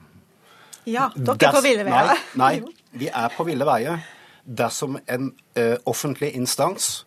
Ja, 0.85 1.09
dere 1.15 1.39
er 1.39 1.57
på 1.57 1.65
ville 1.65 1.87
veier. 1.87 2.13
Nei, 2.43 2.53
nei, 2.61 2.75
vi 3.01 3.09
er 3.09 3.33
på 3.33 3.47
ville 3.49 3.65
veier 3.71 4.05
dersom 4.45 4.99
en 5.09 5.31
offentlig 5.89 6.35
instans 6.37 6.99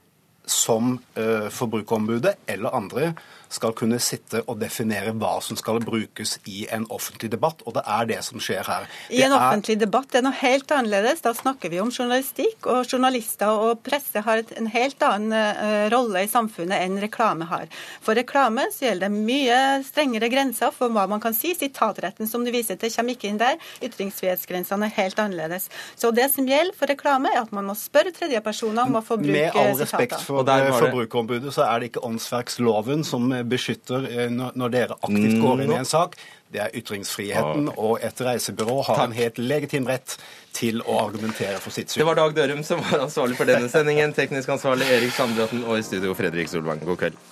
som 0.46 0.98
eh, 1.14 1.48
Forbrukerombudet 1.48 2.34
eller 2.46 2.76
andre 2.76 3.12
skal 3.54 3.72
kunne 3.78 4.00
sitte 4.02 4.42
og 4.50 4.58
definere 4.60 5.12
hva 5.14 5.36
som 5.44 5.56
skal 5.60 5.78
brukes 5.84 6.36
i 6.50 6.64
en 6.74 6.86
offentlig 6.92 7.30
debatt, 7.32 7.62
og 7.66 7.76
det 7.78 7.84
er 7.86 8.08
det 8.10 8.18
som 8.26 8.40
skjer 8.42 8.66
her. 8.66 8.88
I 9.14 9.22
en 9.22 9.32
er- 9.32 9.38
offentlig 9.38 9.78
debatt 9.80 10.10
det 10.10 10.18
er 10.20 10.26
noe 10.26 10.38
helt 10.40 10.70
annerledes. 10.74 11.22
Da 11.22 11.32
snakker 11.38 11.70
vi 11.70 11.78
om 11.80 11.90
journalistikk, 11.94 12.66
og 12.66 12.84
journalister 12.90 13.46
og 13.68 13.82
presse 13.86 14.20
har 14.26 14.42
en 14.58 14.66
helt 14.74 15.00
annen 15.06 15.32
eh, 15.38 15.88
rolle 15.94 16.24
i 16.26 16.30
samfunnet 16.30 16.82
enn 16.82 16.98
reklame 17.02 17.46
har. 17.50 17.66
For 18.04 18.14
reklame 18.18 18.66
så 18.74 18.88
gjelder 18.88 19.08
det 19.08 19.24
mye 19.30 19.60
strengere 19.86 20.28
grenser 20.32 20.72
for 20.74 20.90
hva 20.94 21.06
man 21.08 21.20
kan 21.22 21.34
si. 21.36 21.54
Sitatretten 21.54 22.26
som 22.30 22.44
du 22.44 22.50
viser 22.54 22.76
til 22.80 22.90
kommer 22.90 23.14
ikke 23.14 23.28
inn 23.30 23.38
der. 23.40 23.56
Ytringsfrihetsgrensene 23.84 24.88
er 24.90 24.94
helt 24.98 25.18
annerledes. 25.22 25.68
Så 25.96 26.10
det 26.14 26.30
som 26.34 26.46
gjelder 26.48 26.74
for 26.76 26.90
reklame, 26.90 27.30
er 27.34 27.42
at 27.44 27.52
man 27.54 27.66
må 27.70 27.76
spørre 27.78 28.12
tredjepersoner 28.14 28.84
om 28.88 28.98
å 29.00 29.04
få 29.04 29.16
bruke 29.20 29.32
Med 29.38 29.56
all 29.56 29.74
respekt 29.78 30.18
sitater. 30.18 30.24
for 30.26 30.42
det- 30.44 30.72
Forbrukerombudet, 30.74 31.52
så 31.54 31.62
er 31.68 31.80
det 31.80 31.92
ikke 31.92 32.04
åndsverksloven 32.04 33.04
som 33.04 33.28
beskytter 33.50 34.06
eh, 34.08 34.30
når 34.32 34.72
dere 34.72 34.96
aktivt 35.00 35.36
går 35.42 35.64
inn 35.64 35.74
i 35.74 35.78
en 35.80 35.88
sak. 35.88 36.16
Det 36.54 36.60
er 36.62 36.74
ytringsfriheten, 36.78 37.72
og 37.74 38.02
et 38.06 38.20
reisebyrå 38.22 38.76
har 38.86 39.00
en 39.08 39.16
helt 39.16 39.40
legitim 39.42 39.88
rett 39.90 40.14
til 40.54 40.84
å 40.86 41.00
argumentere 41.02 41.58
for 41.58 41.74
sitt 41.74 41.90
syn. 41.90 42.04
Det 42.04 42.06
var 42.06 42.20
Dag 42.20 42.36
Dørum 42.36 42.62
som 42.66 42.82
var 42.84 43.02
ansvarlig 43.08 43.38
for 43.40 43.50
denne 43.50 43.70
sendingen. 43.72 44.14
Teknisk 44.14 44.54
ansvarlig 44.54 44.86
Erik 44.94 45.16
Sandbråten 45.16 45.64
og 45.66 45.80
i 45.80 45.86
studio 45.86 46.14
Fredrik 46.14 46.52
Solvang. 46.52 46.84
God 46.86 47.00
kveld. 47.00 47.24